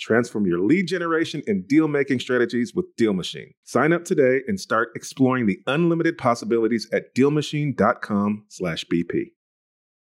Transform 0.00 0.46
your 0.46 0.60
lead 0.60 0.88
generation 0.88 1.42
and 1.46 1.68
deal 1.68 1.86
making 1.86 2.20
strategies 2.20 2.74
with 2.74 2.86
Deal 2.96 3.12
Machine. 3.12 3.52
Sign 3.64 3.92
up 3.92 4.04
today 4.04 4.40
and 4.48 4.58
start 4.58 4.88
exploring 4.94 5.44
the 5.46 5.60
unlimited 5.66 6.16
possibilities 6.16 6.88
at 6.92 7.14
dealmachine.com/bp. 7.14 9.32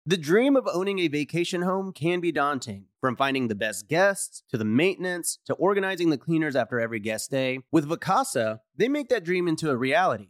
The 0.07 0.17
dream 0.17 0.55
of 0.55 0.67
owning 0.71 0.99
a 0.99 1.07
vacation 1.07 1.63
home 1.63 1.91
can 1.91 2.19
be 2.19 2.31
daunting. 2.31 2.85
From 3.01 3.15
finding 3.15 3.47
the 3.47 3.55
best 3.55 3.87
guests 3.87 4.43
to 4.49 4.57
the 4.57 4.65
maintenance 4.65 5.39
to 5.45 5.55
organizing 5.55 6.11
the 6.11 6.17
cleaners 6.17 6.55
after 6.55 6.79
every 6.79 6.99
guest 6.99 7.31
day, 7.31 7.61
with 7.71 7.89
Vacasa, 7.89 8.59
they 8.75 8.87
make 8.87 9.09
that 9.09 9.23
dream 9.23 9.47
into 9.47 9.71
a 9.71 9.75
reality. 9.75 10.29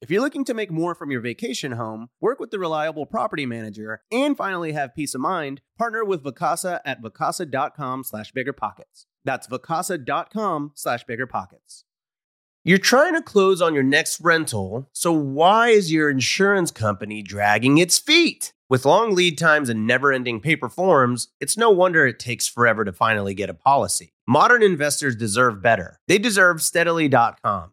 If 0.00 0.12
you're 0.12 0.22
looking 0.22 0.44
to 0.44 0.54
make 0.54 0.70
more 0.70 0.94
from 0.94 1.10
your 1.10 1.20
vacation 1.20 1.72
home, 1.72 2.10
work 2.20 2.38
with 2.38 2.52
the 2.52 2.58
reliable 2.60 3.04
property 3.04 3.46
manager, 3.46 4.02
and 4.12 4.36
finally 4.36 4.70
have 4.70 4.94
peace 4.94 5.12
of 5.12 5.20
mind, 5.20 5.60
partner 5.76 6.04
with 6.04 6.22
Vacasa 6.22 6.78
at 6.84 7.02
vacasa.com 7.02 8.04
slash 8.04 8.32
biggerpockets. 8.32 9.06
That's 9.24 9.48
vacasa.com 9.48 10.72
slash 10.76 11.04
biggerpockets. 11.04 11.82
You're 12.64 12.78
trying 12.78 13.14
to 13.14 13.22
close 13.22 13.60
on 13.60 13.74
your 13.74 13.82
next 13.82 14.20
rental, 14.20 14.88
so 14.92 15.12
why 15.12 15.70
is 15.70 15.92
your 15.92 16.10
insurance 16.10 16.70
company 16.70 17.20
dragging 17.22 17.78
its 17.78 17.98
feet? 17.98 18.52
With 18.70 18.84
long 18.84 19.14
lead 19.14 19.36
times 19.36 19.68
and 19.68 19.86
never 19.86 20.12
ending 20.12 20.40
paper 20.40 20.68
forms, 20.68 21.28
it's 21.40 21.56
no 21.56 21.70
wonder 21.70 22.06
it 22.06 22.20
takes 22.20 22.46
forever 22.46 22.84
to 22.84 22.92
finally 22.92 23.34
get 23.34 23.50
a 23.50 23.54
policy. 23.54 24.12
Modern 24.28 24.62
investors 24.62 25.16
deserve 25.16 25.62
better. 25.62 25.98
They 26.06 26.18
deserve 26.18 26.60
steadily.com. 26.60 27.72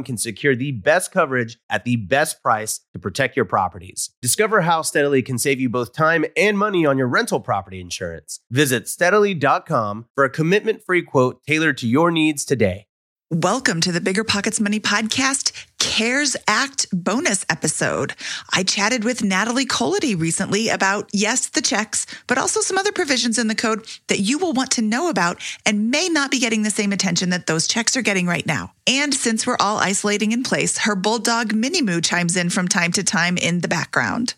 can 0.03 0.17
secure 0.17 0.55
the 0.55 0.71
best 0.71 1.11
coverage 1.11 1.57
at 1.69 1.85
the 1.85 1.95
best 1.95 2.41
price 2.41 2.81
to 2.93 2.99
protect 2.99 3.35
your 3.35 3.45
properties. 3.45 4.11
Discover 4.21 4.61
how 4.61 4.81
Steadily 4.81 5.21
can 5.21 5.37
save 5.37 5.59
you 5.59 5.69
both 5.69 5.93
time 5.93 6.25
and 6.35 6.57
money 6.57 6.85
on 6.85 6.97
your 6.97 7.07
rental 7.07 7.39
property 7.39 7.79
insurance. 7.79 8.39
Visit 8.49 8.87
steadily.com 8.87 10.07
for 10.15 10.23
a 10.23 10.29
commitment 10.29 10.83
free 10.83 11.01
quote 11.01 11.41
tailored 11.47 11.77
to 11.79 11.87
your 11.87 12.11
needs 12.11 12.45
today. 12.45 12.85
Welcome 13.33 13.79
to 13.81 13.93
the 13.93 14.01
Bigger 14.01 14.25
Pockets 14.25 14.59
Money 14.59 14.81
Podcast 14.81 15.65
CARES 15.81 16.37
Act 16.47 16.85
bonus 16.93 17.43
episode. 17.49 18.13
I 18.53 18.61
chatted 18.61 19.03
with 19.03 19.23
Natalie 19.23 19.65
Kolodij 19.65 20.19
recently 20.19 20.69
about, 20.69 21.09
yes, 21.11 21.49
the 21.49 21.59
checks, 21.59 22.05
but 22.27 22.37
also 22.37 22.61
some 22.61 22.77
other 22.77 22.91
provisions 22.91 23.39
in 23.39 23.47
the 23.47 23.55
code 23.55 23.87
that 24.07 24.19
you 24.19 24.37
will 24.37 24.53
want 24.53 24.69
to 24.71 24.83
know 24.83 25.09
about 25.09 25.41
and 25.65 25.89
may 25.89 26.07
not 26.07 26.29
be 26.29 26.39
getting 26.39 26.61
the 26.61 26.69
same 26.69 26.93
attention 26.93 27.31
that 27.31 27.47
those 27.47 27.67
checks 27.67 27.97
are 27.97 28.03
getting 28.03 28.27
right 28.27 28.45
now. 28.45 28.73
And 28.85 29.11
since 29.11 29.47
we're 29.47 29.57
all 29.59 29.77
isolating 29.77 30.33
in 30.33 30.43
place, 30.43 30.77
her 30.77 30.95
bulldog 30.95 31.51
Minnie 31.51 31.81
Moo 31.81 31.99
chimes 31.99 32.37
in 32.37 32.51
from 32.51 32.67
time 32.67 32.91
to 32.91 33.03
time 33.03 33.35
in 33.37 33.61
the 33.61 33.67
background. 33.67 34.35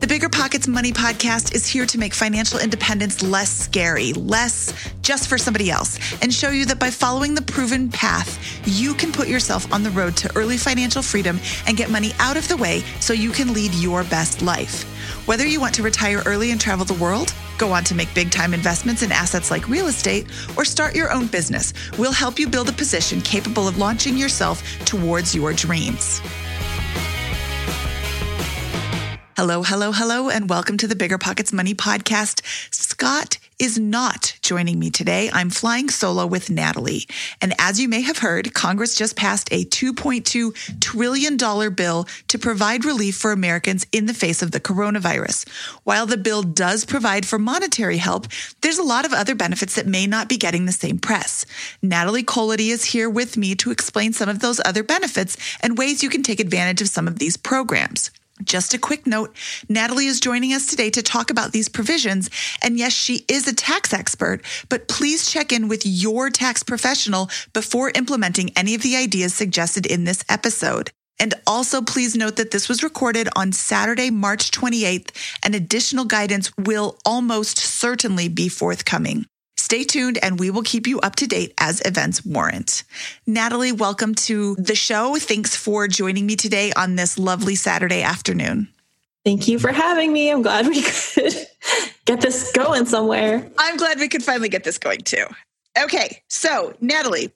The 0.00 0.06
Bigger 0.06 0.28
Pockets 0.28 0.68
Money 0.68 0.92
Podcast 0.92 1.56
is 1.56 1.66
here 1.66 1.84
to 1.86 1.98
make 1.98 2.14
financial 2.14 2.60
independence 2.60 3.20
less 3.20 3.50
scary, 3.50 4.12
less 4.12 4.72
just 5.02 5.28
for 5.28 5.36
somebody 5.36 5.72
else, 5.72 5.98
and 6.22 6.32
show 6.32 6.50
you 6.50 6.66
that 6.66 6.78
by 6.78 6.88
following 6.88 7.34
the 7.34 7.42
proven 7.42 7.88
path, 7.90 8.38
you 8.64 8.94
can 8.94 9.10
put 9.10 9.26
yourself 9.26 9.72
on 9.72 9.82
the 9.82 9.90
road 9.90 10.16
to 10.18 10.36
early 10.36 10.56
financial 10.56 11.02
freedom 11.02 11.40
and 11.66 11.76
get 11.76 11.90
money 11.90 12.12
out 12.20 12.36
of 12.36 12.46
the 12.46 12.56
way 12.56 12.84
so 13.00 13.12
you 13.12 13.32
can 13.32 13.52
lead 13.52 13.74
your 13.74 14.04
best 14.04 14.40
life. 14.40 14.84
Whether 15.26 15.48
you 15.48 15.58
want 15.60 15.74
to 15.74 15.82
retire 15.82 16.22
early 16.26 16.52
and 16.52 16.60
travel 16.60 16.84
the 16.84 16.94
world, 16.94 17.34
go 17.58 17.72
on 17.72 17.82
to 17.82 17.94
make 17.96 18.14
big 18.14 18.30
time 18.30 18.54
investments 18.54 19.02
in 19.02 19.10
assets 19.10 19.50
like 19.50 19.68
real 19.68 19.88
estate, 19.88 20.26
or 20.56 20.64
start 20.64 20.94
your 20.94 21.10
own 21.10 21.26
business, 21.26 21.74
we'll 21.98 22.12
help 22.12 22.38
you 22.38 22.48
build 22.48 22.68
a 22.68 22.72
position 22.72 23.20
capable 23.20 23.66
of 23.66 23.78
launching 23.78 24.16
yourself 24.16 24.62
towards 24.84 25.34
your 25.34 25.52
dreams. 25.52 26.22
Hello, 29.38 29.62
hello, 29.62 29.92
hello, 29.92 30.28
and 30.28 30.50
welcome 30.50 30.76
to 30.78 30.88
the 30.88 30.96
Bigger 30.96 31.16
Pockets 31.16 31.52
Money 31.52 31.72
Podcast. 31.72 32.42
Scott 32.74 33.38
is 33.60 33.78
not 33.78 34.36
joining 34.42 34.80
me 34.80 34.90
today. 34.90 35.30
I'm 35.32 35.48
flying 35.48 35.90
solo 35.90 36.26
with 36.26 36.50
Natalie. 36.50 37.06
And 37.40 37.54
as 37.56 37.78
you 37.78 37.88
may 37.88 38.00
have 38.00 38.18
heard, 38.18 38.52
Congress 38.52 38.96
just 38.96 39.14
passed 39.14 39.48
a 39.52 39.64
$2.2 39.64 40.80
trillion 40.80 41.36
bill 41.72 42.08
to 42.26 42.36
provide 42.36 42.84
relief 42.84 43.16
for 43.16 43.30
Americans 43.30 43.86
in 43.92 44.06
the 44.06 44.12
face 44.12 44.42
of 44.42 44.50
the 44.50 44.58
coronavirus. 44.58 45.48
While 45.84 46.06
the 46.06 46.16
bill 46.16 46.42
does 46.42 46.84
provide 46.84 47.24
for 47.24 47.38
monetary 47.38 47.98
help, 47.98 48.26
there's 48.62 48.78
a 48.78 48.82
lot 48.82 49.04
of 49.04 49.12
other 49.12 49.36
benefits 49.36 49.76
that 49.76 49.86
may 49.86 50.08
not 50.08 50.28
be 50.28 50.36
getting 50.36 50.66
the 50.66 50.72
same 50.72 50.98
press. 50.98 51.46
Natalie 51.80 52.24
Kolodij 52.24 52.72
is 52.72 52.86
here 52.86 53.08
with 53.08 53.36
me 53.36 53.54
to 53.54 53.70
explain 53.70 54.12
some 54.12 54.28
of 54.28 54.40
those 54.40 54.60
other 54.64 54.82
benefits 54.82 55.36
and 55.60 55.78
ways 55.78 56.02
you 56.02 56.10
can 56.10 56.24
take 56.24 56.40
advantage 56.40 56.82
of 56.82 56.88
some 56.88 57.06
of 57.06 57.20
these 57.20 57.36
programs. 57.36 58.10
Just 58.44 58.74
a 58.74 58.78
quick 58.78 59.06
note 59.06 59.34
Natalie 59.68 60.06
is 60.06 60.20
joining 60.20 60.52
us 60.52 60.66
today 60.66 60.90
to 60.90 61.02
talk 61.02 61.30
about 61.30 61.52
these 61.52 61.68
provisions. 61.68 62.30
And 62.62 62.78
yes, 62.78 62.92
she 62.92 63.24
is 63.28 63.46
a 63.46 63.54
tax 63.54 63.92
expert, 63.92 64.44
but 64.68 64.88
please 64.88 65.30
check 65.30 65.52
in 65.52 65.68
with 65.68 65.84
your 65.84 66.30
tax 66.30 66.62
professional 66.62 67.30
before 67.52 67.90
implementing 67.94 68.50
any 68.56 68.74
of 68.74 68.82
the 68.82 68.96
ideas 68.96 69.34
suggested 69.34 69.86
in 69.86 70.04
this 70.04 70.24
episode. 70.28 70.90
And 71.20 71.34
also, 71.46 71.82
please 71.82 72.14
note 72.14 72.36
that 72.36 72.52
this 72.52 72.68
was 72.68 72.82
recorded 72.82 73.28
on 73.34 73.52
Saturday, 73.52 74.10
March 74.10 74.52
28th, 74.52 75.10
and 75.42 75.54
additional 75.54 76.04
guidance 76.04 76.52
will 76.56 76.96
almost 77.04 77.58
certainly 77.58 78.28
be 78.28 78.48
forthcoming. 78.48 79.26
Stay 79.68 79.84
tuned 79.84 80.18
and 80.22 80.40
we 80.40 80.50
will 80.50 80.62
keep 80.62 80.86
you 80.86 80.98
up 81.00 81.14
to 81.14 81.26
date 81.26 81.52
as 81.58 81.82
events 81.84 82.24
warrant. 82.24 82.84
Natalie, 83.26 83.70
welcome 83.70 84.14
to 84.14 84.54
the 84.54 84.74
show. 84.74 85.16
Thanks 85.16 85.54
for 85.54 85.86
joining 85.86 86.24
me 86.24 86.36
today 86.36 86.72
on 86.74 86.96
this 86.96 87.18
lovely 87.18 87.54
Saturday 87.54 88.00
afternoon. 88.00 88.68
Thank 89.26 89.46
you 89.46 89.58
for 89.58 89.70
having 89.70 90.10
me. 90.10 90.32
I'm 90.32 90.40
glad 90.40 90.68
we 90.68 90.80
could 91.14 91.34
get 92.06 92.22
this 92.22 92.50
going 92.52 92.86
somewhere. 92.86 93.46
I'm 93.58 93.76
glad 93.76 94.00
we 94.00 94.08
could 94.08 94.22
finally 94.22 94.48
get 94.48 94.64
this 94.64 94.78
going 94.78 95.00
too. 95.00 95.26
Okay, 95.78 96.22
so 96.28 96.72
Natalie, 96.80 97.30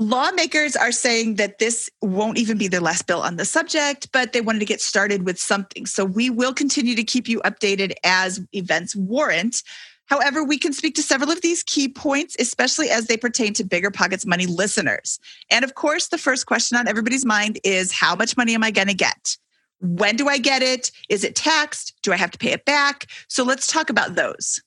Lawmakers 0.00 0.74
are 0.74 0.90
saying 0.90 1.36
that 1.36 1.60
this 1.60 1.88
won't 2.00 2.38
even 2.38 2.58
be 2.58 2.66
their 2.66 2.80
last 2.80 3.06
bill 3.06 3.20
on 3.20 3.36
the 3.36 3.44
subject, 3.44 4.10
but 4.10 4.32
they 4.32 4.40
wanted 4.40 4.58
to 4.58 4.64
get 4.64 4.80
started 4.80 5.24
with 5.24 5.38
something. 5.38 5.86
So 5.86 6.04
we 6.04 6.28
will 6.28 6.52
continue 6.52 6.96
to 6.96 7.04
keep 7.04 7.28
you 7.28 7.40
updated 7.42 7.92
as 8.02 8.40
events 8.52 8.96
warrant. 8.96 9.62
However, 10.06 10.44
we 10.44 10.58
can 10.58 10.72
speak 10.72 10.94
to 10.96 11.02
several 11.02 11.30
of 11.30 11.40
these 11.40 11.62
key 11.62 11.88
points, 11.88 12.36
especially 12.38 12.90
as 12.90 13.06
they 13.06 13.16
pertain 13.16 13.54
to 13.54 13.64
Bigger 13.64 13.90
Pockets 13.90 14.26
Money 14.26 14.46
listeners. 14.46 15.18
And 15.50 15.64
of 15.64 15.74
course, 15.74 16.08
the 16.08 16.18
first 16.18 16.46
question 16.46 16.76
on 16.76 16.88
everybody's 16.88 17.24
mind 17.24 17.58
is 17.64 17.92
how 17.92 18.14
much 18.14 18.36
money 18.36 18.54
am 18.54 18.64
I 18.64 18.70
going 18.70 18.88
to 18.88 18.94
get? 18.94 19.36
When 19.80 20.16
do 20.16 20.28
I 20.28 20.38
get 20.38 20.62
it? 20.62 20.90
Is 21.08 21.24
it 21.24 21.34
taxed? 21.34 21.94
Do 22.02 22.12
I 22.12 22.16
have 22.16 22.30
to 22.32 22.38
pay 22.38 22.52
it 22.52 22.64
back? 22.64 23.06
So 23.28 23.42
let's 23.42 23.66
talk 23.66 23.90
about 23.90 24.14
those. 24.14 24.60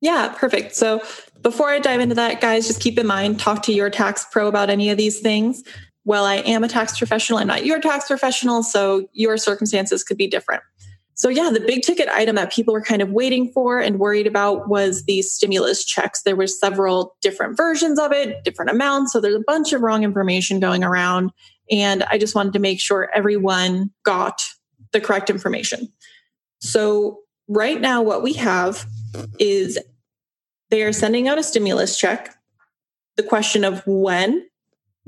Yeah, 0.00 0.34
perfect. 0.36 0.74
So 0.76 1.02
before 1.42 1.70
I 1.70 1.78
dive 1.78 2.00
into 2.00 2.14
that, 2.14 2.40
guys, 2.40 2.66
just 2.66 2.80
keep 2.80 2.98
in 2.98 3.06
mind 3.06 3.40
talk 3.40 3.62
to 3.64 3.72
your 3.72 3.90
tax 3.90 4.26
pro 4.30 4.46
about 4.46 4.70
any 4.70 4.90
of 4.90 4.96
these 4.96 5.20
things. 5.20 5.64
Well, 6.04 6.24
I 6.24 6.36
am 6.36 6.64
a 6.64 6.68
tax 6.68 6.96
professional, 6.96 7.38
I'm 7.38 7.48
not 7.48 7.66
your 7.66 7.80
tax 7.80 8.06
professional, 8.06 8.62
so 8.62 9.08
your 9.12 9.36
circumstances 9.36 10.02
could 10.04 10.16
be 10.16 10.26
different. 10.26 10.62
So, 11.18 11.28
yeah, 11.28 11.50
the 11.52 11.58
big 11.60 11.82
ticket 11.82 12.08
item 12.08 12.36
that 12.36 12.52
people 12.52 12.72
were 12.72 12.80
kind 12.80 13.02
of 13.02 13.10
waiting 13.10 13.50
for 13.50 13.80
and 13.80 13.98
worried 13.98 14.28
about 14.28 14.68
was 14.68 15.04
these 15.04 15.32
stimulus 15.32 15.84
checks. 15.84 16.22
There 16.22 16.36
were 16.36 16.46
several 16.46 17.16
different 17.20 17.56
versions 17.56 17.98
of 17.98 18.12
it, 18.12 18.44
different 18.44 18.70
amounts. 18.70 19.12
So, 19.12 19.20
there's 19.20 19.34
a 19.34 19.44
bunch 19.44 19.72
of 19.72 19.82
wrong 19.82 20.04
information 20.04 20.60
going 20.60 20.84
around. 20.84 21.32
And 21.70 22.04
I 22.04 22.18
just 22.18 22.36
wanted 22.36 22.52
to 22.52 22.60
make 22.60 22.80
sure 22.80 23.10
everyone 23.12 23.90
got 24.04 24.40
the 24.92 25.00
correct 25.00 25.28
information. 25.28 25.88
So, 26.60 27.18
right 27.48 27.80
now, 27.80 28.00
what 28.00 28.22
we 28.22 28.34
have 28.34 28.86
is 29.40 29.76
they 30.70 30.82
are 30.84 30.92
sending 30.92 31.26
out 31.26 31.38
a 31.38 31.42
stimulus 31.42 31.98
check. 31.98 32.32
The 33.16 33.24
question 33.24 33.64
of 33.64 33.82
when 33.86 34.47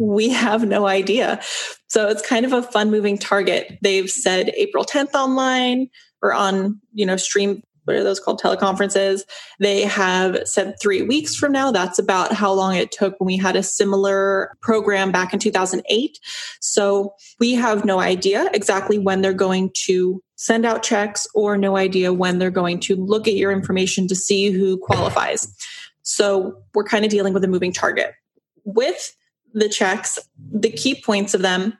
we 0.00 0.31
have 0.31 0.67
no 0.67 0.87
idea. 0.87 1.41
So 1.88 2.08
it's 2.08 2.26
kind 2.26 2.47
of 2.47 2.52
a 2.52 2.62
fun 2.62 2.91
moving 2.91 3.19
target. 3.19 3.79
They've 3.82 4.11
said 4.11 4.50
April 4.56 4.85
10th 4.85 5.14
online 5.14 5.91
or 6.23 6.32
on, 6.32 6.81
you 6.93 7.06
know, 7.06 7.17
stream 7.17 7.62
what 7.85 7.97
are 7.97 8.05
those 8.05 8.20
called 8.20 8.41
teleconferences. 8.41 9.23
They 9.58 9.82
have 9.82 10.47
said 10.47 10.76
three 10.81 11.02
weeks 11.02 11.35
from 11.35 11.50
now. 11.50 11.73
That's 11.73 11.99
about 11.99 12.32
how 12.32 12.52
long 12.52 12.76
it 12.76 12.93
took 12.93 13.19
when 13.19 13.26
we 13.26 13.37
had 13.37 13.56
a 13.56 13.62
similar 13.62 14.56
program 14.61 15.11
back 15.11 15.32
in 15.32 15.38
2008 15.41 16.19
so 16.61 17.14
we 17.41 17.55
have 17.55 17.85
no 17.85 18.00
idea 18.00 18.49
exactly 18.53 18.99
when 18.99 19.23
they're 19.23 19.32
going 19.32 19.70
to 19.87 20.23
send 20.37 20.64
out 20.64 20.82
checks 20.82 21.26
or 21.35 21.56
no 21.58 21.76
idea 21.76 22.12
when 22.12 22.38
they're 22.38 22.50
going 22.50 22.81
to 22.81 22.96
look 22.96 23.26
at 23.26 23.35
your 23.35 23.50
information 23.50 24.06
to 24.08 24.14
see 24.14 24.50
who 24.50 24.79
qualifies. 24.79 25.53
So 26.03 26.62
we're 26.75 26.85
kind 26.85 27.05
of 27.05 27.11
dealing 27.11 27.35
with 27.35 27.44
a 27.44 27.49
moving 27.49 27.73
target. 27.73 28.12
With 28.64 29.17
the 29.52 29.69
checks, 29.69 30.19
the 30.52 30.70
key 30.70 31.00
points 31.00 31.35
of 31.35 31.43
them 31.43 31.79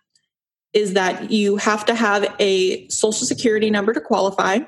is 0.73 0.95
that 0.95 1.31
you 1.31 1.57
have 1.57 1.85
to 1.87 1.95
have 1.95 2.35
a 2.39 2.89
social 2.89 3.27
security 3.27 3.71
number 3.71 3.93
to 3.93 4.01
qualify. 4.01 4.61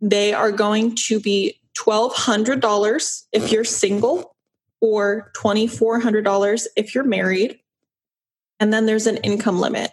They 0.00 0.32
are 0.32 0.50
going 0.50 0.96
to 1.06 1.20
be 1.20 1.60
$1,200 1.76 3.22
if 3.32 3.52
you're 3.52 3.64
single 3.64 4.36
or 4.80 5.30
$2,400 5.36 6.66
if 6.76 6.94
you're 6.94 7.04
married. 7.04 7.58
And 8.58 8.72
then 8.72 8.86
there's 8.86 9.06
an 9.06 9.18
income 9.18 9.60
limit. 9.60 9.90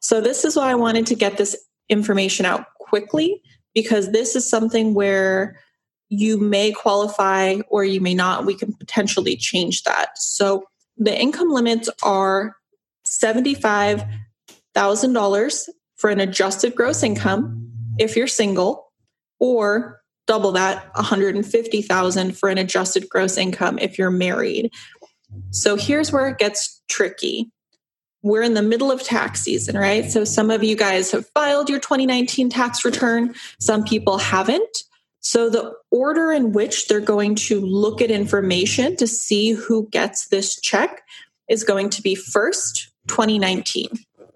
So, 0.00 0.20
this 0.20 0.44
is 0.44 0.56
why 0.56 0.70
I 0.70 0.74
wanted 0.74 1.06
to 1.06 1.14
get 1.14 1.38
this 1.38 1.56
information 1.88 2.44
out 2.44 2.66
quickly 2.78 3.40
because 3.74 4.12
this 4.12 4.36
is 4.36 4.48
something 4.48 4.92
where 4.92 5.58
you 6.10 6.38
may 6.38 6.72
qualify 6.72 7.56
or 7.68 7.84
you 7.84 8.00
may 8.00 8.14
not. 8.14 8.44
We 8.44 8.54
can 8.54 8.74
potentially 8.74 9.36
change 9.36 9.82
that. 9.84 10.18
So, 10.18 10.64
the 10.96 11.18
income 11.18 11.50
limits 11.50 11.88
are 12.02 12.56
$75,000 13.06 15.68
for 15.96 16.10
an 16.10 16.20
adjusted 16.20 16.74
gross 16.74 17.02
income 17.02 17.70
if 17.98 18.16
you're 18.16 18.26
single 18.26 18.92
or 19.38 20.00
double 20.26 20.52
that 20.52 20.94
150,000 20.94 22.36
for 22.36 22.48
an 22.48 22.58
adjusted 22.58 23.08
gross 23.08 23.36
income 23.36 23.78
if 23.78 23.98
you're 23.98 24.10
married. 24.10 24.70
So 25.50 25.76
here's 25.76 26.12
where 26.12 26.28
it 26.28 26.38
gets 26.38 26.82
tricky. 26.88 27.50
We're 28.22 28.42
in 28.42 28.54
the 28.54 28.62
middle 28.62 28.90
of 28.90 29.02
tax 29.02 29.42
season, 29.42 29.76
right? 29.76 30.10
So 30.10 30.24
some 30.24 30.50
of 30.50 30.64
you 30.64 30.76
guys 30.76 31.10
have 31.10 31.26
filed 31.34 31.68
your 31.68 31.80
2019 31.80 32.48
tax 32.48 32.84
return, 32.84 33.34
some 33.60 33.84
people 33.84 34.16
haven't. 34.16 34.78
So, 35.24 35.48
the 35.48 35.72
order 35.90 36.30
in 36.30 36.52
which 36.52 36.86
they're 36.86 37.00
going 37.00 37.34
to 37.36 37.58
look 37.58 38.02
at 38.02 38.10
information 38.10 38.94
to 38.96 39.06
see 39.06 39.52
who 39.52 39.88
gets 39.88 40.28
this 40.28 40.60
check 40.60 41.00
is 41.48 41.64
going 41.64 41.88
to 41.90 42.02
be 42.02 42.14
first 42.14 42.92
2019. 43.08 43.88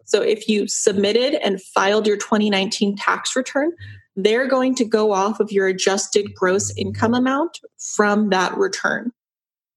So, 0.07 0.23
if 0.23 0.49
you 0.49 0.67
submitted 0.67 1.35
and 1.45 1.63
filed 1.63 2.07
your 2.07 2.17
2019 2.17 2.97
tax 2.97 3.37
return, 3.37 3.73
they're 4.17 4.49
going 4.49 4.75
to 4.77 4.87
go 4.87 5.13
off 5.13 5.41
of 5.41 5.53
your 5.53 5.69
adjusted 5.69 6.35
gross 6.35 6.75
income 6.75 7.13
amount 7.13 7.61
from 7.77 8.31
that 8.31 8.57
return. 8.57 9.13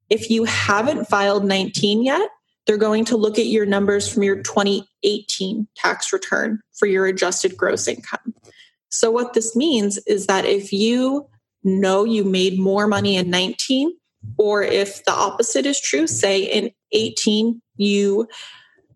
If 0.09 0.29
you 0.29 0.45
haven't 0.45 1.09
filed 1.09 1.43
19 1.43 2.03
yet, 2.03 2.29
they're 2.65 2.77
going 2.77 3.03
to 3.05 3.17
look 3.17 3.37
at 3.37 3.47
your 3.47 3.65
numbers 3.65 4.11
from 4.11 4.23
your 4.23 4.41
2018 4.43 5.67
tax 5.75 6.13
return 6.13 6.61
for 6.71 6.85
your 6.85 7.05
adjusted 7.05 7.57
gross 7.57 7.89
income. 7.89 8.33
So, 8.91 9.09
what 9.09 9.33
this 9.33 9.55
means 9.55 9.97
is 10.05 10.27
that 10.27 10.45
if 10.45 10.71
you 10.71 11.27
know 11.63 12.03
you 12.03 12.23
made 12.23 12.59
more 12.59 12.87
money 12.87 13.15
in 13.15 13.29
19, 13.29 13.93
or 14.37 14.61
if 14.61 15.03
the 15.05 15.13
opposite 15.13 15.65
is 15.65 15.79
true, 15.79 16.07
say 16.07 16.43
in 16.43 16.71
18 16.91 17.61
you 17.77 18.27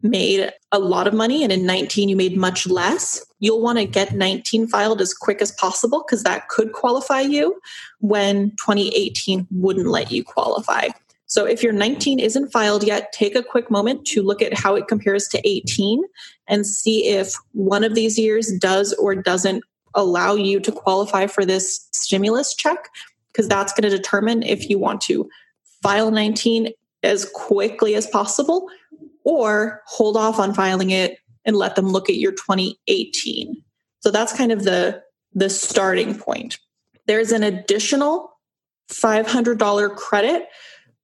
made 0.03 0.51
a 0.71 0.77
lot 0.77 1.07
of 1.07 1.13
money 1.13 1.43
and 1.43 1.51
in 1.51 1.65
19 1.65 2.09
you 2.09 2.15
made 2.15 2.37
much 2.37 2.67
less, 2.67 3.25
you'll 3.39 3.61
want 3.61 3.79
to 3.79 3.85
get 3.85 4.13
19 4.13 4.67
filed 4.67 5.01
as 5.01 5.13
quick 5.13 5.41
as 5.41 5.51
possible 5.53 6.03
because 6.05 6.23
that 6.23 6.47
could 6.49 6.73
qualify 6.73 7.21
you 7.21 7.59
when 8.01 8.51
2018 8.51 9.47
wouldn't 9.51 9.87
let 9.87 10.11
you 10.11 10.23
qualify. 10.23 10.89
So 11.27 11.45
if 11.45 11.63
your 11.63 11.73
19 11.73 12.19
isn't 12.19 12.51
filed 12.51 12.83
yet, 12.83 13.11
take 13.11 13.35
a 13.35 13.41
quick 13.41 13.71
moment 13.71 14.05
to 14.07 14.21
look 14.21 14.43
at 14.43 14.53
how 14.53 14.75
it 14.75 14.87
compares 14.87 15.27
to 15.29 15.47
18 15.47 16.03
and 16.47 16.67
see 16.67 17.07
if 17.07 17.33
one 17.53 17.83
of 17.83 17.95
these 17.95 18.19
years 18.19 18.51
does 18.59 18.93
or 18.93 19.15
doesn't 19.15 19.63
allow 19.95 20.35
you 20.35 20.59
to 20.59 20.71
qualify 20.71 21.27
for 21.27 21.45
this 21.45 21.87
stimulus 21.91 22.53
check 22.53 22.89
because 23.31 23.47
that's 23.47 23.73
going 23.73 23.89
to 23.89 23.95
determine 23.95 24.43
if 24.43 24.69
you 24.69 24.77
want 24.77 25.01
to 25.01 25.29
file 25.81 26.11
19 26.11 26.69
as 27.03 27.29
quickly 27.33 27.95
as 27.95 28.07
possible 28.07 28.67
or 29.23 29.81
hold 29.87 30.17
off 30.17 30.39
on 30.39 30.53
filing 30.53 30.91
it 30.91 31.17
and 31.45 31.55
let 31.55 31.75
them 31.75 31.87
look 31.87 32.09
at 32.09 32.15
your 32.15 32.31
2018 32.31 33.61
so 34.01 34.11
that's 34.11 34.33
kind 34.33 34.51
of 34.51 34.63
the 34.63 35.01
the 35.33 35.49
starting 35.49 36.15
point. 36.15 36.59
There's 37.07 37.31
an 37.31 37.43
additional 37.43 38.39
$500 38.89 39.95
credit 39.95 40.47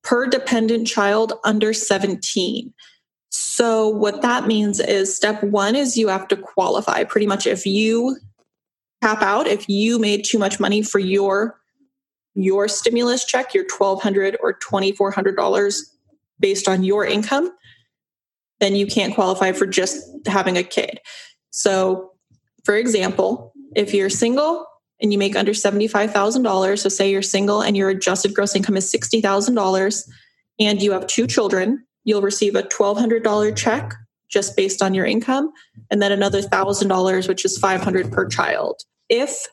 per 0.03 0.27
dependent 0.27 0.87
child 0.87 1.33
under 1.43 1.73
17 1.73 2.73
so 3.31 3.87
what 3.87 4.21
that 4.21 4.45
means 4.45 4.79
is 4.79 5.15
step 5.15 5.41
1 5.41 5.75
is 5.75 5.97
you 5.97 6.09
have 6.09 6.27
to 6.27 6.35
qualify. 6.35 7.05
Pretty 7.05 7.25
much 7.25 7.47
if 7.47 7.65
you 7.65 8.17
cap 9.01 9.21
out 9.21 9.47
if 9.47 9.67
you 9.67 9.99
made 9.99 10.23
too 10.23 10.37
much 10.37 10.59
money 10.59 10.81
for 10.81 10.99
your 10.99 11.59
your 12.33 12.67
stimulus 12.67 13.25
check, 13.25 13.53
your 13.53 13.65
1,200 13.65 14.37
or 14.41 14.57
$2,400 14.59 15.81
based 16.39 16.67
on 16.67 16.83
your 16.83 17.05
income, 17.05 17.51
then 18.61 18.73
you 18.73 18.87
can't 18.87 19.13
qualify 19.13 19.51
for 19.51 19.65
just 19.65 20.01
having 20.27 20.57
a 20.57 20.63
kid. 20.63 20.99
So, 21.49 22.11
for 22.63 22.75
example, 22.75 23.53
if 23.75 23.93
you're 23.93 24.09
single 24.09 24.65
and 25.01 25.11
you 25.11 25.17
make 25.17 25.35
under 25.35 25.51
$75,000, 25.51 26.79
so 26.79 26.87
say 26.89 27.11
you're 27.11 27.21
single 27.21 27.61
and 27.61 27.75
your 27.75 27.89
adjusted 27.89 28.33
gross 28.33 28.55
income 28.55 28.77
is 28.77 28.89
$60,000 28.89 30.09
and 30.59 30.81
you 30.81 30.91
have 30.93 31.07
two 31.07 31.27
children, 31.27 31.85
you'll 32.05 32.21
receive 32.21 32.55
a 32.55 32.63
$1,200 32.63 33.55
check 33.57 33.93
just 34.29 34.55
based 34.55 34.81
on 34.81 34.93
your 34.93 35.05
income 35.05 35.51
and 35.89 36.01
then 36.01 36.11
another 36.11 36.41
$1,000 36.41 37.27
which 37.27 37.43
is 37.43 37.57
500 37.57 38.11
per 38.11 38.25
child 38.25 38.81
if 39.11 39.45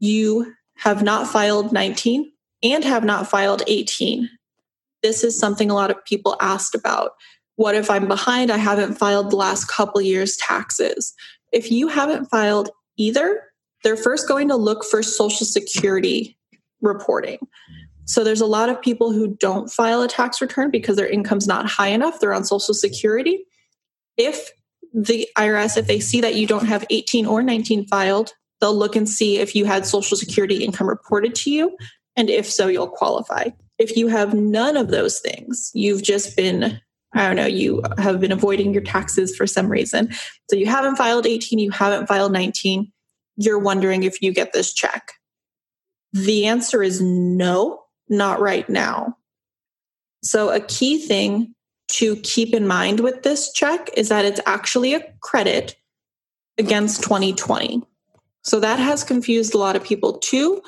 you 0.00 0.52
have 0.78 1.02
not 1.02 1.28
filed 1.28 1.72
19 1.72 2.30
and 2.62 2.84
have 2.84 3.04
not 3.04 3.30
filed 3.30 3.62
18. 3.68 4.28
This 5.02 5.24
is 5.24 5.38
something 5.38 5.70
a 5.70 5.74
lot 5.74 5.90
of 5.90 6.04
people 6.04 6.36
asked 6.40 6.74
about. 6.74 7.12
What 7.56 7.76
if 7.76 7.88
I'm 7.88 8.08
behind? 8.08 8.50
I 8.50 8.56
haven't 8.56 8.98
filed 8.98 9.30
the 9.30 9.36
last 9.36 9.66
couple 9.68 10.00
years' 10.00 10.36
taxes. 10.36 11.14
If 11.52 11.70
you 11.70 11.86
haven't 11.86 12.26
filed 12.26 12.70
either, 12.96 13.44
they're 13.84 13.96
first 13.96 14.26
going 14.26 14.48
to 14.48 14.56
look 14.56 14.84
for 14.84 15.02
Social 15.02 15.46
Security 15.46 16.36
reporting. 16.80 17.38
So 18.04 18.24
there's 18.24 18.40
a 18.40 18.46
lot 18.46 18.68
of 18.68 18.82
people 18.82 19.12
who 19.12 19.36
don't 19.36 19.70
file 19.70 20.02
a 20.02 20.08
tax 20.08 20.40
return 20.40 20.70
because 20.70 20.96
their 20.96 21.06
income's 21.06 21.46
not 21.46 21.66
high 21.66 21.88
enough. 21.88 22.18
They're 22.18 22.34
on 22.34 22.44
Social 22.44 22.74
Security. 22.74 23.44
If 24.16 24.50
the 24.92 25.28
IRS, 25.38 25.76
if 25.76 25.86
they 25.86 26.00
see 26.00 26.20
that 26.20 26.34
you 26.34 26.46
don't 26.48 26.66
have 26.66 26.84
18 26.90 27.26
or 27.26 27.42
19 27.42 27.86
filed, 27.86 28.32
They'll 28.62 28.74
look 28.74 28.94
and 28.94 29.08
see 29.08 29.38
if 29.38 29.56
you 29.56 29.64
had 29.64 29.84
Social 29.84 30.16
Security 30.16 30.64
income 30.64 30.88
reported 30.88 31.34
to 31.34 31.50
you. 31.50 31.76
And 32.14 32.30
if 32.30 32.48
so, 32.48 32.68
you'll 32.68 32.86
qualify. 32.86 33.48
If 33.78 33.96
you 33.96 34.06
have 34.06 34.34
none 34.34 34.76
of 34.76 34.92
those 34.92 35.18
things, 35.18 35.72
you've 35.74 36.02
just 36.02 36.36
been 36.36 36.80
I 37.14 37.26
don't 37.26 37.36
know, 37.36 37.46
you 37.46 37.82
have 37.98 38.20
been 38.20 38.32
avoiding 38.32 38.72
your 38.72 38.82
taxes 38.82 39.36
for 39.36 39.46
some 39.46 39.68
reason. 39.68 40.10
So 40.48 40.56
you 40.56 40.66
haven't 40.66 40.96
filed 40.96 41.26
18, 41.26 41.58
you 41.58 41.70
haven't 41.70 42.06
filed 42.06 42.32
19. 42.32 42.90
You're 43.36 43.58
wondering 43.58 44.04
if 44.04 44.22
you 44.22 44.32
get 44.32 44.52
this 44.52 44.72
check. 44.72 45.12
The 46.12 46.46
answer 46.46 46.82
is 46.82 47.02
no, 47.02 47.82
not 48.08 48.40
right 48.40 48.66
now. 48.68 49.16
So, 50.22 50.50
a 50.50 50.60
key 50.60 50.98
thing 50.98 51.54
to 51.88 52.16
keep 52.16 52.54
in 52.54 52.66
mind 52.66 53.00
with 53.00 53.24
this 53.24 53.52
check 53.52 53.90
is 53.96 54.08
that 54.08 54.24
it's 54.24 54.40
actually 54.46 54.94
a 54.94 55.04
credit 55.20 55.76
against 56.58 57.02
2020. 57.02 57.82
So, 58.42 58.60
that 58.60 58.78
has 58.78 59.04
confused 59.04 59.54
a 59.54 59.58
lot 59.58 59.76
of 59.76 59.84
people 59.84 60.18
too. 60.18 60.62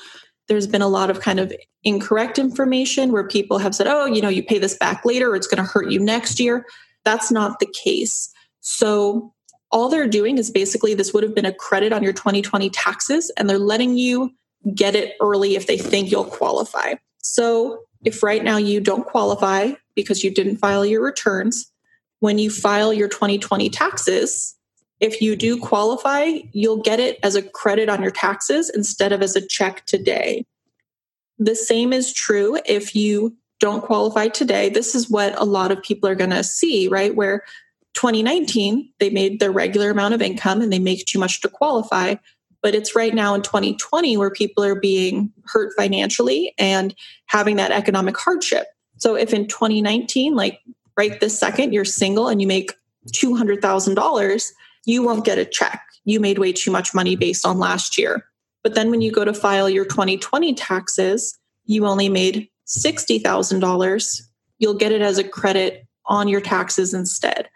There's 0.48 0.66
been 0.66 0.82
a 0.82 0.88
lot 0.88 1.10
of 1.10 1.20
kind 1.20 1.40
of 1.40 1.52
incorrect 1.84 2.38
information 2.38 3.12
where 3.12 3.26
people 3.26 3.58
have 3.58 3.74
said, 3.74 3.86
oh, 3.86 4.06
you 4.06 4.20
know, 4.20 4.28
you 4.28 4.42
pay 4.42 4.58
this 4.58 4.76
back 4.76 5.04
later, 5.04 5.34
it's 5.34 5.46
going 5.46 5.62
to 5.62 5.70
hurt 5.70 5.90
you 5.90 5.98
next 5.98 6.38
year. 6.38 6.66
That's 7.04 7.30
not 7.30 7.58
the 7.60 7.66
case. 7.66 8.32
So, 8.60 9.32
all 9.70 9.88
they're 9.88 10.08
doing 10.08 10.38
is 10.38 10.50
basically 10.50 10.94
this 10.94 11.12
would 11.12 11.24
have 11.24 11.34
been 11.34 11.44
a 11.44 11.52
credit 11.52 11.92
on 11.92 12.02
your 12.02 12.12
2020 12.12 12.70
taxes, 12.70 13.30
and 13.36 13.50
they're 13.50 13.58
letting 13.58 13.96
you 13.96 14.30
get 14.74 14.94
it 14.94 15.14
early 15.20 15.56
if 15.56 15.66
they 15.66 15.76
think 15.76 16.10
you'll 16.10 16.24
qualify. 16.24 16.94
So, 17.18 17.80
if 18.04 18.22
right 18.22 18.44
now 18.44 18.56
you 18.56 18.80
don't 18.80 19.06
qualify 19.06 19.72
because 19.94 20.22
you 20.22 20.30
didn't 20.32 20.58
file 20.58 20.84
your 20.84 21.02
returns, 21.02 21.70
when 22.20 22.38
you 22.38 22.50
file 22.50 22.92
your 22.92 23.08
2020 23.08 23.68
taxes, 23.70 24.53
if 25.04 25.20
you 25.20 25.36
do 25.36 25.58
qualify, 25.58 26.38
you'll 26.52 26.80
get 26.80 26.98
it 26.98 27.18
as 27.22 27.36
a 27.36 27.42
credit 27.42 27.90
on 27.90 28.00
your 28.00 28.10
taxes 28.10 28.70
instead 28.70 29.12
of 29.12 29.20
as 29.20 29.36
a 29.36 29.46
check 29.46 29.84
today. 29.84 30.46
The 31.38 31.54
same 31.54 31.92
is 31.92 32.10
true 32.10 32.58
if 32.64 32.96
you 32.96 33.36
don't 33.60 33.84
qualify 33.84 34.28
today. 34.28 34.70
This 34.70 34.94
is 34.94 35.10
what 35.10 35.38
a 35.38 35.44
lot 35.44 35.70
of 35.70 35.82
people 35.82 36.08
are 36.08 36.14
going 36.14 36.30
to 36.30 36.42
see, 36.42 36.88
right? 36.88 37.14
Where 37.14 37.44
2019, 37.92 38.88
they 38.98 39.10
made 39.10 39.40
their 39.40 39.52
regular 39.52 39.90
amount 39.90 40.14
of 40.14 40.22
income 40.22 40.62
and 40.62 40.72
they 40.72 40.78
make 40.78 41.04
too 41.04 41.18
much 41.18 41.42
to 41.42 41.50
qualify. 41.50 42.14
But 42.62 42.74
it's 42.74 42.96
right 42.96 43.14
now 43.14 43.34
in 43.34 43.42
2020 43.42 44.16
where 44.16 44.30
people 44.30 44.64
are 44.64 44.74
being 44.74 45.30
hurt 45.44 45.74
financially 45.76 46.54
and 46.56 46.94
having 47.26 47.56
that 47.56 47.72
economic 47.72 48.16
hardship. 48.16 48.68
So 48.96 49.16
if 49.16 49.34
in 49.34 49.48
2019, 49.48 50.34
like 50.34 50.60
right 50.96 51.20
this 51.20 51.38
second, 51.38 51.74
you're 51.74 51.84
single 51.84 52.28
and 52.28 52.40
you 52.40 52.46
make 52.46 52.72
$200,000, 53.12 54.52
you 54.86 55.02
won't 55.02 55.24
get 55.24 55.38
a 55.38 55.44
check. 55.44 55.82
You 56.04 56.20
made 56.20 56.38
way 56.38 56.52
too 56.52 56.70
much 56.70 56.94
money 56.94 57.16
based 57.16 57.46
on 57.46 57.58
last 57.58 57.96
year. 57.98 58.24
But 58.62 58.74
then 58.74 58.90
when 58.90 59.00
you 59.00 59.12
go 59.12 59.24
to 59.24 59.34
file 59.34 59.68
your 59.68 59.84
2020 59.84 60.54
taxes, 60.54 61.38
you 61.64 61.86
only 61.86 62.08
made 62.08 62.48
$60,000. 62.66 64.22
You'll 64.58 64.74
get 64.74 64.92
it 64.92 65.02
as 65.02 65.18
a 65.18 65.24
credit 65.24 65.86
on 66.06 66.28
your 66.28 66.40
taxes 66.40 66.94
instead. 66.94 67.48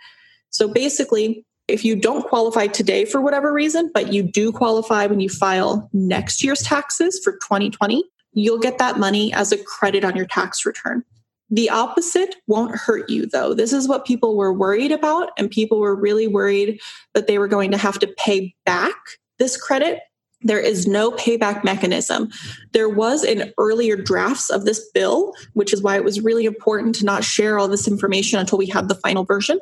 So 0.50 0.68
basically, 0.68 1.44
if 1.66 1.84
you 1.84 1.96
don't 1.96 2.26
qualify 2.26 2.66
today 2.66 3.04
for 3.04 3.20
whatever 3.20 3.52
reason, 3.52 3.90
but 3.92 4.12
you 4.12 4.22
do 4.22 4.50
qualify 4.52 5.06
when 5.06 5.20
you 5.20 5.28
file 5.28 5.88
next 5.92 6.42
year's 6.42 6.62
taxes 6.62 7.20
for 7.22 7.32
2020, 7.34 8.02
you'll 8.32 8.58
get 8.58 8.78
that 8.78 8.98
money 8.98 9.32
as 9.34 9.52
a 9.52 9.62
credit 9.62 10.04
on 10.04 10.16
your 10.16 10.26
tax 10.26 10.64
return. 10.64 11.04
The 11.50 11.70
opposite 11.70 12.36
won't 12.46 12.76
hurt 12.76 13.08
you, 13.08 13.26
though. 13.26 13.54
This 13.54 13.72
is 13.72 13.88
what 13.88 14.04
people 14.04 14.36
were 14.36 14.52
worried 14.52 14.92
about, 14.92 15.30
and 15.38 15.50
people 15.50 15.80
were 15.80 15.94
really 15.94 16.26
worried 16.26 16.80
that 17.14 17.26
they 17.26 17.38
were 17.38 17.48
going 17.48 17.70
to 17.70 17.78
have 17.78 17.98
to 18.00 18.06
pay 18.18 18.54
back 18.66 18.94
this 19.38 19.56
credit. 19.56 20.00
There 20.42 20.60
is 20.60 20.86
no 20.86 21.10
payback 21.12 21.64
mechanism. 21.64 22.28
There 22.72 22.88
was 22.88 23.24
in 23.24 23.52
earlier 23.58 23.96
drafts 23.96 24.50
of 24.50 24.64
this 24.64 24.88
bill, 24.92 25.32
which 25.54 25.72
is 25.72 25.82
why 25.82 25.96
it 25.96 26.04
was 26.04 26.20
really 26.20 26.44
important 26.44 26.94
to 26.96 27.04
not 27.04 27.24
share 27.24 27.58
all 27.58 27.66
this 27.66 27.88
information 27.88 28.38
until 28.38 28.58
we 28.58 28.66
had 28.66 28.88
the 28.88 28.94
final 28.94 29.24
version. 29.24 29.58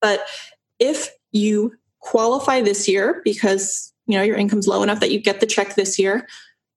But 0.00 0.26
if 0.78 1.10
you 1.32 1.74
qualify 2.00 2.62
this 2.62 2.88
year 2.88 3.20
because 3.24 3.92
you 4.06 4.16
know 4.16 4.22
your 4.22 4.36
income's 4.36 4.66
low 4.66 4.82
enough 4.82 5.00
that 5.00 5.12
you 5.12 5.20
get 5.20 5.40
the 5.40 5.46
check 5.46 5.74
this 5.74 5.98
year, 5.98 6.26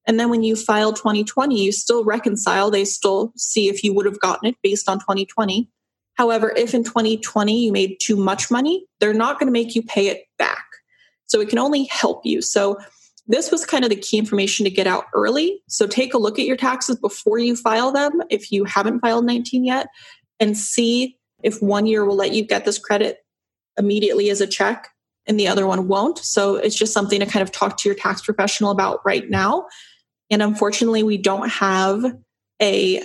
and 0.05 0.19
then 0.19 0.29
when 0.29 0.43
you 0.43 0.55
file 0.55 0.91
2020, 0.93 1.61
you 1.61 1.71
still 1.71 2.03
reconcile. 2.03 2.69
They 2.69 2.85
still 2.85 3.31
see 3.37 3.69
if 3.69 3.83
you 3.83 3.93
would 3.93 4.05
have 4.05 4.19
gotten 4.19 4.49
it 4.49 4.55
based 4.61 4.89
on 4.89 4.99
2020. 4.99 5.69
However, 6.15 6.53
if 6.55 6.73
in 6.73 6.83
2020 6.83 7.65
you 7.65 7.71
made 7.71 7.97
too 8.01 8.15
much 8.15 8.51
money, 8.51 8.85
they're 8.99 9.13
not 9.13 9.39
going 9.39 9.47
to 9.47 9.53
make 9.53 9.75
you 9.75 9.81
pay 9.81 10.07
it 10.07 10.25
back. 10.37 10.65
So 11.25 11.39
it 11.39 11.49
can 11.49 11.57
only 11.57 11.85
help 11.85 12.25
you. 12.25 12.41
So 12.41 12.77
this 13.27 13.49
was 13.49 13.65
kind 13.65 13.85
of 13.85 13.89
the 13.89 13.95
key 13.95 14.17
information 14.17 14.65
to 14.65 14.69
get 14.69 14.85
out 14.85 15.05
early. 15.15 15.61
So 15.69 15.87
take 15.87 16.13
a 16.13 16.17
look 16.17 16.37
at 16.37 16.45
your 16.45 16.57
taxes 16.57 16.97
before 16.97 17.39
you 17.39 17.55
file 17.55 17.91
them 17.91 18.21
if 18.29 18.51
you 18.51 18.65
haven't 18.65 18.99
filed 18.99 19.25
19 19.25 19.63
yet 19.63 19.87
and 20.39 20.57
see 20.57 21.17
if 21.41 21.61
one 21.61 21.85
year 21.85 22.03
will 22.03 22.15
let 22.15 22.33
you 22.33 22.45
get 22.45 22.65
this 22.65 22.77
credit 22.77 23.19
immediately 23.77 24.29
as 24.29 24.41
a 24.41 24.47
check 24.47 24.89
and 25.25 25.39
the 25.39 25.47
other 25.47 25.65
one 25.65 25.87
won't. 25.87 26.17
So 26.19 26.57
it's 26.57 26.75
just 26.75 26.93
something 26.93 27.21
to 27.21 27.25
kind 27.25 27.41
of 27.41 27.51
talk 27.51 27.77
to 27.77 27.89
your 27.89 27.95
tax 27.95 28.21
professional 28.21 28.71
about 28.71 28.99
right 29.05 29.29
now 29.29 29.65
and 30.33 30.41
unfortunately, 30.41 31.03
we 31.03 31.17
don't 31.17 31.47
have 31.49 32.03
a 32.59 33.03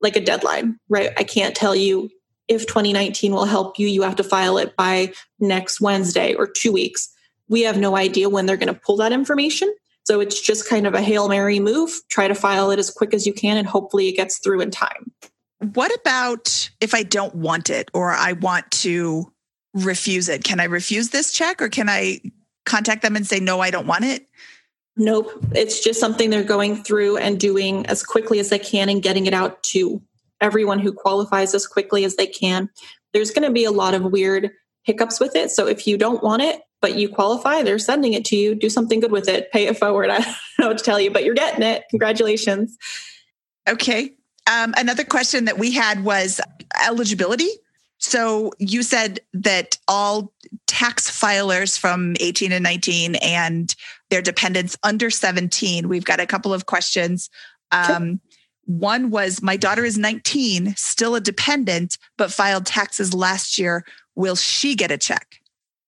like 0.00 0.14
a 0.14 0.24
deadline, 0.24 0.78
right? 0.88 1.10
I 1.16 1.24
can't 1.24 1.56
tell 1.56 1.74
you 1.74 2.08
if 2.46 2.68
2019 2.68 3.32
will 3.32 3.46
help 3.46 3.80
you. 3.80 3.88
You 3.88 4.02
have 4.02 4.14
to 4.16 4.24
file 4.24 4.58
it 4.58 4.76
by 4.76 5.12
next 5.40 5.80
Wednesday 5.80 6.34
or 6.34 6.46
two 6.46 6.70
weeks. 6.72 7.08
We 7.48 7.62
have 7.62 7.78
no 7.78 7.96
idea 7.96 8.28
when 8.28 8.46
they're 8.46 8.56
going 8.56 8.72
to 8.72 8.80
pull 8.80 8.96
that 8.98 9.10
information. 9.10 9.74
So 10.04 10.20
it's 10.20 10.40
just 10.40 10.68
kind 10.68 10.86
of 10.86 10.94
a 10.94 11.02
Hail 11.02 11.28
Mary 11.28 11.58
move. 11.58 11.90
Try 12.10 12.28
to 12.28 12.34
file 12.34 12.70
it 12.70 12.78
as 12.78 12.92
quick 12.92 13.12
as 13.12 13.26
you 13.26 13.32
can 13.32 13.56
and 13.56 13.66
hopefully 13.66 14.06
it 14.06 14.16
gets 14.16 14.38
through 14.38 14.60
in 14.60 14.70
time. 14.70 15.10
What 15.74 15.92
about 16.00 16.70
if 16.80 16.94
I 16.94 17.02
don't 17.02 17.34
want 17.34 17.70
it 17.70 17.90
or 17.92 18.12
I 18.12 18.34
want 18.34 18.70
to 18.70 19.32
refuse 19.74 20.28
it? 20.28 20.44
Can 20.44 20.60
I 20.60 20.64
refuse 20.64 21.08
this 21.08 21.32
check 21.32 21.60
or 21.60 21.68
can 21.68 21.88
I 21.88 22.20
contact 22.64 23.02
them 23.02 23.16
and 23.16 23.26
say, 23.26 23.40
no, 23.40 23.58
I 23.58 23.72
don't 23.72 23.88
want 23.88 24.04
it? 24.04 24.28
Nope. 24.98 25.30
It's 25.54 25.82
just 25.82 26.00
something 26.00 26.28
they're 26.28 26.42
going 26.42 26.82
through 26.82 27.18
and 27.18 27.38
doing 27.38 27.86
as 27.86 28.02
quickly 28.02 28.40
as 28.40 28.50
they 28.50 28.58
can 28.58 28.88
and 28.88 29.02
getting 29.02 29.26
it 29.26 29.32
out 29.32 29.62
to 29.64 30.02
everyone 30.40 30.80
who 30.80 30.92
qualifies 30.92 31.54
as 31.54 31.66
quickly 31.66 32.04
as 32.04 32.16
they 32.16 32.26
can. 32.26 32.68
There's 33.12 33.30
going 33.30 33.46
to 33.46 33.52
be 33.52 33.64
a 33.64 33.70
lot 33.70 33.94
of 33.94 34.02
weird 34.02 34.50
hiccups 34.82 35.20
with 35.20 35.36
it. 35.36 35.50
So 35.50 35.68
if 35.68 35.86
you 35.86 35.96
don't 35.96 36.22
want 36.22 36.42
it, 36.42 36.62
but 36.80 36.96
you 36.96 37.08
qualify, 37.08 37.62
they're 37.62 37.78
sending 37.78 38.12
it 38.12 38.24
to 38.26 38.36
you. 38.36 38.54
Do 38.54 38.68
something 38.68 39.00
good 39.00 39.12
with 39.12 39.28
it. 39.28 39.50
Pay 39.52 39.66
it 39.66 39.78
forward. 39.78 40.10
I 40.10 40.18
don't 40.18 40.36
know 40.58 40.68
what 40.68 40.78
to 40.78 40.84
tell 40.84 41.00
you, 41.00 41.10
but 41.10 41.24
you're 41.24 41.34
getting 41.34 41.62
it. 41.62 41.84
Congratulations. 41.90 42.76
Okay. 43.68 44.14
Um, 44.50 44.74
another 44.76 45.04
question 45.04 45.44
that 45.44 45.58
we 45.58 45.72
had 45.72 46.04
was 46.04 46.40
eligibility. 46.84 47.50
So 47.98 48.52
you 48.58 48.82
said 48.82 49.20
that 49.34 49.76
all 49.86 50.32
tax 50.66 51.10
filers 51.10 51.78
from 51.78 52.14
18 52.20 52.52
and 52.52 52.62
19 52.62 53.16
and 53.16 53.74
their 54.10 54.22
dependents 54.22 54.76
under 54.82 55.10
17. 55.10 55.88
We've 55.88 56.04
got 56.04 56.20
a 56.20 56.26
couple 56.26 56.52
of 56.54 56.66
questions. 56.66 57.30
Um, 57.72 58.20
One 58.66 59.10
was 59.10 59.42
My 59.42 59.56
daughter 59.56 59.84
is 59.84 59.96
19, 59.96 60.74
still 60.76 61.14
a 61.14 61.20
dependent, 61.20 61.98
but 62.16 62.32
filed 62.32 62.66
taxes 62.66 63.14
last 63.14 63.58
year. 63.58 63.84
Will 64.14 64.36
she 64.36 64.74
get 64.74 64.90
a 64.90 64.98
check? 64.98 65.40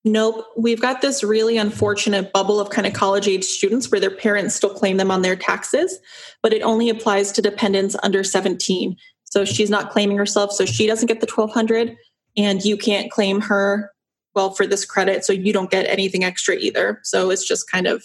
Nope. 0.05 0.47
We've 0.57 0.81
got 0.81 1.03
this 1.03 1.23
really 1.23 1.59
unfortunate 1.59 2.33
bubble 2.33 2.59
of 2.59 2.71
kind 2.71 2.87
of 2.87 2.95
college 2.95 3.29
age 3.29 3.45
students 3.45 3.91
where 3.91 4.01
their 4.01 4.11
parents 4.11 4.55
still 4.55 4.73
claim 4.73 4.97
them 4.97 5.11
on 5.11 5.21
their 5.21 5.37
taxes, 5.37 5.99
but 6.43 6.55
it 6.55 6.63
only 6.63 6.89
applies 6.89 7.33
to 7.33 7.43
dependents 7.43 7.97
under 8.03 8.25
17. 8.25 8.97
So 9.25 9.45
she's 9.45 9.69
not 9.69 9.91
claiming 9.91 10.17
herself, 10.17 10.53
so 10.53 10.65
she 10.65 10.87
doesn't 10.87 11.07
get 11.07 11.21
the 11.21 11.31
1200 11.33 11.97
and 12.37 12.65
you 12.65 12.77
can't 12.77 13.11
claim 13.11 13.41
her 13.43 13.93
well 14.35 14.51
for 14.51 14.67
this 14.67 14.85
credit 14.85 15.25
so 15.25 15.33
you 15.33 15.53
don't 15.53 15.71
get 15.71 15.87
anything 15.87 16.25
extra 16.25 16.55
either. 16.57 17.01
So 17.05 17.31
it's 17.31 17.47
just 17.47 17.71
kind 17.71 17.87
of 17.87 18.05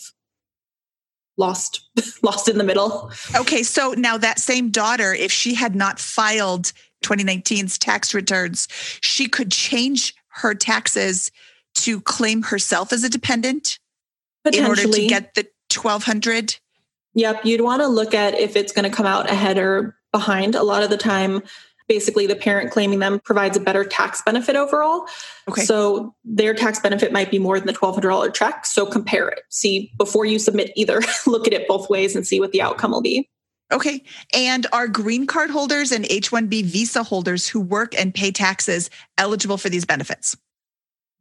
lost 1.38 1.88
lost 2.24 2.48
in 2.48 2.58
the 2.58 2.64
middle. 2.64 3.12
Okay 3.36 3.64
so 3.64 3.94
now 3.98 4.18
that 4.18 4.40
same 4.40 4.70
daughter 4.70 5.14
if 5.14 5.32
she 5.32 5.54
had 5.54 5.76
not 5.76 6.00
filed 6.00 6.72
2019's 7.04 7.78
tax 7.78 8.14
returns 8.14 8.68
she 9.02 9.28
could 9.28 9.52
change 9.52 10.16
her 10.30 10.56
taxes 10.56 11.30
to 11.76 12.02
claim 12.02 12.42
herself 12.42 12.92
as 12.92 13.04
a 13.04 13.10
dependent 13.10 13.78
in 14.52 14.66
order 14.66 14.84
to 14.84 15.08
get 15.08 15.36
the 15.36 15.46
1200 15.72 16.56
yep 17.14 17.46
you'd 17.46 17.62
want 17.62 17.82
to 17.82 17.88
look 17.88 18.14
at 18.14 18.34
if 18.34 18.56
it's 18.56 18.72
going 18.72 18.90
to 18.90 18.96
come 18.96 19.06
out 19.06 19.30
ahead 19.30 19.58
or 19.58 19.96
behind. 20.16 20.56
A 20.56 20.64
lot 20.64 20.82
of 20.82 20.90
the 20.90 20.98
time 20.98 21.44
basically 21.88 22.28
the 22.28 22.36
parent 22.36 22.72
claiming 22.72 23.00
them 23.00 23.20
provides 23.20 23.58
a 23.58 23.60
better 23.60 23.84
tax 23.84 24.22
benefit 24.22 24.56
overall. 24.56 25.08
Okay. 25.50 25.64
So 25.64 26.16
their 26.24 26.54
tax 26.54 26.80
benefit 26.80 27.12
might 27.12 27.32
be 27.32 27.40
more 27.40 27.60
than 27.60 27.68
the 27.68 27.74
$1,200 27.74 28.34
check. 28.34 28.66
So 28.66 28.86
compare 28.86 29.28
it. 29.30 29.42
See, 29.50 29.92
before 29.98 30.26
you 30.26 30.40
submit 30.40 30.72
either, 30.76 31.02
look 31.28 31.48
at 31.48 31.54
it 31.54 31.68
both 31.68 31.90
ways 31.90 32.16
and 32.16 32.26
see 32.26 32.40
what 32.40 32.52
the 32.52 32.62
outcome 32.62 32.92
will 32.92 33.02
be. 33.02 33.30
Okay. 33.72 34.04
And 34.34 34.68
are 34.74 34.88
green 34.88 35.26
card 35.26 35.50
holders 35.50 35.92
and 35.92 36.06
H 36.10 36.32
1B 36.32 36.66
visa 36.66 37.04
holders 37.04 37.48
who 37.48 37.60
work 37.60 37.98
and 38.00 38.14
pay 38.14 38.32
taxes 38.32 38.90
eligible 39.18 39.58
for 39.58 39.70
these 39.70 39.86
benefits? 39.86 40.38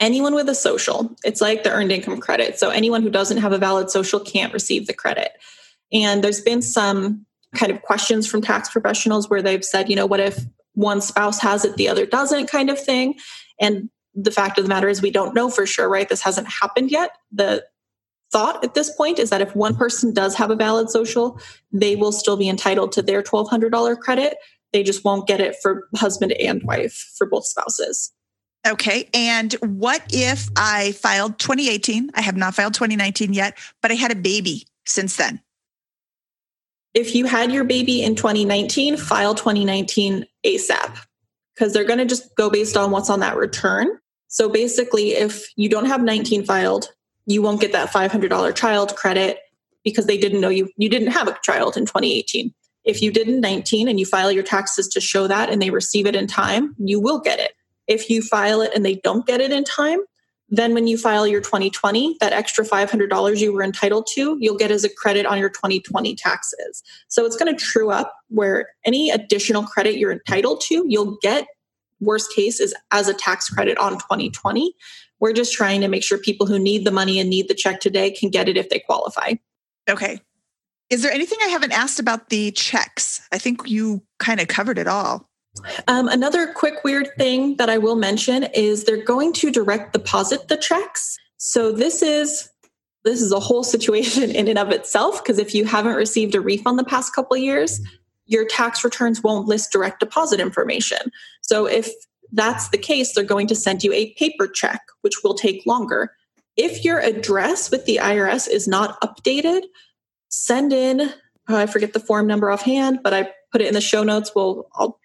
Anyone 0.01 0.35
with 0.35 0.49
a 0.49 0.55
social, 0.55 1.15
it's 1.25 1.41
like 1.41 1.63
the 1.63 1.71
earned 1.71 1.93
income 1.93 2.21
credit. 2.21 2.59
So 2.59 2.69
anyone 2.69 3.03
who 3.03 3.11
doesn't 3.11 3.39
have 3.39 3.53
a 3.53 3.59
valid 3.59 3.91
social 3.91 4.21
can't 4.21 4.53
receive 4.53 4.87
the 4.87 4.93
credit. 4.93 5.33
And 5.93 6.23
there's 6.23 6.41
been 6.41 6.61
some 6.61 7.25
kind 7.55 7.73
of 7.73 7.83
questions 7.83 8.27
from 8.27 8.43
tax 8.43 8.69
professionals 8.69 9.31
where 9.31 9.43
they've 9.43 9.65
said, 9.65 9.89
you 9.89 9.97
know, 9.97 10.07
what 10.07 10.21
if 10.21 10.41
one 10.75 11.01
spouse 11.01 11.41
has 11.41 11.65
it, 11.65 11.77
the 11.77 11.89
other 11.89 12.07
doesn't, 12.07 12.49
kind 12.49 12.69
of 12.69 12.79
thing. 12.79 13.15
And 13.61 13.89
the 14.15 14.31
fact 14.31 14.59
of 14.59 14.65
the 14.65 14.69
matter 14.69 14.89
is, 14.89 15.03
we 15.03 15.11
don't 15.11 15.35
know 15.35 15.49
for 15.51 15.67
sure, 15.67 15.89
right? 15.89 16.09
This 16.09 16.23
hasn't 16.23 16.49
happened 16.49 16.91
yet. 16.91 17.11
The 17.33 17.65
thought 18.33 18.65
at 18.65 18.75
this 18.75 18.95
point 18.97 19.19
is 19.19 19.31
that 19.31 19.41
if 19.41 19.55
one 19.55 19.77
person 19.77 20.13
does 20.13 20.35
have 20.35 20.51
a 20.51 20.57
valid 20.57 20.91
social, 20.91 21.41
they 21.73 21.95
will 21.97 22.13
still 22.13 22.37
be 22.37 22.49
entitled 22.49 22.93
to 22.93 23.03
their 23.03 23.23
$1,200 23.23 23.99
credit. 24.01 24.37
They 24.73 24.83
just 24.83 25.05
won't 25.05 25.29
get 25.29 25.41
it 25.41 25.55
for 25.63 25.89
husband 25.95 26.33
and 26.33 26.63
wife 26.65 27.13
for 27.17 27.29
both 27.29 27.47
spouses. 27.47 28.13
Okay. 28.67 29.09
And 29.13 29.53
what 29.55 30.03
if 30.11 30.49
I 30.57 30.93
filed 30.93 31.39
2018? 31.39 32.11
I 32.15 32.23
have 32.23 32.37
not 32.37 32.55
filed 32.55 32.75
2019 32.75 33.33
yet, 33.33 33.57
but 33.83 33.91
I 33.91 33.95
had 33.95 34.11
a 34.11 34.17
baby 34.17 34.67
since 34.87 35.17
then. 35.17 35.41
If 36.95 37.15
you 37.15 37.27
had 37.27 37.53
your 37.53 37.65
baby 37.65 38.03
in 38.03 38.15
2019, 38.15 38.97
file 38.97 39.35
2019 39.35 40.25
ASAP 40.47 40.99
because 41.55 41.73
they're 41.73 41.85
going 41.85 41.99
to 41.99 42.05
just 42.05 42.35
go 42.37 42.51
based 42.51 42.77
on 42.77 42.91
what's 42.91 43.11
on 43.11 43.21
that 43.21 43.37
return. 43.37 43.99
So 44.29 44.49
basically, 44.49 45.11
if 45.11 45.47
you 45.57 45.69
don't 45.69 45.87
have 45.87 46.03
19 46.03 46.45
filed, 46.45 46.89
you 47.27 47.43
won't 47.43 47.61
get 47.61 47.73
that 47.73 47.91
$500 47.91 48.55
child 48.55 48.97
credit 48.97 49.39
because 49.85 50.07
they 50.07 50.17
didn't 50.17 50.41
know 50.41 50.49
you 50.49 50.71
you 50.77 50.89
didn't 50.89 51.09
have 51.13 51.29
a 51.29 51.39
child 51.43 51.77
in 51.77 51.85
2018. 51.85 52.53
If 52.85 53.01
you 53.01 53.11
did 53.11 53.29
in 53.29 53.41
19 53.41 53.89
and 53.89 53.99
you 53.99 54.07
file 54.07 54.31
your 54.31 54.43
taxes 54.43 54.89
to 54.89 55.01
show 55.01 55.27
that 55.27 55.51
and 55.51 55.61
they 55.61 55.71
receive 55.71 56.07
it 56.07 56.17
in 56.17 56.27
time, 56.27 56.75
you 56.79 57.01
will 57.01 57.21
get 57.21 57.39
it. 57.39 57.53
If 57.87 58.11
you 58.11 58.23
file 58.23 58.61
it 58.61 58.73
and 58.75 58.85
they 58.85 58.97
don't 58.97 59.27
get 59.27 59.41
it 59.41 59.53
in 59.53 59.65
time, 59.65 60.01
then 60.49 60.75
when 60.75 60.87
you 60.87 60.99
file 60.99 61.27
your 61.27 61.41
2020, 61.41 62.19
that 62.21 62.33
extra 62.33 62.65
$500 62.65 63.39
you 63.39 63.53
were 63.53 63.63
entitled 63.63 64.07
to, 64.13 64.37
you'll 64.41 64.57
get 64.57 64.71
as 64.71 64.85
a 64.85 64.95
credit 64.95 65.27
on 65.27 65.39
your 65.39 65.49
2020 65.49 66.15
taxes. 66.15 66.83
So 67.09 67.25
it's 67.25 67.37
going 67.37 67.55
to 67.55 67.61
true 67.61 67.91
up 67.91 68.13
where 68.29 68.69
any 68.85 69.11
additional 69.11 69.63
credit 69.65 69.97
you're 69.97 70.13
entitled 70.13 70.61
to, 70.67 70.85
you'll 70.87 71.17
get 71.23 71.47
worst 72.01 72.33
case 72.35 72.61
is 72.61 72.75
as 72.91 73.09
a 73.09 73.15
tax 73.15 73.49
credit 73.49 73.79
on 73.79 73.93
2020. 73.93 74.75
We're 75.21 75.33
just 75.33 75.55
trying 75.55 75.81
to 75.81 75.89
make 75.89 76.03
sure 76.03 76.19
people 76.19 76.47
who 76.47 76.59
need 76.59 76.85
the 76.85 76.91
money 76.91 77.19
and 77.19 77.31
need 77.31 77.49
the 77.49 77.55
check 77.55 77.81
today 77.81 78.11
can 78.11 78.31
get 78.31 78.49
it 78.49 78.57
if 78.57 78.69
they 78.69 78.79
qualify. 78.79 79.35
Okay. 79.89 80.21
Is 80.91 81.03
there 81.03 81.13
anything 81.13 81.39
I 81.43 81.49
haven't 81.49 81.73
asked 81.73 81.99
about 81.99 82.29
the 82.29 82.51
checks? 82.53 83.27
I 83.33 83.39
think 83.39 83.69
you 83.69 84.03
kind 84.19 84.41
of 84.41 84.49
covered 84.49 84.79
it 84.79 84.87
all. 84.87 85.31
Um, 85.87 86.09
another 86.09 86.53
quick 86.53 86.83
weird 86.85 87.09
thing 87.17 87.57
that 87.57 87.71
I 87.71 87.79
will 87.79 87.97
mention 87.97 88.45
is 88.55 88.85
they're 88.85 89.05
going 89.05 89.33
to 89.35 89.51
direct 89.51 89.93
deposit 89.93 90.49
the 90.49 90.57
checks. 90.57 91.17
So 91.37 91.73
this 91.73 92.03
is 92.03 92.49
this 93.05 93.21
is 93.21 93.33
a 93.33 93.41
whole 93.41 93.65
situation 93.65 94.31
in 94.31 94.49
and 94.49 94.59
of 94.59 94.71
itself 94.71 95.23
because 95.23 95.39
if 95.39 95.55
you 95.55 95.65
haven't 95.65 95.95
received 95.95 96.35
a 96.35 96.41
refund 96.41 96.79
the 96.79 96.85
past 96.85 97.15
couple 97.15 97.37
years, 97.37 97.81
your 98.27 98.47
tax 98.47 98.83
returns 98.83 99.23
won't 99.23 99.47
list 99.47 99.71
direct 99.71 100.01
deposit 100.01 100.41
information. 100.41 100.99
So 101.43 101.67
if 101.67 101.91
that's 102.33 102.71
the 102.71 102.79
case, 102.79 103.15
they're 103.15 103.23
going 103.23 103.47
to 103.49 103.55
send 103.55 103.85
you 103.85 103.93
a 103.93 104.13
paper 104.15 104.49
check, 104.49 104.81
which 105.03 105.23
will 105.23 105.35
take 105.35 105.67
longer. 105.67 106.13
If 106.57 106.85
your 106.85 106.99
address 106.99 107.71
with 107.71 107.85
the 107.85 108.01
IRS 108.03 108.49
is 108.49 108.67
not 108.67 109.01
updated, 109.03 109.63
send 110.31 110.73
in, 110.73 111.13
oh, 111.49 111.57
I 111.57 111.67
forget 111.67 111.93
the 111.93 112.01
form 112.01 112.27
number 112.27 112.51
offhand, 112.51 113.01
but 113.05 113.13
I 113.13 113.31
put 113.53 113.61
it 113.61 113.69
in 113.69 113.75
the 113.75 113.81
show 113.81 114.03
notes. 114.03 114.33
We'll, 114.35 114.67
I'll 114.75 114.99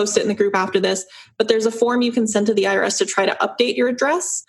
post 0.00 0.16
it 0.16 0.22
in 0.22 0.28
the 0.28 0.34
group 0.34 0.56
after 0.56 0.80
this. 0.80 1.04
But 1.36 1.48
there's 1.48 1.66
a 1.66 1.70
form 1.70 2.02
you 2.02 2.12
can 2.12 2.26
send 2.26 2.46
to 2.46 2.54
the 2.54 2.64
IRS 2.64 2.98
to 2.98 3.06
try 3.06 3.26
to 3.26 3.36
update 3.40 3.76
your 3.76 3.88
address. 3.88 4.44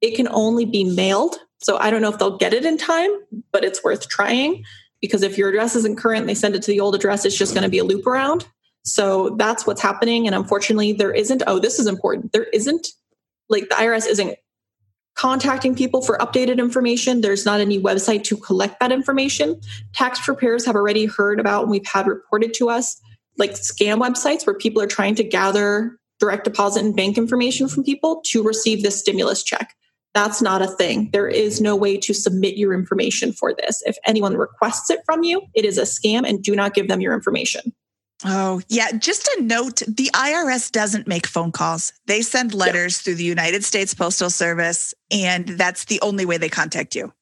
It 0.00 0.16
can 0.16 0.28
only 0.30 0.64
be 0.64 0.84
mailed. 0.84 1.36
So 1.58 1.78
I 1.78 1.90
don't 1.90 2.02
know 2.02 2.10
if 2.10 2.18
they'll 2.18 2.36
get 2.36 2.52
it 2.52 2.64
in 2.64 2.76
time, 2.76 3.10
but 3.52 3.64
it's 3.64 3.82
worth 3.82 4.08
trying 4.08 4.64
because 5.00 5.22
if 5.22 5.38
your 5.38 5.50
address 5.50 5.76
isn't 5.76 5.96
current, 5.96 6.26
they 6.26 6.34
send 6.34 6.54
it 6.54 6.62
to 6.62 6.70
the 6.70 6.80
old 6.80 6.94
address, 6.94 7.24
it's 7.24 7.38
just 7.38 7.54
going 7.54 7.62
to 7.62 7.70
be 7.70 7.78
a 7.78 7.84
loop 7.84 8.06
around. 8.06 8.46
So 8.82 9.36
that's 9.38 9.66
what's 9.66 9.80
happening. 9.80 10.26
And 10.26 10.34
unfortunately, 10.34 10.92
there 10.92 11.12
isn't, 11.12 11.42
oh, 11.46 11.58
this 11.58 11.78
is 11.78 11.86
important. 11.86 12.32
There 12.32 12.44
isn't, 12.52 12.88
like, 13.48 13.68
the 13.68 13.74
IRS 13.76 14.06
isn't 14.08 14.36
contacting 15.14 15.74
people 15.74 16.02
for 16.02 16.18
updated 16.18 16.58
information. 16.58 17.20
There's 17.20 17.44
not 17.44 17.60
any 17.60 17.80
website 17.80 18.22
to 18.24 18.36
collect 18.36 18.80
that 18.80 18.92
information. 18.92 19.60
Tax 19.92 20.20
preparers 20.20 20.64
have 20.66 20.76
already 20.76 21.06
heard 21.06 21.40
about, 21.40 21.62
and 21.62 21.70
we've 21.70 21.86
had 21.86 22.06
reported 22.06 22.54
to 22.54 22.68
us, 22.70 23.00
like 23.38 23.52
scam 23.52 23.98
websites 23.98 24.46
where 24.46 24.56
people 24.56 24.82
are 24.82 24.86
trying 24.86 25.14
to 25.16 25.24
gather 25.24 25.98
direct 26.18 26.44
deposit 26.44 26.84
and 26.84 26.96
bank 26.96 27.18
information 27.18 27.68
from 27.68 27.84
people 27.84 28.22
to 28.26 28.42
receive 28.42 28.82
this 28.82 28.98
stimulus 28.98 29.42
check. 29.42 29.74
That's 30.14 30.40
not 30.40 30.62
a 30.62 30.66
thing. 30.66 31.10
There 31.12 31.28
is 31.28 31.60
no 31.60 31.76
way 31.76 31.98
to 31.98 32.14
submit 32.14 32.56
your 32.56 32.72
information 32.72 33.32
for 33.32 33.52
this. 33.54 33.82
If 33.84 33.98
anyone 34.06 34.36
requests 34.36 34.88
it 34.88 35.00
from 35.04 35.22
you, 35.24 35.42
it 35.54 35.66
is 35.66 35.76
a 35.76 35.82
scam 35.82 36.26
and 36.26 36.42
do 36.42 36.56
not 36.56 36.72
give 36.72 36.88
them 36.88 37.02
your 37.02 37.12
information. 37.12 37.74
Oh, 38.24 38.62
yeah. 38.68 38.92
Just 38.92 39.28
a 39.36 39.42
note 39.42 39.82
the 39.86 40.10
IRS 40.14 40.72
doesn't 40.72 41.06
make 41.06 41.26
phone 41.26 41.52
calls. 41.52 41.92
They 42.06 42.22
send 42.22 42.54
letters 42.54 42.98
yeah. 42.98 43.04
through 43.04 43.16
the 43.16 43.24
United 43.24 43.62
States 43.62 43.92
Postal 43.92 44.30
Service, 44.30 44.94
and 45.10 45.46
that's 45.48 45.84
the 45.84 46.00
only 46.00 46.24
way 46.24 46.38
they 46.38 46.48
contact 46.48 46.94
you. 46.94 47.12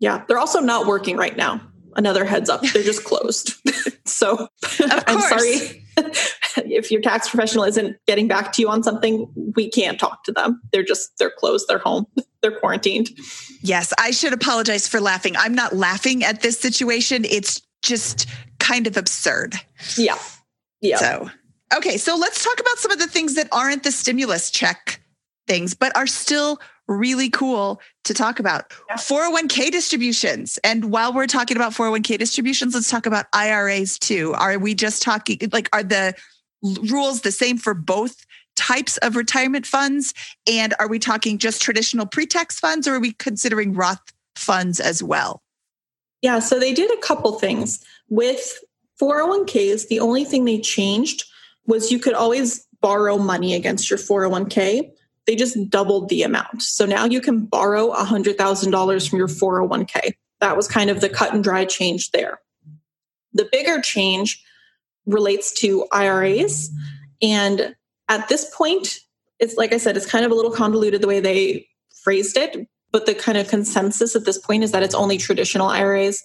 Yeah. 0.00 0.24
They're 0.26 0.38
also 0.38 0.58
not 0.58 0.88
working 0.88 1.16
right 1.16 1.36
now. 1.36 1.60
Another 1.96 2.24
heads 2.24 2.50
up, 2.50 2.62
they're 2.62 2.82
just 2.82 3.04
closed. 3.04 3.54
so 4.04 4.48
I'm 4.80 5.20
sorry 5.20 5.84
if 6.56 6.90
your 6.90 7.00
tax 7.00 7.28
professional 7.28 7.64
isn't 7.64 7.96
getting 8.06 8.28
back 8.28 8.52
to 8.52 8.62
you 8.62 8.68
on 8.68 8.82
something, 8.82 9.30
we 9.54 9.68
can't 9.68 9.98
talk 9.98 10.24
to 10.24 10.32
them. 10.32 10.60
They're 10.72 10.82
just, 10.82 11.18
they're 11.18 11.30
closed, 11.30 11.66
they're 11.68 11.78
home, 11.78 12.06
they're 12.42 12.58
quarantined. 12.58 13.10
Yes. 13.62 13.92
I 13.98 14.10
should 14.10 14.32
apologize 14.32 14.88
for 14.88 15.00
laughing. 15.00 15.34
I'm 15.36 15.54
not 15.54 15.74
laughing 15.74 16.24
at 16.24 16.42
this 16.42 16.58
situation. 16.58 17.24
It's 17.24 17.62
just 17.82 18.26
kind 18.58 18.86
of 18.86 18.96
absurd. 18.96 19.54
Yeah. 19.96 20.18
Yeah. 20.80 20.96
So, 20.96 21.30
okay. 21.74 21.96
So 21.96 22.16
let's 22.16 22.42
talk 22.44 22.60
about 22.60 22.78
some 22.78 22.90
of 22.90 22.98
the 22.98 23.06
things 23.06 23.34
that 23.34 23.48
aren't 23.52 23.82
the 23.82 23.92
stimulus 23.92 24.50
check 24.50 25.00
things, 25.46 25.74
but 25.74 25.96
are 25.96 26.06
still 26.06 26.58
really 26.88 27.30
cool 27.30 27.80
to 28.04 28.14
talk 28.14 28.38
about. 28.38 28.72
Yeah. 28.88 28.96
401k 28.96 29.70
distributions. 29.70 30.58
And 30.64 30.90
while 30.90 31.12
we're 31.12 31.26
talking 31.26 31.56
about 31.56 31.72
401k 31.72 32.18
distributions, 32.18 32.74
let's 32.74 32.90
talk 32.90 33.06
about 33.06 33.26
IRAs 33.32 33.98
too. 33.98 34.34
Are 34.34 34.58
we 34.58 34.74
just 34.74 35.02
talking 35.02 35.38
like 35.52 35.68
are 35.72 35.82
the 35.82 36.14
rules 36.62 37.22
the 37.22 37.32
same 37.32 37.58
for 37.58 37.74
both 37.74 38.24
types 38.56 38.96
of 38.98 39.16
retirement 39.16 39.66
funds? 39.66 40.14
And 40.50 40.74
are 40.78 40.88
we 40.88 40.98
talking 40.98 41.38
just 41.38 41.62
traditional 41.62 42.06
pre-tax 42.06 42.58
funds 42.58 42.86
or 42.86 42.94
are 42.94 43.00
we 43.00 43.12
considering 43.12 43.72
Roth 43.72 44.02
funds 44.36 44.80
as 44.80 45.02
well? 45.02 45.42
Yeah, 46.22 46.38
so 46.38 46.58
they 46.58 46.72
did 46.72 46.90
a 46.90 47.00
couple 47.00 47.38
things. 47.38 47.84
With 48.08 48.58
401ks, 49.00 49.88
the 49.88 50.00
only 50.00 50.24
thing 50.24 50.44
they 50.44 50.60
changed 50.60 51.24
was 51.66 51.90
you 51.90 51.98
could 51.98 52.14
always 52.14 52.66
borrow 52.80 53.18
money 53.18 53.54
against 53.54 53.90
your 53.90 53.98
401k. 53.98 54.90
They 55.26 55.36
just 55.36 55.70
doubled 55.70 56.08
the 56.08 56.22
amount. 56.22 56.62
So 56.62 56.84
now 56.84 57.04
you 57.06 57.20
can 57.20 57.46
borrow 57.46 57.92
$100,000 57.92 59.08
from 59.08 59.18
your 59.18 59.28
401k. 59.28 60.12
That 60.40 60.56
was 60.56 60.68
kind 60.68 60.90
of 60.90 61.00
the 61.00 61.08
cut 61.08 61.32
and 61.32 61.42
dry 61.42 61.64
change 61.64 62.10
there. 62.10 62.40
The 63.32 63.48
bigger 63.50 63.80
change 63.80 64.42
relates 65.06 65.52
to 65.60 65.86
IRAs. 65.92 66.70
And 67.22 67.74
at 68.08 68.28
this 68.28 68.50
point, 68.54 68.98
it's 69.40 69.56
like 69.56 69.72
I 69.72 69.78
said, 69.78 69.96
it's 69.96 70.06
kind 70.06 70.24
of 70.24 70.30
a 70.30 70.34
little 70.34 70.50
convoluted 70.50 71.00
the 71.00 71.08
way 71.08 71.20
they 71.20 71.66
phrased 72.02 72.36
it, 72.36 72.68
but 72.92 73.06
the 73.06 73.14
kind 73.14 73.38
of 73.38 73.48
consensus 73.48 74.14
at 74.14 74.24
this 74.24 74.38
point 74.38 74.62
is 74.62 74.72
that 74.72 74.82
it's 74.82 74.94
only 74.94 75.18
traditional 75.18 75.68
IRAs. 75.68 76.22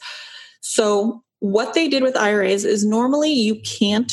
So, 0.61 1.23
what 1.39 1.73
they 1.73 1.87
did 1.87 2.03
with 2.03 2.17
IRAs 2.17 2.65
is 2.65 2.85
normally 2.85 3.31
you 3.31 3.61
can't 3.61 4.11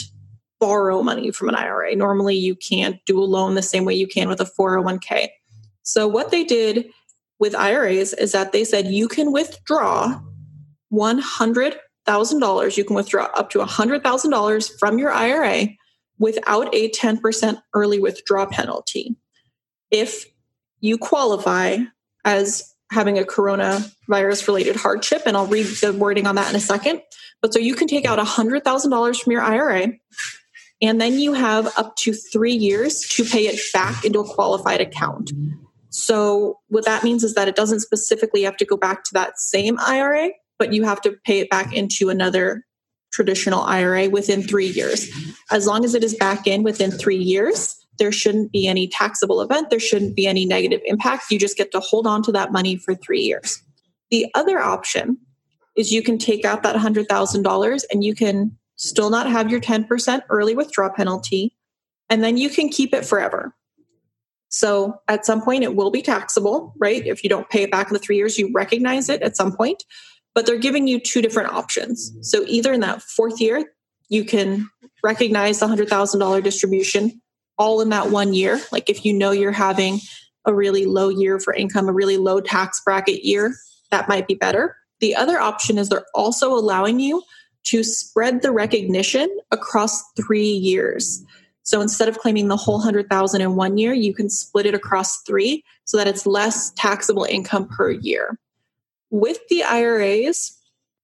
borrow 0.60 1.02
money 1.02 1.30
from 1.30 1.48
an 1.48 1.54
IRA. 1.54 1.94
Normally, 1.94 2.36
you 2.36 2.54
can't 2.54 2.98
do 3.06 3.18
a 3.18 3.24
loan 3.24 3.54
the 3.54 3.62
same 3.62 3.84
way 3.84 3.94
you 3.94 4.06
can 4.06 4.28
with 4.28 4.40
a 4.40 4.44
401k. 4.44 5.28
So, 5.82 6.08
what 6.08 6.30
they 6.30 6.44
did 6.44 6.86
with 7.38 7.54
IRAs 7.54 8.12
is 8.14 8.32
that 8.32 8.52
they 8.52 8.64
said 8.64 8.86
you 8.86 9.08
can 9.08 9.32
withdraw 9.32 10.20
$100,000, 10.92 12.76
you 12.76 12.84
can 12.84 12.96
withdraw 12.96 13.24
up 13.34 13.50
to 13.50 13.58
$100,000 13.58 14.78
from 14.78 14.98
your 14.98 15.12
IRA 15.12 15.68
without 16.18 16.74
a 16.74 16.90
10% 16.90 17.60
early 17.74 18.00
withdrawal 18.00 18.46
penalty. 18.46 19.16
If 19.90 20.24
you 20.80 20.96
qualify 20.96 21.78
as 22.24 22.74
having 22.90 23.18
a 23.18 23.22
coronavirus 23.22 24.46
related 24.46 24.76
hardship. 24.76 25.22
And 25.26 25.36
I'll 25.36 25.46
read 25.46 25.66
the 25.66 25.92
wording 25.92 26.26
on 26.26 26.34
that 26.36 26.50
in 26.50 26.56
a 26.56 26.60
second. 26.60 27.00
But 27.42 27.52
so 27.52 27.58
you 27.58 27.74
can 27.74 27.88
take 27.88 28.04
out 28.04 28.18
$100,000 28.18 29.20
from 29.20 29.32
your 29.32 29.42
IRA, 29.42 29.88
and 30.82 31.00
then 31.00 31.18
you 31.18 31.32
have 31.32 31.66
up 31.78 31.96
to 31.96 32.12
three 32.12 32.52
years 32.52 33.00
to 33.10 33.24
pay 33.24 33.46
it 33.46 33.60
back 33.72 34.04
into 34.04 34.20
a 34.20 34.24
qualified 34.24 34.80
account. 34.80 35.32
So, 35.90 36.58
what 36.68 36.84
that 36.84 37.04
means 37.04 37.24
is 37.24 37.34
that 37.34 37.48
it 37.48 37.56
doesn't 37.56 37.80
specifically 37.80 38.42
have 38.42 38.56
to 38.58 38.64
go 38.64 38.76
back 38.76 39.04
to 39.04 39.10
that 39.14 39.38
same 39.38 39.78
IRA, 39.80 40.30
but 40.58 40.72
you 40.72 40.84
have 40.84 41.00
to 41.02 41.12
pay 41.24 41.40
it 41.40 41.48
back 41.48 41.72
into 41.72 42.10
another 42.10 42.64
traditional 43.12 43.62
IRA 43.62 44.10
within 44.10 44.42
three 44.42 44.66
years. 44.66 45.08
As 45.50 45.66
long 45.66 45.84
as 45.84 45.94
it 45.94 46.04
is 46.04 46.14
back 46.14 46.46
in 46.46 46.62
within 46.62 46.90
three 46.90 47.16
years, 47.16 47.74
there 47.98 48.12
shouldn't 48.12 48.52
be 48.52 48.66
any 48.66 48.88
taxable 48.88 49.40
event, 49.40 49.70
there 49.70 49.80
shouldn't 49.80 50.14
be 50.14 50.26
any 50.26 50.44
negative 50.44 50.80
impact. 50.84 51.30
You 51.30 51.38
just 51.38 51.56
get 51.56 51.72
to 51.72 51.80
hold 51.80 52.06
on 52.06 52.22
to 52.24 52.32
that 52.32 52.52
money 52.52 52.76
for 52.76 52.94
three 52.94 53.22
years. 53.22 53.62
The 54.10 54.26
other 54.34 54.58
option 54.58 55.16
is 55.76 55.92
you 55.92 56.02
can 56.02 56.18
take 56.18 56.44
out 56.44 56.62
that 56.62 56.76
$100,000 56.76 57.84
and 57.90 58.04
you 58.04 58.14
can 58.14 58.58
still 58.76 59.10
not 59.10 59.30
have 59.30 59.50
your 59.50 59.60
10% 59.60 60.22
early 60.28 60.54
withdrawal 60.54 60.92
penalty. 60.94 61.52
and 62.08 62.22
then 62.22 62.36
you 62.36 62.48
can 62.48 62.68
keep 62.68 62.94
it 62.94 63.04
forever. 63.04 63.52
So 64.48 65.00
at 65.08 65.26
some 65.26 65.42
point, 65.42 65.64
it 65.64 65.74
will 65.74 65.90
be 65.90 66.02
taxable, 66.02 66.72
right? 66.78 67.04
If 67.04 67.24
you 67.24 67.28
don't 67.28 67.50
pay 67.50 67.64
it 67.64 67.70
back 67.70 67.88
in 67.88 67.94
the 67.94 67.98
three 67.98 68.16
years, 68.16 68.38
you 68.38 68.52
recognize 68.54 69.08
it 69.08 69.22
at 69.22 69.36
some 69.36 69.56
point. 69.56 69.82
But 70.32 70.46
they're 70.46 70.56
giving 70.56 70.86
you 70.86 71.00
two 71.00 71.20
different 71.20 71.52
options. 71.52 72.12
So 72.20 72.44
either 72.46 72.72
in 72.72 72.80
that 72.80 73.02
fourth 73.02 73.40
year, 73.40 73.72
you 74.08 74.24
can 74.24 74.68
recognize 75.02 75.58
the 75.58 75.66
$100,000 75.66 76.42
distribution 76.44 77.20
all 77.58 77.80
in 77.80 77.88
that 77.88 78.10
one 78.10 78.34
year. 78.34 78.60
Like 78.70 78.88
if 78.88 79.04
you 79.04 79.12
know 79.12 79.30
you're 79.30 79.50
having 79.50 79.98
a 80.44 80.54
really 80.54 80.86
low 80.86 81.08
year 81.08 81.40
for 81.40 81.52
income, 81.52 81.88
a 81.88 81.92
really 81.92 82.18
low 82.18 82.40
tax 82.40 82.80
bracket 82.84 83.24
year, 83.24 83.56
that 83.90 84.08
might 84.08 84.28
be 84.28 84.34
better. 84.34 84.76
The 85.00 85.16
other 85.16 85.38
option 85.38 85.78
is 85.78 85.88
they're 85.88 86.06
also 86.14 86.52
allowing 86.52 87.00
you 87.00 87.22
to 87.66 87.82
spread 87.82 88.42
the 88.42 88.52
recognition 88.52 89.28
across 89.50 90.02
three 90.12 90.48
years. 90.48 91.24
So 91.62 91.80
instead 91.80 92.08
of 92.08 92.18
claiming 92.18 92.46
the 92.46 92.56
whole 92.56 92.76
100,000 92.76 93.40
in 93.40 93.56
one 93.56 93.76
year, 93.76 93.92
you 93.92 94.14
can 94.14 94.30
split 94.30 94.66
it 94.66 94.74
across 94.74 95.22
3 95.22 95.64
so 95.84 95.96
that 95.96 96.06
it's 96.06 96.26
less 96.26 96.70
taxable 96.76 97.24
income 97.24 97.66
per 97.68 97.90
year. 97.90 98.38
With 99.10 99.38
the 99.48 99.64
IRAs, 99.64 100.56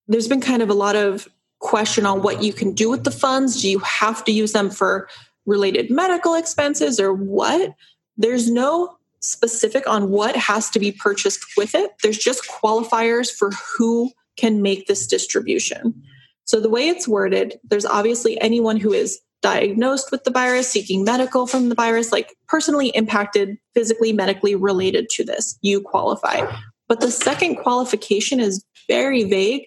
there's 0.06 0.28
been 0.28 0.40
kind 0.40 0.62
of 0.62 0.70
a 0.70 0.74
lot 0.74 0.94
of 0.94 1.26
question 1.58 2.06
on 2.06 2.22
what 2.22 2.44
you 2.44 2.52
can 2.52 2.72
do 2.72 2.88
with 2.88 3.02
the 3.02 3.10
funds. 3.10 3.60
Do 3.60 3.68
you 3.68 3.80
have 3.80 4.24
to 4.24 4.32
use 4.32 4.52
them 4.52 4.70
for 4.70 5.08
related 5.46 5.90
medical 5.90 6.34
expenses 6.34 7.00
or 7.00 7.12
what? 7.12 7.74
There's 8.16 8.48
no 8.48 8.96
specific 9.18 9.88
on 9.88 10.10
what 10.10 10.36
has 10.36 10.70
to 10.70 10.78
be 10.78 10.92
purchased 10.92 11.44
with 11.56 11.74
it. 11.74 11.90
There's 12.02 12.18
just 12.18 12.48
qualifiers 12.48 13.32
for 13.32 13.50
who 13.50 14.12
can 14.36 14.62
make 14.62 14.86
this 14.86 15.08
distribution. 15.08 16.04
So 16.52 16.60
the 16.60 16.68
way 16.68 16.86
it's 16.86 17.08
worded, 17.08 17.58
there's 17.64 17.86
obviously 17.86 18.38
anyone 18.42 18.76
who 18.76 18.92
is 18.92 19.18
diagnosed 19.40 20.12
with 20.12 20.24
the 20.24 20.30
virus, 20.30 20.68
seeking 20.68 21.02
medical 21.02 21.46
from 21.46 21.70
the 21.70 21.74
virus, 21.74 22.12
like 22.12 22.36
personally 22.46 22.88
impacted, 22.88 23.56
physically, 23.72 24.12
medically 24.12 24.54
related 24.54 25.08
to 25.12 25.24
this, 25.24 25.58
you 25.62 25.80
qualify. 25.80 26.46
But 26.88 27.00
the 27.00 27.10
second 27.10 27.56
qualification 27.56 28.38
is 28.38 28.62
very 28.86 29.24
vague 29.24 29.62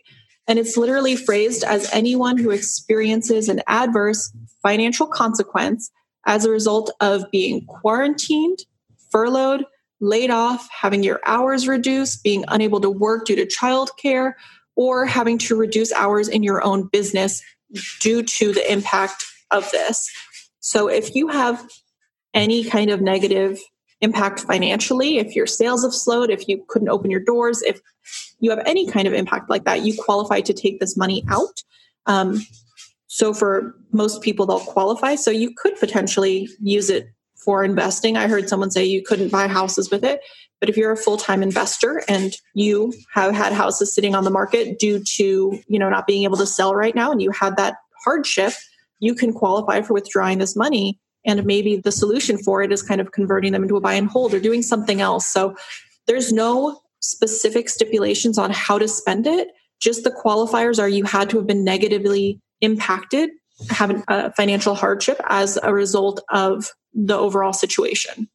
and 0.47 0.59
it's 0.59 0.77
literally 0.77 1.15
phrased 1.15 1.63
as 1.63 1.91
anyone 1.91 2.37
who 2.37 2.51
experiences 2.51 3.49
an 3.49 3.61
adverse 3.65 4.31
financial 4.61 5.07
consequence 5.07 5.89
as 6.27 6.45
a 6.45 6.51
result 6.51 6.91
of 7.01 7.23
being 7.31 7.65
quarantined, 7.65 8.59
furloughed, 9.09 9.65
laid 10.01 10.29
off, 10.29 10.69
having 10.69 11.01
your 11.01 11.19
hours 11.25 11.67
reduced, 11.67 12.23
being 12.23 12.45
unable 12.49 12.79
to 12.79 12.91
work 12.91 13.25
due 13.25 13.35
to 13.35 13.47
childcare, 13.47 14.33
or 14.75 15.05
having 15.05 15.37
to 15.37 15.55
reduce 15.55 15.91
hours 15.93 16.27
in 16.27 16.43
your 16.43 16.63
own 16.63 16.87
business 16.87 17.41
due 17.99 18.23
to 18.23 18.53
the 18.53 18.71
impact 18.71 19.25
of 19.51 19.69
this. 19.71 20.09
So 20.59 20.87
if 20.87 21.15
you 21.15 21.27
have 21.27 21.67
any 22.33 22.63
kind 22.63 22.89
of 22.89 23.01
negative 23.01 23.59
impact 24.01 24.41
financially, 24.41 25.17
if 25.17 25.35
your 25.35 25.47
sales 25.47 25.83
have 25.83 25.93
slowed, 25.93 26.29
if 26.29 26.47
you 26.47 26.63
couldn't 26.67 26.89
open 26.89 27.09
your 27.09 27.19
doors, 27.19 27.61
if 27.61 27.79
you 28.39 28.49
have 28.49 28.61
any 28.65 28.85
kind 28.85 29.07
of 29.07 29.13
impact 29.13 29.49
like 29.49 29.63
that, 29.65 29.81
you 29.81 29.95
qualify 29.97 30.41
to 30.41 30.53
take 30.53 30.79
this 30.79 30.97
money 30.97 31.23
out. 31.29 31.63
Um, 32.05 32.45
so 33.07 33.33
for 33.33 33.75
most 33.91 34.21
people, 34.21 34.45
they'll 34.45 34.59
qualify. 34.59 35.15
So 35.15 35.31
you 35.31 35.53
could 35.55 35.79
potentially 35.79 36.49
use 36.61 36.89
it 36.89 37.07
for 37.45 37.63
investing. 37.63 38.17
I 38.17 38.27
heard 38.27 38.49
someone 38.49 38.71
say 38.71 38.83
you 38.83 39.03
couldn't 39.03 39.31
buy 39.31 39.47
houses 39.47 39.91
with 39.91 40.03
it. 40.03 40.19
But 40.59 40.69
if 40.69 40.77
you're 40.77 40.91
a 40.91 40.97
full-time 40.97 41.43
investor 41.43 42.01
and 42.07 42.33
you 42.53 42.93
have 43.13 43.35
had 43.35 43.53
houses 43.53 43.93
sitting 43.93 44.15
on 44.15 44.23
the 44.23 44.29
market 44.31 44.79
due 44.79 45.03
to, 45.17 45.59
you 45.67 45.79
know, 45.79 45.89
not 45.89 46.07
being 46.07 46.23
able 46.23 46.37
to 46.37 46.45
sell 46.45 46.73
right 46.73 46.95
now 46.95 47.11
and 47.11 47.21
you 47.21 47.29
had 47.31 47.57
that 47.57 47.75
hardship, 48.03 48.53
you 48.99 49.13
can 49.13 49.33
qualify 49.33 49.81
for 49.81 49.93
withdrawing 49.93 50.39
this 50.39 50.55
money. 50.55 50.99
And 51.25 51.45
maybe 51.45 51.77
the 51.77 51.91
solution 51.91 52.37
for 52.37 52.61
it 52.61 52.71
is 52.71 52.81
kind 52.81 53.01
of 53.01 53.11
converting 53.11 53.51
them 53.51 53.63
into 53.63 53.75
a 53.75 53.81
buy 53.81 53.93
and 53.93 54.07
hold 54.07 54.33
or 54.33 54.39
doing 54.39 54.61
something 54.61 55.01
else. 55.01 55.27
So 55.27 55.55
there's 56.07 56.31
no 56.31 56.79
specific 57.01 57.67
stipulations 57.67 58.37
on 58.37 58.51
how 58.51 58.79
to 58.79 58.87
spend 58.87 59.27
it. 59.27 59.49
Just 59.81 60.03
the 60.03 60.11
qualifiers 60.11 60.79
are 60.79 60.87
you 60.87 61.03
had 61.03 61.29
to 61.31 61.37
have 61.37 61.47
been 61.47 61.63
negatively 61.63 62.39
impacted, 62.61 63.29
have 63.69 64.03
a 64.07 64.31
financial 64.33 64.73
hardship 64.73 65.19
as 65.27 65.59
a 65.61 65.73
result 65.73 66.21
of 66.29 66.71
the 66.95 67.17
overall 67.17 67.53
situation. 67.53 68.29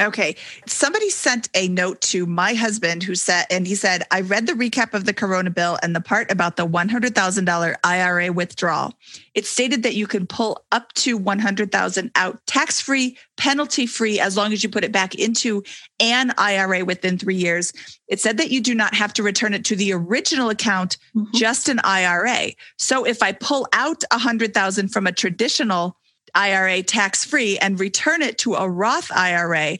Okay. 0.00 0.34
Somebody 0.66 1.08
sent 1.08 1.48
a 1.54 1.68
note 1.68 2.00
to 2.00 2.26
my 2.26 2.54
husband 2.54 3.04
who 3.04 3.14
said, 3.14 3.46
and 3.48 3.64
he 3.64 3.76
said, 3.76 4.02
I 4.10 4.22
read 4.22 4.48
the 4.48 4.54
recap 4.54 4.92
of 4.92 5.04
the 5.04 5.12
Corona 5.12 5.50
bill 5.50 5.78
and 5.84 5.94
the 5.94 6.00
part 6.00 6.32
about 6.32 6.56
the 6.56 6.66
$100,000 6.66 7.74
IRA 7.84 8.32
withdrawal. 8.32 8.92
It 9.34 9.46
stated 9.46 9.84
that 9.84 9.94
you 9.94 10.08
can 10.08 10.26
pull 10.26 10.64
up 10.72 10.92
to 10.94 11.16
100,000 11.16 12.10
out 12.16 12.44
tax 12.46 12.80
free, 12.80 13.16
penalty 13.36 13.86
free, 13.86 14.18
as 14.18 14.36
long 14.36 14.52
as 14.52 14.64
you 14.64 14.68
put 14.68 14.82
it 14.82 14.90
back 14.90 15.14
into 15.14 15.62
an 16.00 16.34
IRA 16.38 16.84
within 16.84 17.16
three 17.16 17.36
years. 17.36 17.72
It 18.08 18.18
said 18.18 18.38
that 18.38 18.50
you 18.50 18.60
do 18.60 18.74
not 18.74 18.94
have 18.94 19.12
to 19.12 19.22
return 19.22 19.54
it 19.54 19.64
to 19.66 19.76
the 19.76 19.92
original 19.92 20.50
account, 20.50 20.96
mm-hmm. 21.14 21.30
just 21.36 21.68
an 21.68 21.78
IRA. 21.84 22.50
So 22.78 23.06
if 23.06 23.22
I 23.22 23.30
pull 23.30 23.68
out 23.72 24.02
100,000 24.10 24.88
from 24.88 25.06
a 25.06 25.12
traditional 25.12 25.96
IRA 26.34 26.82
tax 26.82 27.24
free 27.24 27.58
and 27.58 27.78
return 27.78 28.22
it 28.22 28.38
to 28.38 28.54
a 28.54 28.68
Roth 28.68 29.10
IRA, 29.12 29.78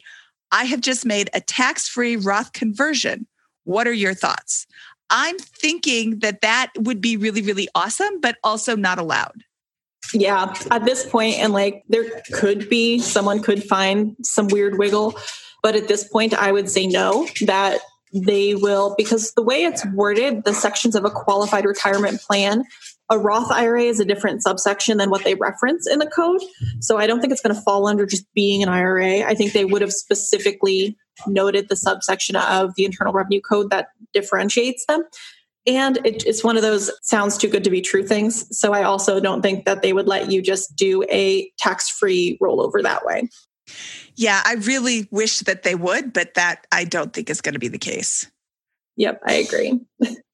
I 0.51 0.63
have 0.65 0.81
just 0.81 1.05
made 1.05 1.29
a 1.33 1.41
tax 1.41 1.87
free 1.87 2.15
Roth 2.15 2.53
conversion. 2.53 3.27
What 3.63 3.87
are 3.87 3.93
your 3.93 4.13
thoughts? 4.13 4.67
I'm 5.09 5.37
thinking 5.37 6.19
that 6.19 6.41
that 6.41 6.71
would 6.77 7.01
be 7.01 7.17
really, 7.17 7.41
really 7.41 7.67
awesome, 7.75 8.19
but 8.21 8.37
also 8.43 8.75
not 8.75 8.97
allowed. 8.97 9.43
Yeah, 10.13 10.53
at 10.71 10.85
this 10.85 11.05
point, 11.05 11.35
and 11.39 11.51
like 11.51 11.83
there 11.89 12.05
could 12.31 12.69
be 12.69 12.99
someone 12.99 13.41
could 13.41 13.63
find 13.63 14.15
some 14.23 14.47
weird 14.47 14.77
wiggle, 14.77 15.15
but 15.63 15.75
at 15.75 15.87
this 15.87 16.07
point, 16.07 16.33
I 16.33 16.51
would 16.51 16.69
say 16.69 16.85
no, 16.85 17.27
that 17.41 17.79
they 18.13 18.55
will, 18.55 18.95
because 18.97 19.33
the 19.33 19.41
way 19.41 19.63
it's 19.63 19.85
worded, 19.87 20.43
the 20.45 20.53
sections 20.53 20.95
of 20.95 21.05
a 21.05 21.09
qualified 21.09 21.65
retirement 21.65 22.21
plan 22.21 22.63
a 23.09 23.19
Roth 23.19 23.51
IRA 23.51 23.83
is 23.83 23.99
a 23.99 24.05
different 24.05 24.41
subsection 24.41 24.97
than 24.97 25.09
what 25.09 25.23
they 25.23 25.35
reference 25.35 25.87
in 25.87 25.99
the 25.99 26.07
code. 26.07 26.41
So 26.79 26.97
I 26.97 27.05
don't 27.05 27.21
think 27.21 27.31
it's 27.31 27.41
going 27.41 27.55
to 27.55 27.61
fall 27.61 27.87
under 27.87 28.05
just 28.05 28.25
being 28.33 28.63
an 28.63 28.69
IRA. 28.69 29.21
I 29.21 29.35
think 29.35 29.53
they 29.53 29.65
would 29.65 29.81
have 29.81 29.93
specifically 29.93 30.97
noted 31.27 31.69
the 31.69 31.75
subsection 31.75 32.35
of 32.35 32.73
the 32.75 32.85
Internal 32.85 33.13
Revenue 33.13 33.41
Code 33.41 33.69
that 33.69 33.89
differentiates 34.13 34.85
them. 34.87 35.03
And 35.67 35.97
it, 36.05 36.25
it's 36.25 36.43
one 36.43 36.57
of 36.57 36.61
those 36.61 36.91
sounds 37.01 37.37
too 37.37 37.47
good 37.47 37.63
to 37.63 37.69
be 37.69 37.81
true 37.81 38.05
things. 38.05 38.45
So 38.57 38.73
I 38.73 38.83
also 38.83 39.19
don't 39.19 39.41
think 39.41 39.65
that 39.65 39.81
they 39.81 39.93
would 39.93 40.07
let 40.07 40.31
you 40.31 40.41
just 40.41 40.75
do 40.75 41.03
a 41.09 41.49
tax 41.57 41.89
free 41.89 42.37
rollover 42.41 42.81
that 42.83 43.05
way. 43.05 43.29
Yeah, 44.15 44.41
I 44.45 44.55
really 44.55 45.07
wish 45.11 45.39
that 45.39 45.63
they 45.63 45.75
would, 45.75 46.13
but 46.13 46.35
that 46.35 46.67
I 46.71 46.83
don't 46.83 47.13
think 47.13 47.29
is 47.29 47.41
going 47.41 47.53
to 47.53 47.59
be 47.59 47.67
the 47.67 47.79
case. 47.79 48.29
Yep, 48.97 49.21
I 49.27 49.33
agree. 49.33 49.79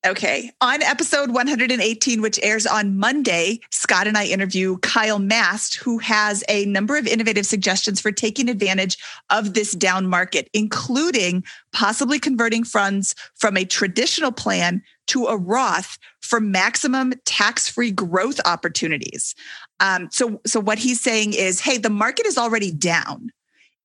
okay. 0.05 0.51
On 0.61 0.83
episode 0.83 1.31
118, 1.31 2.21
which 2.21 2.39
airs 2.43 2.67
on 2.67 2.95
Monday, 2.95 3.59
Scott 3.71 4.05
and 4.05 4.15
I 4.15 4.25
interview 4.25 4.77
Kyle 4.79 5.17
Mast, 5.17 5.75
who 5.75 5.97
has 5.97 6.43
a 6.47 6.65
number 6.65 6.95
of 6.95 7.07
innovative 7.07 7.47
suggestions 7.47 7.99
for 7.99 8.11
taking 8.11 8.49
advantage 8.49 8.99
of 9.31 9.55
this 9.55 9.71
down 9.71 10.07
market, 10.07 10.47
including 10.53 11.43
possibly 11.73 12.19
converting 12.19 12.63
funds 12.63 13.15
from 13.35 13.57
a 13.57 13.65
traditional 13.65 14.31
plan 14.31 14.83
to 15.07 15.25
a 15.25 15.37
Roth 15.37 15.97
for 16.21 16.39
maximum 16.39 17.13
tax-free 17.25 17.91
growth 17.91 18.39
opportunities. 18.45 19.33
Um, 19.79 20.07
so, 20.11 20.39
so 20.45 20.59
what 20.59 20.77
he's 20.77 21.01
saying 21.01 21.33
is, 21.33 21.59
hey, 21.59 21.79
the 21.79 21.89
market 21.89 22.27
is 22.27 22.37
already 22.37 22.71
down. 22.71 23.31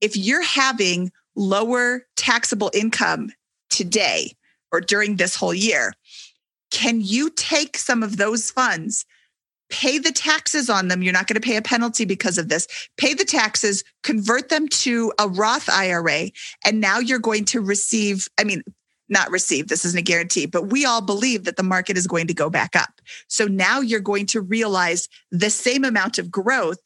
If 0.03 0.19
you're 0.19 0.45
having 0.45 1.11
lower 1.35 2.07
taxable 2.17 2.71
income 2.75 3.31
today, 3.71 4.33
or 4.73 4.81
during 4.81 5.17
this 5.17 5.37
whole 5.37 5.55
year. 5.55 5.93
Can 6.71 7.01
you 7.01 7.31
take 7.31 7.77
some 7.77 8.03
of 8.03 8.17
those 8.17 8.51
funds, 8.51 9.05
pay 9.71 9.99
the 9.99 10.13
taxes 10.13 10.69
on 10.69 10.89
them? 10.89 11.03
You're 11.03 11.13
not 11.13 11.27
going 11.27 11.41
to 11.41 11.47
pay 11.47 11.57
a 11.57 11.63
penalty 11.63 12.05
because 12.05 12.39
of 12.39 12.49
this. 12.49 12.67
Pay 12.97 13.15
the 13.15 13.25
taxes, 13.25 13.85
convert 14.03 14.49
them 14.49 14.69
to 14.69 15.13
a 15.19 15.29
Roth 15.29 15.69
IRA, 15.69 16.31
and 16.65 16.81
now 16.81 16.99
you're 16.99 17.19
going 17.19 17.45
to 17.47 17.61
receive, 17.61 18.29
I 18.39 18.45
mean, 18.45 18.63
not 19.09 19.31
receive, 19.31 19.69
this 19.69 19.85
isn't 19.85 19.99
a 19.99 20.03
guarantee, 20.03 20.47
but 20.47 20.71
we 20.71 20.85
all 20.85 21.01
believe 21.01 21.45
that 21.45 21.57
the 21.57 21.63
market 21.63 21.97
is 21.97 22.07
going 22.07 22.27
to 22.27 22.35
go 22.35 22.51
back 22.51 22.75
up. 22.75 23.01
So 23.29 23.47
now 23.47 23.81
you're 23.81 24.01
going 24.01 24.27
to 24.27 24.41
realize 24.41 25.09
the 25.31 25.51
same 25.51 25.85
amount 25.85 26.19
of 26.19 26.31
growth 26.31 26.81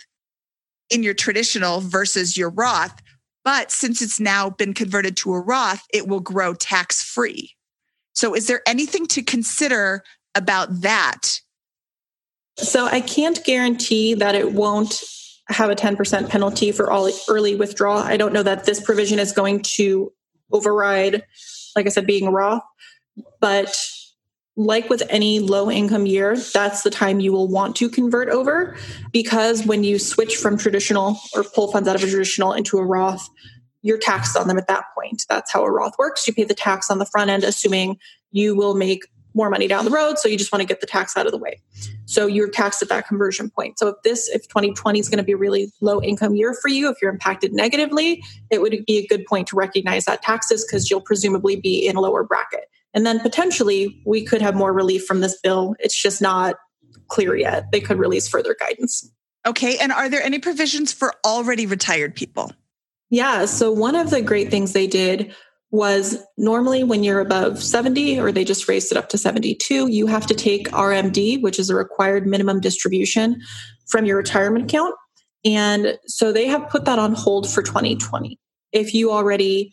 in 0.91 1.03
your 1.03 1.15
traditional 1.15 1.81
versus 1.81 2.37
your 2.37 2.51
Roth. 2.51 3.01
But 3.45 3.71
since 3.71 4.03
it's 4.03 4.21
now 4.21 4.51
been 4.51 4.75
converted 4.75 5.17
to 5.19 5.33
a 5.33 5.41
Roth, 5.41 5.87
it 5.95 6.07
will 6.07 6.21
grow 6.21 6.53
tax 6.53 7.03
free. 7.03 7.55
So, 8.13 8.35
is 8.35 8.47
there 8.47 8.63
anything 8.67 9.07
to 9.09 9.23
consider 9.23 10.03
about 10.35 10.83
that? 10.83 11.41
So, 12.57 12.87
I 12.87 13.01
can't 13.01 13.43
guarantee 13.45 14.15
that 14.15 14.35
it 14.35 14.53
won't 14.53 15.03
have 15.49 15.71
a 15.71 15.75
10% 15.75 16.29
penalty 16.29 16.73
for 16.73 16.91
all 16.91 17.11
early 17.29 17.57
withdrawal. 17.57 17.99
I 17.99 18.17
don't 18.17 18.33
know 18.33 18.43
that 18.43 18.65
this 18.65 18.81
provision 18.81 19.19
is 19.19 19.33
going 19.33 19.63
to 19.63 20.13
override, 20.53 21.25
like 21.75 21.87
I 21.87 21.89
said, 21.89 22.07
being 22.07 22.31
Roth, 22.33 22.63
but 23.41 23.77
like 24.57 24.91
with 24.91 25.03
any 25.09 25.41
low 25.41 25.71
income 25.71 26.07
year, 26.07 26.37
that's 26.37 26.83
the 26.83 26.91
time 26.91 27.21
you 27.21 27.33
will 27.33 27.49
want 27.49 27.77
to 27.77 27.89
convert 27.89 28.29
over 28.29 28.77
because 29.13 29.65
when 29.65 29.85
you 29.85 29.99
switch 29.99 30.37
from 30.37 30.59
traditional 30.59 31.19
or 31.35 31.45
pull 31.45 31.73
funds 31.73 31.89
out 31.89 31.97
of 31.97 32.03
a 32.03 32.07
traditional 32.07 32.53
into 32.53 32.79
a 32.79 32.85
Roth, 32.85 33.27
you're 33.83 33.99
taxed 33.99 34.37
on 34.37 34.49
them 34.49 34.59
at 34.59 34.69
that 34.69 34.85
point. 34.95 35.25
That's 35.29 35.53
how 35.53 35.65
a 35.65 35.71
Roth 35.71 35.95
works. 35.99 36.27
You 36.27 36.35
pay 36.35 36.45
the 36.45 36.55
tax 36.55 36.91
on 36.91 36.99
the 36.99 37.07
front 37.07 37.31
end, 37.31 37.45
assuming 37.45 37.99
you 38.31 38.55
will 38.55 38.75
make 38.75 39.07
more 39.35 39.51
money 39.51 39.69
down 39.69 39.85
the 39.85 39.91
road. 39.91 40.19
So 40.19 40.29
you 40.29 40.37
just 40.37 40.53
want 40.53 40.61
to 40.61 40.67
get 40.67 40.81
the 40.81 40.87
tax 40.87 41.17
out 41.17 41.27
of 41.27 41.33
the 41.33 41.39
way. 41.39 41.61
So 42.07 42.27
you're 42.27 42.49
taxed 42.49 42.83
at 42.83 42.89
that 42.89 43.07
conversion 43.07 43.49
point. 43.51 43.79
So 43.79 43.89
if 43.89 43.97
this, 44.03 44.29
if 44.29 44.49
2020 44.49 44.99
is 44.99 45.09
going 45.09 45.19
to 45.19 45.25
be 45.25 45.33
a 45.33 45.37
really 45.37 45.73
low 45.81 46.03
income 46.03 46.35
year 46.35 46.55
for 46.55 46.69
you, 46.69 46.91
if 46.91 46.97
you're 47.01 47.13
impacted 47.13 47.53
negatively, 47.53 48.23
it 48.51 48.61
would 48.61 48.85
be 48.87 48.99
a 48.99 49.07
good 49.07 49.25
point 49.27 49.47
to 49.49 49.57
recognize 49.57 50.05
that 50.07 50.23
taxes 50.23 50.65
because 50.65 50.91
you'll 50.91 51.01
presumably 51.01 51.57
be 51.57 51.87
in 51.87 51.97
a 51.97 52.01
lower 52.01 52.25
bracket. 52.25 52.65
And 52.93 53.07
then 53.07 53.21
potentially 53.21 54.03
we 54.05 54.25
could 54.25 54.43
have 54.43 54.57
more 54.57 54.73
relief 54.73 55.07
from 55.07 55.21
this 55.21 55.39
bill. 55.41 55.77
It's 55.79 56.01
just 56.01 56.21
not 56.21 56.57
clear 57.07 57.37
yet. 57.37 57.71
They 57.71 57.81
could 57.81 57.99
release 57.99 58.27
further 58.27 58.57
guidance. 58.59 59.09
Okay. 59.47 59.79
And 59.79 59.93
are 59.93 60.09
there 60.09 60.23
any 60.23 60.39
provisions 60.39 60.93
for 60.93 61.15
already 61.25 61.67
retired 61.67 62.15
people? 62.15 62.53
Yeah. 63.11 63.45
So 63.45 63.73
one 63.73 63.97
of 63.97 64.11
the 64.11 64.23
great 64.23 64.51
things 64.51 64.73
they 64.73 64.87
did 64.87 65.35
was 65.73 66.19
normally 66.37 66.83
when 66.83 67.05
you're 67.05 67.21
above 67.21 67.63
70 67.63 68.19
or 68.19 68.33
they 68.33 68.45
just 68.45 68.69
raised 68.69 68.91
it 68.91 68.99
up 68.99 69.09
to 69.09 69.19
72 69.19 69.87
you 69.89 70.07
have 70.09 70.27
to 70.27 70.35
take 70.35 70.69
rmd 70.71 71.41
which 71.43 71.61
is 71.61 71.71
a 71.71 71.77
required 71.77 72.27
minimum 72.27 72.61
distribution 72.61 73.41
from 73.87 74.05
your 74.05 74.17
retirement 74.17 74.65
account 74.65 74.95
and 75.45 75.97
so 76.07 76.33
they 76.33 76.47
have 76.47 76.69
put 76.69 76.87
that 76.87 76.99
on 76.99 77.15
hold 77.15 77.49
for 77.49 77.63
2020 77.63 78.37
if 78.73 78.95
you 78.95 79.13
already 79.13 79.73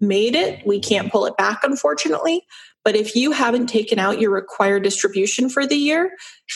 made 0.00 0.34
it. 0.34 0.66
We 0.66 0.80
can't 0.80 1.10
pull 1.10 1.26
it 1.26 1.36
back, 1.36 1.60
unfortunately. 1.62 2.44
But 2.82 2.96
if 2.96 3.14
you 3.14 3.32
haven't 3.32 3.66
taken 3.66 3.98
out 3.98 4.20
your 4.20 4.30
required 4.30 4.84
distribution 4.84 5.50
for 5.50 5.66
the 5.66 5.76
year, 5.76 6.12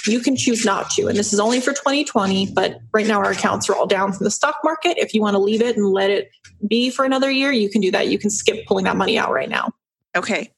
you 0.07 0.21
can 0.21 0.37
choose 0.37 0.65
not 0.65 0.89
to. 0.93 1.07
And 1.07 1.19
this 1.19 1.35
is 1.35 1.41
only 1.41 1.61
for 1.61 1.73
2020, 1.73 2.53
but 2.55 2.79
right 2.95 3.07
now 3.07 3.19
our 3.19 3.33
accounts 3.33 3.69
are 3.69 3.75
all 3.75 3.87
down 3.87 4.13
from 4.13 4.25
the 4.25 4.31
stock 4.31 4.57
market. 4.65 4.97
If 4.97 5.13
you 5.13 5.21
want 5.21 5.35
to 5.35 5.39
leave 5.39 5.61
it 5.61 5.77
and 5.77 5.93
let 5.93 6.11
it 6.11 6.31
be 6.67 6.89
for 6.89 7.05
another 7.05 7.31
year, 7.31 7.53
you 7.53 7.69
can 7.69 7.83
do 7.83 7.91
that. 7.91 8.09
You 8.09 8.19
can 8.19 8.31
skip 8.31 8.67
pulling 8.67 8.87
that 8.87 8.97
money 8.97 9.19
out 9.19 9.33
right 9.33 9.51
now. 9.51 9.73
Okay. 10.17 10.51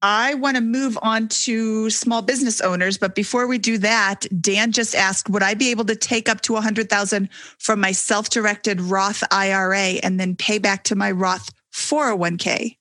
I 0.00 0.34
want 0.34 0.58
to 0.58 0.62
move 0.62 0.98
on 1.00 1.28
to 1.28 1.88
small 1.88 2.20
business 2.20 2.60
owners, 2.60 2.98
but 2.98 3.14
before 3.14 3.46
we 3.46 3.56
do 3.56 3.78
that, 3.78 4.26
Dan 4.38 4.70
just 4.70 4.94
asked, 4.94 5.30
would 5.30 5.42
I 5.42 5.54
be 5.54 5.70
able 5.70 5.86
to 5.86 5.96
take 5.96 6.28
up 6.28 6.42
to 6.42 6.52
100,000 6.52 7.28
from 7.58 7.80
my 7.80 7.92
self-directed 7.92 8.82
Roth 8.82 9.24
IRA 9.30 9.98
and 10.02 10.20
then 10.20 10.36
pay 10.36 10.58
back 10.58 10.84
to 10.84 10.94
my 10.94 11.10
Roth 11.10 11.53
401k? 11.74 12.78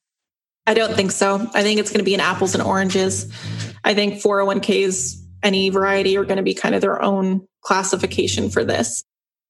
I 0.65 0.73
don't 0.73 0.95
think 0.95 1.11
so. 1.11 1.49
I 1.53 1.63
think 1.63 1.79
it's 1.79 1.89
going 1.89 1.99
to 1.99 2.05
be 2.05 2.13
an 2.13 2.21
apples 2.21 2.53
and 2.53 2.63
oranges. 2.63 3.31
I 3.83 3.93
think 3.93 4.21
401ks, 4.21 5.21
any 5.41 5.69
variety, 5.69 6.15
are 6.15 6.23
going 6.23 6.37
to 6.37 6.43
be 6.43 6.53
kind 6.53 6.73
of 6.73 6.81
their 6.81 7.01
own 7.01 7.45
classification 7.61 8.49
for 8.49 8.63
this. 8.63 9.03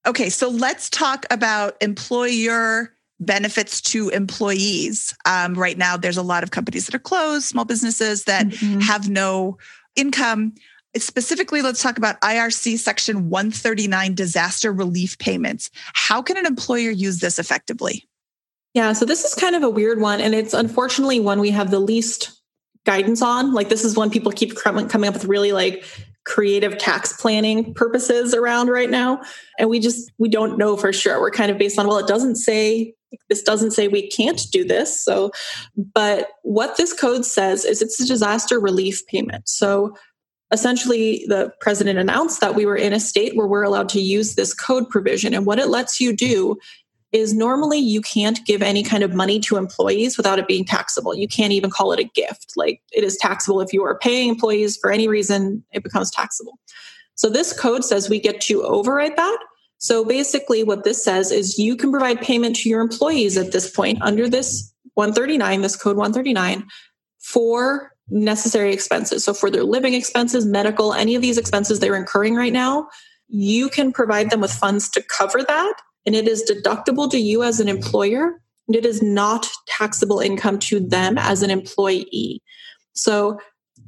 Okay, 0.06 0.30
so 0.30 0.50
let's 0.50 0.90
talk 0.90 1.26
about 1.30 1.78
employer 1.82 2.94
benefits 3.20 3.80
to 3.82 4.10
employees. 4.10 5.16
Um, 5.26 5.54
right 5.54 5.78
now, 5.78 5.98
there's 5.98 6.18
a 6.18 6.24
lot 6.24 6.44
of 6.44 6.52
companies 6.52 6.86
that 6.88 6.96
are 6.96 7.00
closed, 7.00 7.46
small 7.46 7.66
businesses 7.66 8.24
that 8.26 8.48
mm-hmm. 8.48 8.80
have 8.80 9.10
no 9.10 9.58
income. 9.96 10.56
Specifically, 10.96 11.62
let's 11.62 11.82
talk 11.82 11.98
about 11.98 12.20
IRC 12.22 12.80
Section 12.80 13.30
139 13.30 14.16
disaster 14.16 14.74
relief 14.74 15.18
payments. 15.20 15.70
How 15.94 16.22
can 16.22 16.38
an 16.38 16.46
employer 16.46 16.92
use 16.92 17.20
this 17.20 17.40
effectively? 17.40 18.08
Yeah, 18.74 18.94
so 18.94 19.06
this 19.06 19.24
is 19.24 19.36
kind 19.36 19.56
of 19.56 19.64
a 19.64 19.70
weird 19.70 20.02
one. 20.02 20.20
And 20.20 20.34
it's 20.34 20.54
unfortunately 20.54 21.20
one 21.20 21.40
we 21.40 21.52
have 21.52 21.70
the 21.72 21.80
least 21.80 22.40
guidance 22.86 23.22
on. 23.22 23.54
Like, 23.54 23.70
this 23.70 23.86
is 23.86 23.96
one 23.96 24.10
people 24.10 24.32
keep 24.32 24.56
coming 24.56 24.88
up 25.08 25.14
with 25.14 25.26
really 25.26 25.52
like 25.52 25.86
creative 26.26 26.78
tax 26.78 27.14
planning 27.14 27.74
purposes 27.74 28.34
around 28.34 28.70
right 28.70 28.90
now. 28.90 29.22
And 29.60 29.70
we 29.70 29.80
just, 29.80 30.12
we 30.18 30.30
don't 30.30 30.58
know 30.58 30.76
for 30.78 30.92
sure. 30.92 31.20
We're 31.20 31.32
kind 31.32 31.52
of 31.52 31.58
based 31.58 31.78
on, 31.78 31.88
well, 31.88 31.98
it 31.98 32.08
doesn't 32.08 32.38
say, 32.38 32.94
this 33.30 33.44
doesn't 33.44 33.72
say 33.72 33.88
we 33.88 34.10
can't 34.10 34.42
do 34.52 34.64
this. 34.64 35.04
So, 35.04 35.32
but 35.76 36.30
what 36.42 36.78
this 36.78 36.94
code 36.94 37.26
says 37.26 37.66
is 37.66 37.82
it's 37.82 38.00
a 38.00 38.08
disaster 38.08 38.60
relief 38.60 39.06
payment. 39.08 39.48
So, 39.48 39.96
essentially 40.52 41.26
the 41.28 41.52
president 41.62 41.98
announced 41.98 42.40
that 42.40 42.54
we 42.54 42.64
were 42.64 42.76
in 42.76 42.94
a 42.94 43.00
state 43.00 43.36
where 43.36 43.48
we're 43.48 43.64
allowed 43.64 43.90
to 43.90 44.00
use 44.00 44.36
this 44.36 44.54
code 44.54 44.88
provision 44.88 45.34
and 45.34 45.48
what 45.48 45.58
it 45.58 45.68
lets 45.68 46.00
you 46.00 46.16
do 46.16 46.56
is 47.14 47.34
normally 47.34 47.78
you 47.78 48.02
can't 48.02 48.44
give 48.46 48.64
any 48.64 48.84
kind 48.84 49.04
of 49.04 49.14
money 49.14 49.40
to 49.40 49.56
employees 49.56 50.18
without 50.18 50.40
it 50.40 50.48
being 50.48 50.66
taxable. 50.66 51.16
You 51.16 51.28
can't 51.28 51.54
even 51.54 51.70
call 51.70 51.94
it 51.94 52.00
a 52.00 52.04
gift. 52.04 52.54
Like 52.58 52.82
it 52.92 53.04
is 53.04 53.16
taxable 53.18 53.62
if 53.62 53.72
you 53.72 53.84
are 53.84 53.98
paying 54.00 54.30
employees 54.30 54.78
for 54.78 54.92
any 54.92 55.08
reason, 55.08 55.64
it 55.72 55.84
becomes 55.84 56.10
taxable. 56.10 56.60
So 57.16 57.30
this 57.30 57.58
code 57.58 57.86
says 57.86 58.10
we 58.10 58.20
get 58.20 58.42
to 58.42 58.64
override 58.64 59.16
that. 59.16 59.38
So 59.78 60.04
basically, 60.04 60.64
what 60.64 60.86
this 60.86 61.04
says 61.04 61.32
is 61.32 61.60
you 61.60 61.76
can 61.76 61.92
provide 61.92 62.22
payment 62.22 62.56
to 62.58 62.70
your 62.70 62.82
employees 62.82 63.38
at 63.38 63.52
this 63.52 63.70
point 63.70 64.02
under 64.02 64.28
this 64.28 64.74
139, 64.96 65.62
this 65.62 65.76
code 65.76 65.98
139, 65.98 66.66
for 67.20 67.92
necessary 68.10 68.74
expenses. 68.74 69.24
So 69.24 69.34
for 69.34 69.52
their 69.52 69.64
living 69.64 69.94
expenses, 69.94 70.46
medical, 70.46 70.94
any 70.94 71.16
of 71.16 71.22
these 71.22 71.38
expenses 71.38 71.80
they're 71.80 71.96
incurring 71.96 72.36
right 72.36 72.54
now, 72.54 72.88
you 73.28 73.70
can 73.70 73.92
provide 73.92 74.30
them 74.30 74.42
with 74.42 74.52
funds 74.52 74.90
to 74.92 75.02
cover 75.02 75.44
that 75.44 75.74
and 76.06 76.16
it 76.16 76.28
is 76.28 76.50
deductible 76.50 77.10
to 77.12 77.18
you 77.18 77.44
as 77.44 77.60
an 77.60 77.70
employer 77.70 78.40
and 78.68 78.76
it 78.76 78.86
is 78.86 79.02
not 79.02 79.50
taxable 79.68 80.20
income 80.20 80.60
to 80.60 80.80
them 80.80 81.18
as 81.18 81.42
an 81.42 81.50
employee. 81.50 82.42
So 82.94 83.40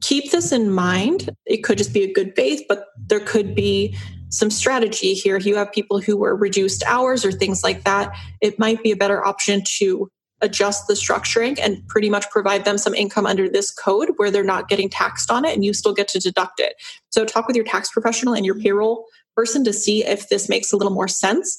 keep 0.01 0.31
this 0.31 0.51
in 0.51 0.71
mind. 0.71 1.29
It 1.45 1.63
could 1.63 1.77
just 1.77 1.93
be 1.93 2.03
a 2.03 2.13
good 2.13 2.35
faith, 2.35 2.63
but 2.67 2.87
there 3.07 3.19
could 3.19 3.55
be 3.55 3.95
some 4.29 4.49
strategy 4.49 5.13
here. 5.13 5.37
If 5.37 5.45
you 5.45 5.55
have 5.55 5.71
people 5.71 6.01
who 6.01 6.17
were 6.17 6.35
reduced 6.35 6.83
hours 6.87 7.23
or 7.23 7.31
things 7.31 7.63
like 7.63 7.83
that, 7.83 8.15
it 8.41 8.59
might 8.59 8.83
be 8.83 8.91
a 8.91 8.97
better 8.97 9.25
option 9.25 9.61
to 9.77 10.09
adjust 10.41 10.87
the 10.87 10.93
structuring 10.93 11.57
and 11.61 11.87
pretty 11.87 12.09
much 12.09 12.29
provide 12.29 12.65
them 12.65 12.77
some 12.77 12.93
income 12.93 13.25
under 13.25 13.47
this 13.47 13.71
code 13.71 14.09
where 14.17 14.29
they're 14.29 14.43
not 14.43 14.67
getting 14.67 14.89
taxed 14.89 15.31
on 15.31 15.45
it 15.45 15.53
and 15.53 15.63
you 15.63 15.73
still 15.73 15.93
get 15.93 16.09
to 16.09 16.19
deduct 16.19 16.59
it. 16.59 16.75
So 17.09 17.23
talk 17.23 17.47
with 17.47 17.55
your 17.55 17.65
tax 17.65 17.89
professional 17.89 18.33
and 18.33 18.45
your 18.45 18.59
payroll 18.59 19.05
person 19.35 19.63
to 19.63 19.71
see 19.71 20.03
if 20.03 20.27
this 20.27 20.49
makes 20.49 20.73
a 20.73 20.77
little 20.77 20.93
more 20.93 21.07
sense 21.07 21.57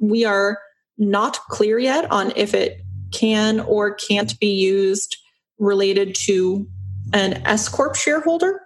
we 0.00 0.24
are 0.24 0.58
not 0.98 1.38
clear 1.48 1.78
yet 1.78 2.10
on 2.10 2.32
if 2.36 2.54
it 2.54 2.80
can 3.12 3.60
or 3.60 3.94
can't 3.94 4.38
be 4.40 4.52
used 4.52 5.16
related 5.58 6.14
to 6.14 6.68
an 7.12 7.34
S 7.46 7.68
corp 7.68 7.94
shareholder. 7.94 8.60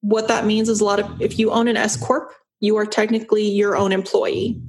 What 0.00 0.28
that 0.28 0.46
means 0.46 0.68
is 0.68 0.80
a 0.80 0.84
lot 0.84 1.00
of 1.00 1.20
if 1.20 1.38
you 1.38 1.50
own 1.50 1.68
an 1.68 1.76
S 1.76 1.96
corp, 1.96 2.30
you 2.60 2.76
are 2.76 2.86
technically 2.86 3.48
your 3.48 3.76
own 3.76 3.92
employee. 3.92 4.60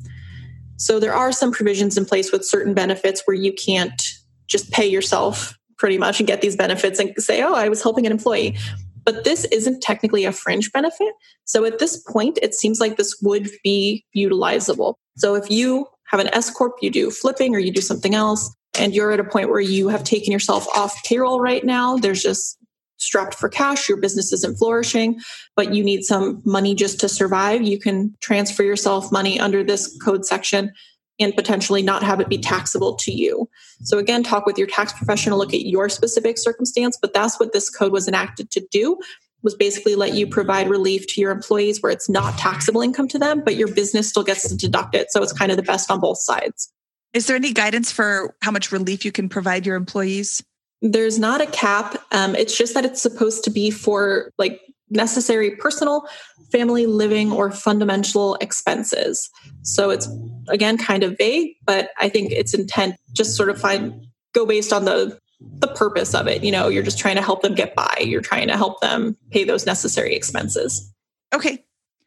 So 0.78 1.00
there 1.00 1.14
are 1.14 1.32
some 1.32 1.52
provisions 1.52 1.98
in 1.98 2.06
place 2.06 2.32
with 2.32 2.46
certain 2.46 2.74
benefits 2.74 3.22
where 3.26 3.36
you 3.36 3.54
can't 3.54 4.02
just 4.48 4.72
pay 4.72 4.86
yourself 4.86 5.58
pretty 5.78 5.98
much 5.98 6.20
and 6.20 6.28
get 6.28 6.42
these 6.42 6.56
benefits 6.56 7.00
and 7.00 7.14
say, 7.18 7.42
"Oh, 7.42 7.54
I 7.54 7.70
was 7.70 7.82
helping 7.82 8.06
an 8.06 8.12
employee." 8.12 8.58
But 9.04 9.24
this 9.24 9.46
isn't 9.46 9.82
technically 9.82 10.26
a 10.26 10.32
fringe 10.32 10.72
benefit. 10.72 11.14
So 11.46 11.64
at 11.64 11.80
this 11.80 11.98
point, 11.98 12.40
it 12.42 12.56
seems 12.56 12.80
like 12.80 12.98
this 12.98 13.16
would 13.22 13.50
be 13.64 14.04
utilizable. 14.16 14.96
So 15.18 15.36
if 15.36 15.50
you 15.50 15.88
have 16.06 16.20
an 16.20 16.34
S 16.34 16.50
corp, 16.50 16.76
you 16.82 16.90
do 16.90 17.12
flipping 17.12 17.56
or 17.56 17.60
you 17.60 17.72
do 17.72 17.82
something 17.82 18.16
else, 18.16 18.54
and 18.78 18.94
you're 18.94 19.12
at 19.12 19.20
a 19.20 19.24
point 19.24 19.50
where 19.50 19.62
you 19.62 19.88
have 19.90 20.04
taken 20.04 20.32
yourself 20.32 20.68
off 20.76 21.04
payroll 21.04 21.40
right 21.40 21.64
now. 21.64 21.98
There's 21.98 22.22
just 22.22 22.58
strapped 22.98 23.36
for 23.36 23.50
cash, 23.50 23.90
your 23.90 23.98
business 23.98 24.32
isn't 24.32 24.58
flourishing, 24.58 25.20
but 25.56 25.74
you 25.74 25.84
need 25.84 26.04
some 26.04 26.42
money 26.46 26.74
just 26.74 27.00
to 27.02 27.10
survive. 27.10 27.62
You 27.62 27.80
can 27.80 28.16
transfer 28.22 28.64
yourself 28.64 29.12
money 29.12 29.40
under 29.40 29.64
this 29.64 29.98
code 30.04 30.26
section 30.26 30.72
and 31.20 31.36
potentially 31.36 31.82
not 31.82 32.04
have 32.04 32.20
it 32.20 32.30
be 32.30 32.38
taxable 32.38 32.96
to 32.96 33.12
you. 33.12 33.50
So 33.84 33.98
again, 33.98 34.24
talk 34.24 34.46
with 34.46 34.58
your 34.58 34.68
tax 34.68 34.92
professional, 34.94 35.38
look 35.38 35.54
at 35.54 35.66
your 35.66 35.88
specific 35.88 36.38
circumstance, 36.38 36.98
but 37.02 37.14
that's 37.14 37.40
what 37.40 37.54
this 37.54 37.70
code 37.70 37.92
was 37.92 38.08
enacted 38.08 38.52
to 38.52 38.66
do 38.72 38.98
was 39.46 39.56
basically 39.56 39.96
let 39.96 40.16
you 40.16 40.26
provide 40.28 40.68
relief 40.68 41.06
to 41.08 41.22
your 41.22 41.32
employees 41.32 41.82
where 41.82 41.92
it's 41.92 42.10
not 42.10 42.38
taxable 42.38 42.82
income 42.82 43.08
to 43.08 43.20
them, 43.20 43.44
but 43.46 43.56
your 43.56 43.68
business 43.68 44.10
still 44.10 44.24
gets 44.24 44.50
to 44.50 44.58
deduct 44.58 44.96
it. 44.96 45.12
So 45.12 45.22
it's 45.22 45.32
kind 45.32 45.52
of 45.52 45.58
the 45.58 45.64
best 45.64 45.90
on 45.92 46.02
both 46.02 46.18
sides. 46.18 46.74
Is 47.14 47.28
there 47.28 47.36
any 47.36 47.54
guidance 47.54 47.92
for 47.92 48.36
how 48.42 48.52
much 48.52 48.72
relief 48.72 49.06
you 49.06 49.12
can 49.12 49.30
provide 49.30 49.66
your 49.66 49.76
employees? 49.76 50.44
There's 50.82 51.20
not 51.20 51.42
a 51.42 51.46
cap. 51.46 51.96
Um, 52.12 52.36
it's 52.36 52.58
just 52.58 52.74
that 52.74 52.84
it's 52.84 53.02
supposed 53.02 53.44
to 53.46 53.52
be 53.52 53.72
for 53.72 54.32
like 54.38 54.60
necessary 54.90 55.52
personal, 55.52 56.08
family, 56.52 56.88
living, 56.88 57.32
or 57.32 57.52
fundamental 57.52 58.36
expenses. 58.42 59.30
So 59.62 59.92
it's 59.92 60.10
again 60.50 60.78
kind 60.78 61.04
of 61.04 61.18
vague, 61.18 61.56
but 61.66 61.90
I 62.00 62.10
think 62.10 62.32
its 62.32 62.54
intent 62.54 62.96
just 63.14 63.36
sort 63.36 63.50
of 63.50 63.62
find 63.62 64.08
go 64.34 64.46
based 64.46 64.74
on 64.74 64.86
the 64.86 65.18
the 65.40 65.68
purpose 65.68 66.14
of 66.14 66.28
it. 66.28 66.44
You 66.44 66.52
know, 66.52 66.68
you're 66.68 66.84
just 66.84 67.00
trying 67.00 67.16
to 67.16 67.22
help 67.22 67.42
them 67.42 67.56
get 67.56 67.76
by. 67.76 67.98
You're 68.02 68.22
trying 68.22 68.48
to 68.48 68.58
help 68.58 68.82
them 68.82 69.18
pay 69.32 69.44
those 69.44 69.66
necessary 69.66 70.16
expenses. 70.16 70.92
Okay. 71.34 71.64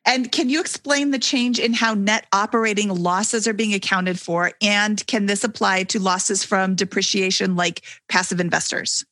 And 0.07 0.33
can 0.33 0.49
you 0.49 0.61
explain 0.61 1.11
the 1.11 1.19
change 1.19 1.59
in 1.59 1.75
how 1.75 1.93
net 1.93 2.27
operating 2.33 2.89
losses 2.89 3.47
are 3.47 3.53
being 3.53 3.75
accounted 3.75 4.19
for? 4.19 4.53
And 4.63 5.07
can 5.07 5.27
this 5.27 5.45
apply 5.45 5.85
to 5.85 6.01
losses 6.01 6.43
from 6.43 6.75
depreciation 6.75 7.57
like 7.57 7.85
passive 8.09 8.41
investors? 8.41 9.05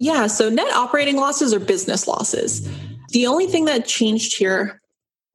Yeah, 0.00 0.26
so 0.26 0.48
net 0.48 0.72
operating 0.74 1.16
losses 1.16 1.54
are 1.54 1.60
business 1.60 2.08
losses. 2.08 2.68
The 3.10 3.28
only 3.28 3.46
thing 3.46 3.66
that 3.66 3.86
changed 3.86 4.36
here 4.36 4.80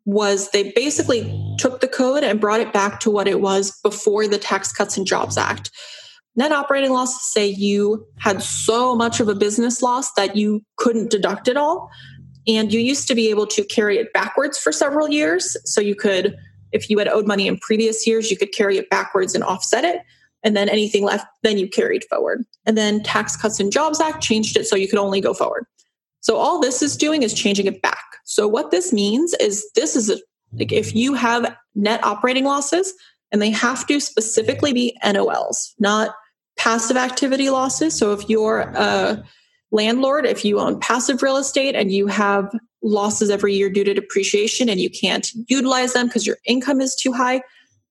was 0.04 0.52
they 0.52 0.72
basically 0.72 1.56
took 1.58 1.80
the 1.80 1.88
code 1.88 2.24
and 2.24 2.42
brought 2.42 2.60
it 2.60 2.74
back 2.74 3.00
to 3.02 3.12
what 3.12 3.28
it 3.28 3.40
was 3.40 3.72
before 3.84 4.28
the 4.28 4.38
Tax 4.38 4.74
Cuts 4.74 4.98
and 4.98 5.08
Jobs 5.08 5.38
Act. 5.38 5.72
Net 6.38 6.52
operating 6.52 6.92
losses 6.92 7.24
say 7.24 7.48
you 7.48 8.08
had 8.20 8.44
so 8.44 8.96
much 8.96 9.20
of 9.20 9.28
a 9.28 9.34
business 9.34 9.82
loss 9.82 10.14
that 10.14 10.36
you 10.36 10.64
couldn't 10.78 11.10
deduct 11.10 11.48
it 11.48 11.58
all. 11.58 11.90
And 12.48 12.72
you 12.72 12.80
used 12.80 13.08
to 13.08 13.16
be 13.16 13.30
able 13.30 13.48
to 13.48 13.64
carry 13.66 13.98
it 13.98 14.14
backwards 14.14 14.58
for 14.58 14.72
several 14.72 15.10
years. 15.10 15.58
So 15.66 15.82
you 15.82 15.96
could, 15.96 16.38
if 16.72 16.92
you 16.92 17.00
had 17.00 17.08
owed 17.08 17.28
money 17.28 17.48
in 17.48 17.58
previous 17.58 18.06
years, 18.06 18.30
you 18.30 18.38
could 18.38 18.54
carry 18.54 18.78
it 18.78 18.88
backwards 18.92 19.34
and 19.34 19.44
offset 19.44 19.84
it. 19.84 20.04
And 20.44 20.56
then 20.56 20.70
anything 20.70 21.04
left, 21.04 21.26
then 21.42 21.58
you 21.58 21.68
carried 21.68 22.06
forward. 22.06 22.46
And 22.68 22.78
then 22.78 23.02
Tax 23.02 23.36
Cuts 23.36 23.60
and 23.60 23.72
Jobs 23.72 24.00
Act 24.00 24.22
changed 24.22 24.56
it 24.56 24.68
so 24.68 24.76
you 24.76 24.88
could 24.88 25.00
only 25.00 25.20
go 25.20 25.34
forward. 25.34 25.66
So 26.22 26.38
all 26.38 26.60
this 26.60 26.84
is 26.84 26.96
doing 26.96 27.24
is 27.24 27.34
changing 27.34 27.66
it 27.66 27.82
back. 27.82 28.06
So 28.26 28.48
what 28.48 28.70
this 28.70 28.94
means 28.94 29.34
is 29.40 29.68
this 29.74 29.96
is 29.96 30.12
a, 30.12 30.18
like 30.54 30.72
if 30.72 30.96
you 30.96 31.16
have 31.16 31.56
net 31.74 32.04
operating 32.04 32.46
losses 32.46 32.94
and 33.32 33.42
they 33.42 33.50
have 33.50 33.88
to 33.88 34.00
specifically 34.00 34.72
be 34.72 34.96
NOLs, 35.04 35.74
not 35.80 36.12
passive 36.58 36.98
activity 36.98 37.50
losses. 37.50 37.98
So 37.98 38.14
if 38.14 38.30
you're 38.30 38.60
a 38.60 39.24
landlord, 39.72 40.26
if 40.26 40.44
you 40.44 40.60
own 40.60 40.80
passive 40.80 41.22
real 41.22 41.38
estate 41.38 41.76
and 41.76 41.92
you 41.92 42.08
have 42.08 42.52
losses 42.82 43.30
every 43.30 43.54
year 43.54 43.70
due 43.70 43.84
to 43.84 43.94
depreciation 43.94 44.70
and 44.70 44.80
you 44.80 44.90
can't 44.90 45.30
utilize 45.48 45.94
them 45.94 46.08
because 46.08 46.26
your 46.26 46.38
income 46.46 46.82
is 46.82 46.96
too 46.96 47.12
high, 47.12 47.42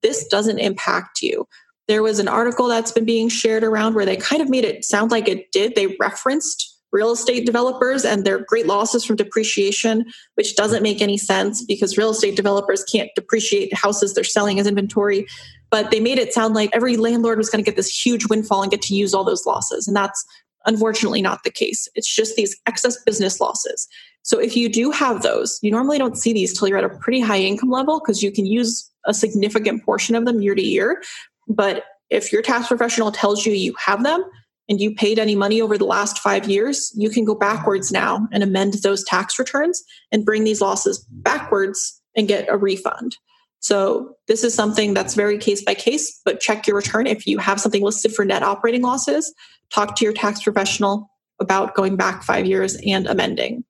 this 0.03 0.27
doesn't 0.29 0.59
impact 0.59 1.23
you. 1.23 1.47
There 1.89 2.03
was 2.03 2.19
an 2.19 2.29
article 2.29 2.67
that's 2.67 2.93
been 2.93 3.05
being 3.05 3.29
shared 3.29 3.63
around 3.63 3.95
where 3.95 4.07
they 4.07 4.17
kind 4.17 4.43
of 4.43 4.49
made 4.49 4.65
it 4.65 4.85
sound 4.85 5.11
like 5.11 5.29
it 5.29 5.53
did. 5.53 5.75
They 5.75 5.97
referenced 6.01 6.77
real 6.93 7.13
estate 7.13 7.45
developers 7.45 8.05
and 8.05 8.25
their 8.25 8.45
great 8.45 8.67
losses 8.67 9.05
from 9.05 9.17
depreciation, 9.17 10.05
which 10.35 10.57
doesn't 10.57 10.83
make 10.83 11.03
any 11.03 11.19
sense 11.19 11.65
because 11.65 11.99
real 11.99 12.11
estate 12.11 12.37
developers 12.37 12.85
can't 12.85 13.11
depreciate 13.15 13.75
houses 13.75 14.15
they're 14.15 14.25
selling 14.25 14.59
as 14.59 14.67
inventory. 14.67 15.27
But 15.71 15.91
they 15.91 16.01
made 16.01 16.19
it 16.19 16.33
sound 16.33 16.55
like 16.55 16.71
every 16.73 16.97
landlord 16.97 17.39
was 17.39 17.51
going 17.51 17.63
to 17.63 17.69
get 17.69 17.77
this 17.77 18.05
huge 18.05 18.29
windfall 18.29 18.63
and 18.63 18.71
get 18.71 18.83
to 18.83 18.95
use 18.95 19.15
all 19.15 19.25
those 19.25 19.47
losses. 19.47 19.87
And 19.87 19.97
that's 19.97 20.25
unfortunately 20.65 21.23
not 21.23 21.45
the 21.45 21.51
case. 21.51 21.89
It's 21.95 22.13
just 22.13 22.37
these 22.37 22.57
excess 22.67 23.03
business 23.03 23.41
losses. 23.41 23.89
So 24.23 24.39
if 24.39 24.57
you 24.57 24.69
do 24.69 24.91
have 24.91 25.23
those, 25.23 25.59
you 25.63 25.71
normally 25.71 25.99
don't 25.99 26.19
see 26.19 26.33
these 26.33 26.57
till 26.57 26.69
you're 26.69 26.79
at 26.79 26.85
a 26.85 26.99
pretty 26.99 27.21
high 27.21 27.39
income 27.39 27.71
level 27.71 28.01
because 28.01 28.23
you 28.23 28.33
can 28.33 28.47
use 28.47 28.91
a 29.05 29.15
significant 29.15 29.85
portion 29.85 30.15
of 30.15 30.25
them 30.25 30.41
year 30.41 30.55
to 30.55 30.63
year. 30.63 31.03
But 31.49 31.85
if 32.11 32.33
your 32.33 32.43
tax 32.43 32.69
professional 32.69 33.13
tells 33.13 33.47
you 33.47 33.53
you 33.53 33.75
have 33.79 34.03
them, 34.03 34.25
and 34.69 34.81
you 34.81 34.95
paid 34.95 35.19
any 35.19 35.35
money 35.35 35.61
over 35.61 35.79
the 35.79 35.85
last 35.85 36.19
five 36.19 36.49
years, 36.49 36.93
you 36.97 37.11
can 37.11 37.25
go 37.25 37.35
backwards 37.35 37.93
now 37.93 38.27
and 38.33 38.43
amend 38.43 38.75
those 38.83 39.05
tax 39.05 39.39
returns 39.39 39.83
and 40.11 40.25
bring 40.25 40.45
these 40.45 40.61
losses 40.61 41.07
backwards 41.11 42.01
and 42.17 42.29
get 42.29 42.49
a 42.49 42.57
refund. 42.57 43.17
So 43.61 44.17
this 44.29 44.45
is 44.45 44.55
something 44.55 44.95
that's 44.95 45.15
very 45.15 45.39
case 45.39 45.63
by 45.63 45.75
case, 45.75 46.21
but 46.25 46.41
check 46.41 46.67
your 46.67 46.77
return. 46.77 47.07
If 47.07 47.27
you 47.27 47.39
have 47.39 47.61
something 47.61 47.83
listed 47.83 48.15
for 48.15 48.25
net 48.25 48.43
operating 48.43 48.83
losses, 48.83 49.35
talk 49.71 49.97
to 49.97 50.05
your 50.05 50.13
tax 50.13 50.43
professional 50.43 51.11
about 51.41 51.75
going 51.75 51.97
back 51.97 52.23
five 52.23 52.47
years 52.47 52.77
and 52.87 53.07
amending. 53.07 53.65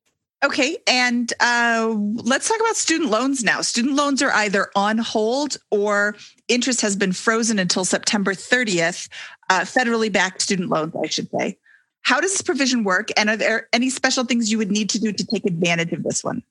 Okay, 0.44 0.76
and 0.86 1.32
uh, 1.40 1.94
let's 1.96 2.48
talk 2.48 2.60
about 2.60 2.76
student 2.76 3.10
loans 3.10 3.42
now. 3.42 3.62
Student 3.62 3.94
loans 3.94 4.20
are 4.20 4.32
either 4.32 4.70
on 4.76 4.98
hold 4.98 5.56
or 5.70 6.14
interest 6.48 6.82
has 6.82 6.94
been 6.94 7.12
frozen 7.12 7.58
until 7.58 7.84
September 7.84 8.34
30th. 8.34 9.08
Uh, 9.48 9.60
federally 9.60 10.12
backed 10.12 10.42
student 10.42 10.68
loans, 10.68 10.92
I 11.02 11.06
should 11.06 11.30
say. 11.30 11.56
How 12.02 12.20
does 12.20 12.32
this 12.32 12.42
provision 12.42 12.84
work? 12.84 13.08
And 13.16 13.30
are 13.30 13.36
there 13.36 13.68
any 13.72 13.90
special 13.90 14.24
things 14.24 14.50
you 14.50 14.58
would 14.58 14.70
need 14.70 14.90
to 14.90 15.00
do 15.00 15.12
to 15.12 15.26
take 15.26 15.44
advantage 15.46 15.92
of 15.92 16.02
this 16.02 16.22
one? 16.22 16.42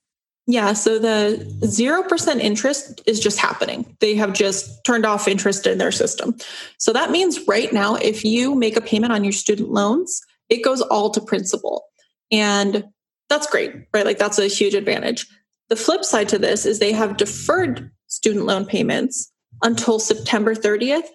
Yeah, 0.47 0.73
so 0.73 0.99
the 0.99 1.43
0% 1.63 2.39
interest 2.39 3.01
is 3.07 3.19
just 3.19 3.39
happening. 3.39 3.97
They 3.99 4.13
have 4.15 4.33
just 4.33 4.83
turned 4.83 5.05
off 5.05 5.27
interest 5.27 5.65
in 5.65 5.79
their 5.79 5.91
system. 5.91 6.35
So 6.77 6.93
that 6.93 7.09
means 7.09 7.39
right 7.47 7.73
now, 7.73 7.95
if 7.95 8.23
you 8.23 8.53
make 8.53 8.77
a 8.77 8.81
payment 8.81 9.11
on 9.11 9.23
your 9.23 9.33
student 9.33 9.71
loans, 9.71 10.21
it 10.49 10.63
goes 10.63 10.81
all 10.81 11.09
to 11.11 11.21
principal. 11.21 11.85
And 12.31 12.85
that's 13.27 13.47
great, 13.47 13.73
right? 13.91 14.05
Like 14.05 14.19
that's 14.19 14.37
a 14.37 14.47
huge 14.47 14.75
advantage. 14.75 15.25
The 15.69 15.75
flip 15.75 16.03
side 16.03 16.29
to 16.29 16.37
this 16.37 16.65
is 16.67 16.77
they 16.77 16.91
have 16.91 17.17
deferred 17.17 17.89
student 18.05 18.45
loan 18.45 18.65
payments 18.65 19.31
until 19.63 19.97
September 19.97 20.53
30th. 20.53 21.07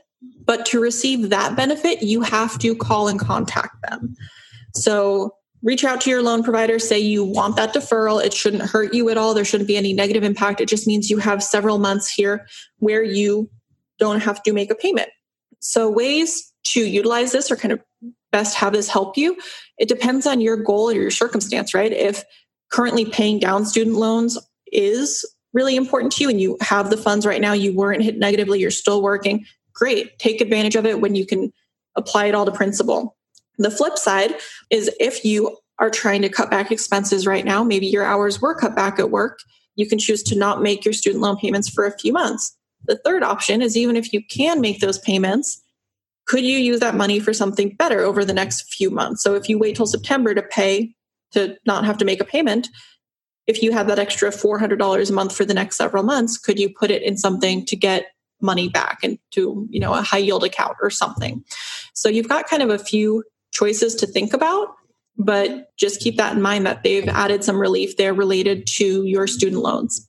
But 0.45 0.67
to 0.67 0.81
receive 0.81 1.31
that 1.31 1.55
benefit, 1.55 2.03
you 2.03 2.21
have 2.23 2.59
to 2.59 2.75
call 2.75 3.07
and 3.07 3.19
contact 3.19 3.77
them. 3.89 4.17
So 4.75 5.35
reach 5.63 5.85
out 5.85 6.01
to 6.03 6.11
your 6.11 6.23
loan 6.23 6.43
provider, 6.43 6.79
say 6.79 6.99
you 6.99 7.25
want 7.25 7.57
that 7.57 7.75
deferral. 7.75 8.23
It 8.23 8.33
shouldn't 8.33 8.63
hurt 8.63 8.95
you 8.95 9.11
at 9.11 9.19
all. 9.19 9.35
There 9.35 9.45
shouldn't 9.45 9.69
be 9.69 9.77
any 9.77 9.93
negative 9.93 10.25
impact. 10.25 10.61
It 10.61 10.69
just 10.69 10.87
means 10.87 11.11
you 11.11 11.19
have 11.19 11.43
several 11.43 11.79
months 11.79 12.11
here 12.11 12.47
where 12.79 13.03
you 13.03 13.51
don't 13.99 14.21
have 14.21 14.43
to 14.45 14.53
make 14.53 14.71
a 14.71 14.75
payment. 14.75 15.11
So, 15.61 15.91
ways 15.91 16.51
to 16.65 16.81
utilize 16.81 17.33
this 17.33 17.51
or 17.51 17.57
kind 17.57 17.73
of 17.73 17.81
best 18.33 18.57
have 18.57 18.73
this 18.73 18.89
help 18.89 19.17
you, 19.17 19.37
it 19.79 19.89
depends 19.89 20.27
on 20.27 20.41
your 20.41 20.57
goal 20.57 20.89
or 20.89 20.95
your 20.95 21.11
circumstance, 21.11 21.75
right? 21.75 21.93
If 21.93 22.25
currently 22.71 23.05
paying 23.05 23.39
down 23.39 23.67
student 23.67 23.97
loans 23.97 24.39
is 24.73 25.25
really 25.53 25.77
important 25.77 26.13
to 26.13 26.23
you 26.23 26.31
and 26.31 26.41
you 26.41 26.57
have 26.61 26.91
the 26.91 26.97
funds 26.97 27.27
right 27.27 27.41
now, 27.41 27.53
you 27.53 27.75
weren't 27.75 28.03
hit 28.03 28.19
negatively, 28.19 28.61
you're 28.61 28.71
still 28.71 29.03
working, 29.03 29.45
great. 29.75 30.19
Take 30.19 30.41
advantage 30.41 30.77
of 30.77 30.87
it 30.87 31.01
when 31.01 31.15
you 31.15 31.27
can 31.27 31.53
apply 31.97 32.27
it 32.27 32.35
all 32.35 32.47
to 32.47 32.53
principal. 32.53 33.17
The 33.61 33.71
flip 33.71 33.99
side 33.99 34.35
is 34.71 34.91
if 34.99 35.23
you 35.23 35.59
are 35.79 35.91
trying 35.91 36.23
to 36.23 36.31
cut 36.31 36.51
back 36.51 36.73
expenses 36.73 37.27
right 37.27 37.45
now, 37.45 37.63
maybe 37.63 37.87
your 37.87 38.05
hours 38.05 38.41
were 38.41 38.55
cut 38.55 38.75
back 38.75 38.99
at 38.99 39.11
work, 39.11 39.41
you 39.77 39.87
can 39.87 39.99
choose 39.99 40.23
to 40.25 40.37
not 40.37 40.63
make 40.63 40.83
your 40.83 40.95
student 40.95 41.23
loan 41.23 41.37
payments 41.37 41.69
for 41.69 41.85
a 41.85 41.99
few 41.99 42.11
months. 42.11 42.57
The 42.87 42.97
third 43.05 43.23
option 43.23 43.61
is 43.61 43.77
even 43.77 43.97
if 43.97 44.15
you 44.15 44.23
can 44.31 44.63
make 44.63 44.81
those 44.81 44.99
payments, 44.99 45.63
could 46.27 46.43
you 46.43 46.57
use 46.57 46.81
that 46.81 46.95
money 46.95 47.21
for 47.21 47.35
something 47.35 47.75
better 47.77 48.01
over 48.01 48.25
the 48.25 48.33
next 48.33 48.73
few 48.73 48.91
months? 48.91 49.23
So 49.23 49.35
if 49.35 49.47
you 49.47 49.59
wait 49.59 49.77
till 49.77 49.87
September 49.87 50.35
to 50.35 50.43
pay 50.43 50.95
to 51.33 51.57
not 51.67 51.85
have 51.85 51.99
to 51.99 52.07
make 52.07 52.21
a 52.21 52.25
payment, 52.25 52.69
if 53.47 53.63
you 53.63 53.73
have 53.73 53.89
that 53.89 53.99
extra 53.99 54.31
$400 54.31 55.11
a 55.11 55.13
month 55.13 55.37
for 55.37 55.45
the 55.45 55.55
next 55.55 55.77
several 55.77 56.03
months, 56.03 56.39
could 56.39 56.59
you 56.59 56.73
put 56.73 56.91
it 56.91 57.03
in 57.03 57.19
something 57.19 57.67
to 57.67 57.77
get 57.77 58.07
money 58.41 58.71
back 58.71 59.01
into, 59.03 59.67
you 59.69 59.81
know, 59.81 59.93
a 59.93 60.01
high 60.01 60.19
yield 60.19 60.45
account 60.45 60.77
or 60.81 60.89
something? 60.89 61.45
So 61.93 62.09
you've 62.09 62.29
got 62.29 62.49
kind 62.49 62.63
of 62.63 62.71
a 62.71 62.79
few 62.79 63.23
choices 63.51 63.95
to 63.97 64.07
think 64.07 64.33
about, 64.33 64.69
but 65.17 65.77
just 65.77 66.01
keep 66.01 66.17
that 66.17 66.35
in 66.35 66.43
mind 66.43 66.67
that 66.67 66.83
they've 66.83 67.09
added 67.09 67.45
some 67.45 67.61
relief 67.61 67.97
there 67.97 68.15
related 68.15 68.67
to 68.67 69.05
your 69.05 69.27
student 69.27 69.63
loans. 69.63 70.09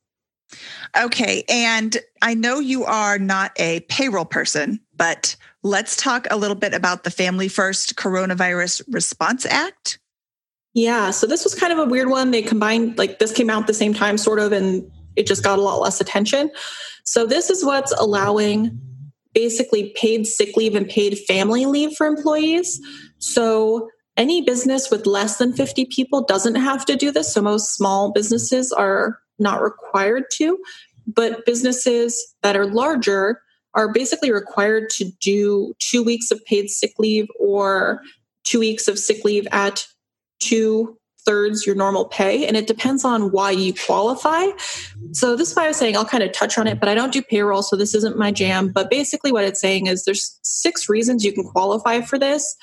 Okay. 1.01 1.43
And 1.47 1.97
I 2.21 2.33
know 2.33 2.59
you 2.59 2.83
are 2.83 3.17
not 3.17 3.51
a 3.57 3.79
payroll 3.81 4.25
person, 4.25 4.79
but 4.95 5.35
let's 5.63 5.95
talk 5.95 6.27
a 6.29 6.37
little 6.37 6.55
bit 6.55 6.73
about 6.73 7.03
the 7.03 7.11
Family 7.11 7.47
First 7.47 7.95
Coronavirus 7.95 8.83
Response 8.89 9.45
Act. 9.45 9.99
Yeah. 10.73 11.11
So 11.11 11.27
this 11.27 11.43
was 11.43 11.55
kind 11.55 11.71
of 11.71 11.79
a 11.79 11.85
weird 11.85 12.09
one. 12.09 12.31
They 12.31 12.41
combined, 12.41 12.97
like, 12.97 13.19
this 13.19 13.31
came 13.31 13.49
out 13.49 13.61
at 13.61 13.67
the 13.67 13.73
same 13.73 13.93
time, 13.93 14.17
sort 14.17 14.39
of, 14.39 14.51
and 14.51 14.89
it 15.15 15.27
just 15.27 15.43
got 15.43 15.59
a 15.59 15.61
lot 15.61 15.81
less 15.81 16.01
attention. 16.01 16.51
So 17.03 17.25
this 17.25 17.49
is 17.49 17.63
what's 17.65 17.91
allowing 17.93 18.79
basically 19.33 19.93
paid 19.95 20.27
sick 20.27 20.57
leave 20.57 20.75
and 20.75 20.87
paid 20.87 21.17
family 21.19 21.65
leave 21.65 21.93
for 21.95 22.05
employees. 22.05 22.79
So 23.21 23.89
any 24.17 24.41
business 24.41 24.91
with 24.91 25.05
less 25.05 25.37
than 25.37 25.53
50 25.53 25.85
people 25.85 26.23
doesn't 26.23 26.55
have 26.55 26.85
to 26.85 26.95
do 26.95 27.11
this. 27.11 27.33
So 27.33 27.41
most 27.41 27.75
small 27.75 28.11
businesses 28.11 28.71
are 28.71 29.19
not 29.39 29.61
required 29.61 30.25
to, 30.33 30.59
but 31.07 31.45
businesses 31.45 32.33
that 32.43 32.57
are 32.57 32.65
larger 32.65 33.41
are 33.73 33.91
basically 33.91 34.31
required 34.31 34.89
to 34.89 35.05
do 35.21 35.73
two 35.79 36.03
weeks 36.03 36.29
of 36.29 36.43
paid 36.45 36.69
sick 36.69 36.93
leave 36.99 37.27
or 37.39 38.01
two 38.43 38.59
weeks 38.59 38.87
of 38.87 38.99
sick 38.99 39.23
leave 39.23 39.47
at 39.51 39.87
two 40.39 40.97
thirds 41.25 41.65
your 41.65 41.75
normal 41.75 42.05
pay. 42.05 42.47
And 42.47 42.57
it 42.57 42.67
depends 42.67 43.05
on 43.05 43.31
why 43.31 43.51
you 43.51 43.73
qualify. 43.85 44.47
So 45.11 45.35
this 45.35 45.51
is 45.51 45.55
why 45.55 45.65
I 45.65 45.67
was 45.69 45.77
saying 45.77 45.95
I'll 45.95 46.05
kind 46.05 46.23
of 46.23 46.31
touch 46.31 46.57
on 46.57 46.67
it, 46.67 46.79
but 46.79 46.89
I 46.89 46.95
don't 46.95 47.13
do 47.13 47.21
payroll, 47.21 47.61
so 47.61 47.75
this 47.75 47.93
isn't 47.95 48.17
my 48.17 48.31
jam. 48.31 48.69
But 48.69 48.89
basically 48.89 49.31
what 49.31 49.43
it's 49.43 49.61
saying 49.61 49.87
is 49.87 50.03
there's 50.03 50.37
six 50.41 50.89
reasons 50.89 51.23
you 51.23 51.31
can 51.31 51.43
qualify 51.43 52.01
for 52.01 52.17
this. 52.17 52.55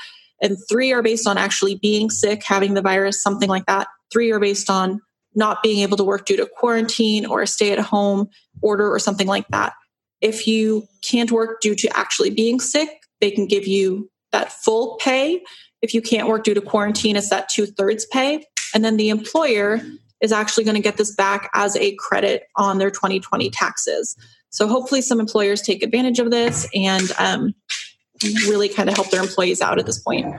And 0.42 0.56
three 0.68 0.92
are 0.92 1.02
based 1.02 1.26
on 1.26 1.38
actually 1.38 1.76
being 1.76 2.10
sick, 2.10 2.44
having 2.44 2.74
the 2.74 2.82
virus, 2.82 3.22
something 3.22 3.48
like 3.48 3.66
that. 3.66 3.88
Three 4.12 4.30
are 4.30 4.40
based 4.40 4.70
on 4.70 5.00
not 5.34 5.62
being 5.62 5.80
able 5.80 5.96
to 5.96 6.04
work 6.04 6.26
due 6.26 6.36
to 6.36 6.46
quarantine 6.46 7.26
or 7.26 7.42
a 7.42 7.46
stay 7.46 7.72
at 7.72 7.78
home 7.78 8.28
order 8.62 8.92
or 8.92 8.98
something 8.98 9.26
like 9.26 9.46
that. 9.48 9.72
If 10.20 10.46
you 10.46 10.86
can't 11.02 11.30
work 11.30 11.60
due 11.60 11.74
to 11.76 11.96
actually 11.96 12.30
being 12.30 12.60
sick, 12.60 12.88
they 13.20 13.30
can 13.30 13.46
give 13.46 13.66
you 13.66 14.10
that 14.32 14.52
full 14.52 14.96
pay. 15.00 15.42
If 15.80 15.94
you 15.94 16.02
can't 16.02 16.28
work 16.28 16.44
due 16.44 16.54
to 16.54 16.60
quarantine, 16.60 17.16
it's 17.16 17.30
that 17.30 17.48
two 17.48 17.66
thirds 17.66 18.04
pay. 18.06 18.44
And 18.74 18.84
then 18.84 18.96
the 18.96 19.10
employer 19.10 19.80
is 20.20 20.32
actually 20.32 20.64
going 20.64 20.74
to 20.74 20.82
get 20.82 20.96
this 20.96 21.14
back 21.14 21.48
as 21.54 21.76
a 21.76 21.94
credit 21.96 22.44
on 22.56 22.78
their 22.78 22.90
2020 22.90 23.50
taxes. 23.50 24.16
So 24.50 24.66
hopefully, 24.66 25.02
some 25.02 25.20
employers 25.20 25.62
take 25.62 25.82
advantage 25.82 26.18
of 26.18 26.30
this 26.30 26.68
and 26.74 27.12
um, 27.18 27.54
really 28.22 28.68
kind 28.68 28.88
of 28.88 28.94
help 28.94 29.10
their 29.10 29.22
employees 29.22 29.60
out 29.60 29.78
at 29.78 29.86
this 29.86 29.98
point. 29.98 30.34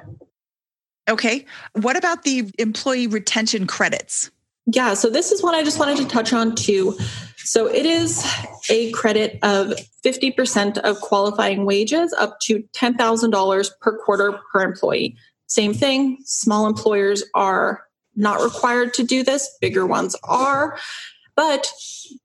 Okay. 1.10 1.46
What 1.74 1.96
about 1.98 2.24
the 2.24 2.52
employee 2.60 3.08
retention 3.08 3.68
credits? 3.68 4.30
Yeah, 4.68 4.94
so 4.94 5.10
this 5.10 5.32
is 5.32 5.42
one 5.42 5.56
I 5.56 5.64
just 5.64 5.80
wanted 5.80 5.98
to 5.98 6.06
touch 6.06 6.32
on 6.32 6.56
too. 6.56 6.96
So 7.38 7.66
it 7.66 7.86
is 7.86 8.24
a 8.70 8.92
credit 8.92 9.40
of 9.42 9.74
50% 10.06 10.78
of 10.78 11.02
qualifying 11.02 11.66
wages 11.66 12.14
up 12.14 12.40
to 12.42 12.64
$10,000 12.74 13.70
per 13.82 13.98
quarter 13.98 14.40
per 14.52 14.62
employee. 14.62 15.18
Same 15.48 15.74
thing, 15.74 16.20
small 16.26 16.68
employers 16.68 17.24
are 17.34 17.84
not 18.16 18.42
required 18.42 18.94
to 18.96 19.04
do 19.04 19.24
this, 19.24 19.50
bigger 19.60 19.88
ones 19.88 20.16
are. 20.24 20.78
But 21.36 21.72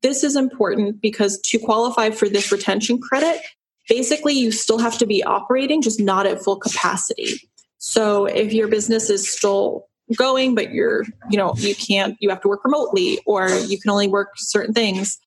this 0.03 0.25
is 0.25 0.37
important 0.37 1.01
because 1.01 1.41
to 1.43 1.59
qualify 1.59 2.11
for 2.11 2.29
this 2.29 2.53
retention 2.53 3.01
credit, 3.01 3.41
basically 3.89 4.35
you 4.35 4.51
still 4.51 4.79
have 4.79 4.99
to 4.99 5.07
be 5.07 5.23
operating, 5.23 5.83
just 5.83 6.01
not 6.01 6.27
at 6.27 6.43
full 6.43 6.57
capacity. 6.57 7.41
So 7.79 8.27
if 8.27 8.53
your 8.53 8.69
business 8.69 9.11
is 9.11 9.31
still 9.31 9.87
going, 10.17 10.55
but 10.55 10.73
you're, 10.73 11.05
you 11.31 11.37
know, 11.37 11.55
you 11.57 11.75
can't, 11.75 12.17
you 12.21 12.31
have 12.31 12.41
to 12.43 12.49
work 12.49 12.65
remotely 12.65 13.21
or 13.27 13.49
you 13.49 13.79
can 13.79 13.91
only 13.91 14.09
work 14.09 14.31
certain 14.37 14.75
things, 14.75 15.19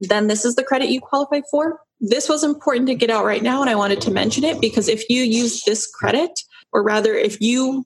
then 0.00 0.26
this 0.26 0.44
is 0.44 0.54
the 0.54 0.64
credit 0.64 0.88
you 0.88 1.00
qualify 1.00 1.40
for. 1.50 1.80
This 2.00 2.28
was 2.28 2.42
important 2.42 2.86
to 2.88 2.94
get 2.94 3.10
out 3.10 3.26
right 3.26 3.42
now, 3.42 3.60
and 3.60 3.68
I 3.68 3.74
wanted 3.74 4.00
to 4.02 4.10
mention 4.10 4.42
it 4.44 4.60
because 4.60 4.88
if 4.88 5.08
you 5.10 5.22
use 5.22 5.62
this 5.64 5.86
credit, 5.86 6.30
or 6.72 6.82
rather, 6.82 7.14
if 7.14 7.40
you 7.40 7.84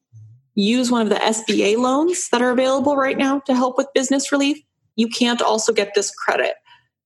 use 0.55 0.91
one 0.91 1.03
of 1.03 1.09
the 1.09 1.17
SBA 1.17 1.79
loans 1.79 2.29
that 2.31 2.41
are 2.41 2.51
available 2.51 2.97
right 2.97 3.19
now 3.19 3.41
to 3.41 3.55
help 3.55 3.77
with 3.77 3.89
business 3.93 4.31
relief, 4.31 4.59
you 4.95 5.09
can't 5.09 5.43
also 5.43 5.73
get 5.73 5.95
this 5.95 6.13
credit. 6.13 6.55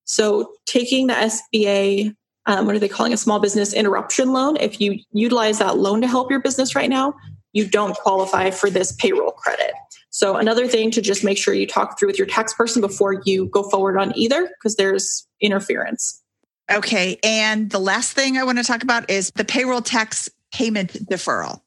So, 0.05 0.53
taking 0.67 1.07
the 1.07 1.15
SBA, 1.15 2.15
um, 2.49 2.65
what 2.65 2.75
are 2.75 2.79
they 2.79 2.89
calling 2.89 3.13
a 3.13 3.17
small 3.17 3.39
business 3.39 3.75
interruption 3.75 4.33
loan? 4.33 4.57
If 4.57 4.81
you 4.81 4.99
utilize 5.13 5.59
that 5.59 5.77
loan 5.77 6.01
to 6.01 6.09
help 6.09 6.31
your 6.31 6.41
business 6.41 6.75
right 6.75 6.89
now, 6.89 7.15
you 7.53 7.69
don't 7.69 7.95
qualify 7.95 8.51
for 8.51 8.71
this 8.71 8.93
payroll 8.93 9.33
credit. 9.33 9.73
So, 10.09 10.37
another 10.37 10.67
thing 10.67 10.91
to 10.93 11.03
just 11.03 11.23
make 11.23 11.37
sure 11.37 11.53
you 11.53 11.67
talk 11.67 11.99
through 11.99 12.09
with 12.09 12.19
your 12.19 12.27
tax 12.27 12.55
person 12.55 12.81
before 12.81 13.21
you 13.27 13.47
go 13.47 13.63
forward 13.69 13.99
on 13.99 14.17
either, 14.17 14.49
because 14.49 14.77
there's 14.77 15.29
interference. 15.41 16.23
Okay. 16.71 17.19
And 17.23 17.71
the 17.71 17.79
last 17.79 18.15
thing 18.15 18.39
I 18.39 18.45
want 18.45 18.59
to 18.59 18.65
talk 18.65 18.83
about 18.83 19.09
is 19.11 19.31
the 19.37 19.45
payroll 19.45 19.83
tax 19.83 20.31
payment 20.53 20.93
deferral. 21.11 21.61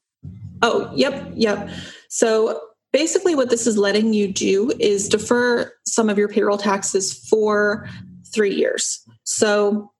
Oh, 0.62 0.90
yep, 0.94 1.30
yep. 1.34 1.70
So, 2.08 2.60
basically, 2.92 3.36
what 3.36 3.50
this 3.50 3.68
is 3.68 3.78
letting 3.78 4.12
you 4.12 4.32
do 4.32 4.72
is 4.80 5.08
defer 5.08 5.72
some 5.86 6.10
of 6.10 6.18
your 6.18 6.28
payroll 6.28 6.58
taxes 6.58 7.14
for 7.28 7.88
three 8.34 8.54
years. 8.54 9.00
So, 9.22 9.92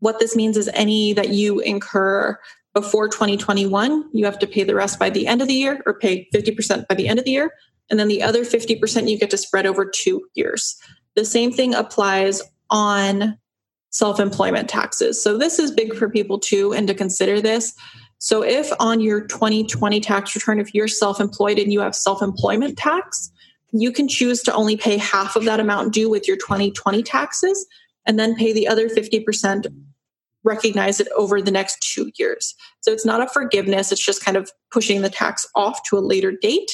what 0.00 0.18
this 0.18 0.36
means 0.36 0.56
is 0.56 0.70
any 0.74 1.12
that 1.14 1.30
you 1.30 1.60
incur 1.60 2.38
before 2.74 3.08
2021, 3.08 4.08
you 4.12 4.24
have 4.24 4.38
to 4.38 4.46
pay 4.46 4.62
the 4.62 4.74
rest 4.74 4.98
by 4.98 5.10
the 5.10 5.26
end 5.26 5.42
of 5.42 5.48
the 5.48 5.54
year 5.54 5.82
or 5.86 5.98
pay 5.98 6.28
50% 6.34 6.86
by 6.86 6.94
the 6.94 7.08
end 7.08 7.18
of 7.18 7.24
the 7.24 7.32
year. 7.32 7.52
And 7.90 7.98
then 7.98 8.08
the 8.08 8.22
other 8.22 8.44
50% 8.44 9.08
you 9.08 9.18
get 9.18 9.30
to 9.30 9.38
spread 9.38 9.66
over 9.66 9.84
two 9.84 10.26
years. 10.34 10.76
The 11.16 11.24
same 11.24 11.52
thing 11.52 11.74
applies 11.74 12.42
on 12.70 13.38
self 13.90 14.20
employment 14.20 14.68
taxes. 14.68 15.22
So 15.22 15.38
this 15.38 15.58
is 15.58 15.70
big 15.70 15.94
for 15.94 16.08
people 16.08 16.38
too, 16.38 16.72
and 16.72 16.86
to 16.86 16.94
consider 16.94 17.40
this. 17.40 17.74
So 18.18 18.42
if 18.42 18.70
on 18.78 19.00
your 19.00 19.22
2020 19.22 20.00
tax 20.00 20.34
return, 20.34 20.60
if 20.60 20.74
you're 20.74 20.88
self 20.88 21.20
employed 21.20 21.58
and 21.58 21.72
you 21.72 21.80
have 21.80 21.94
self 21.94 22.22
employment 22.22 22.76
tax, 22.76 23.32
you 23.72 23.90
can 23.90 24.08
choose 24.08 24.42
to 24.42 24.54
only 24.54 24.76
pay 24.76 24.98
half 24.98 25.34
of 25.34 25.44
that 25.44 25.60
amount 25.60 25.94
due 25.94 26.10
with 26.10 26.28
your 26.28 26.36
2020 26.36 27.02
taxes 27.02 27.66
and 28.06 28.18
then 28.18 28.34
pay 28.34 28.52
the 28.52 28.66
other 28.68 28.88
50% 28.88 29.66
recognize 30.48 30.98
it 30.98 31.08
over 31.16 31.40
the 31.40 31.50
next 31.50 31.80
two 31.80 32.10
years. 32.18 32.54
So 32.80 32.90
it's 32.90 33.06
not 33.06 33.22
a 33.22 33.28
forgiveness, 33.28 33.92
it's 33.92 34.04
just 34.04 34.24
kind 34.24 34.36
of 34.36 34.50
pushing 34.72 35.02
the 35.02 35.10
tax 35.10 35.46
off 35.54 35.82
to 35.84 35.98
a 35.98 36.00
later 36.00 36.32
date. 36.32 36.72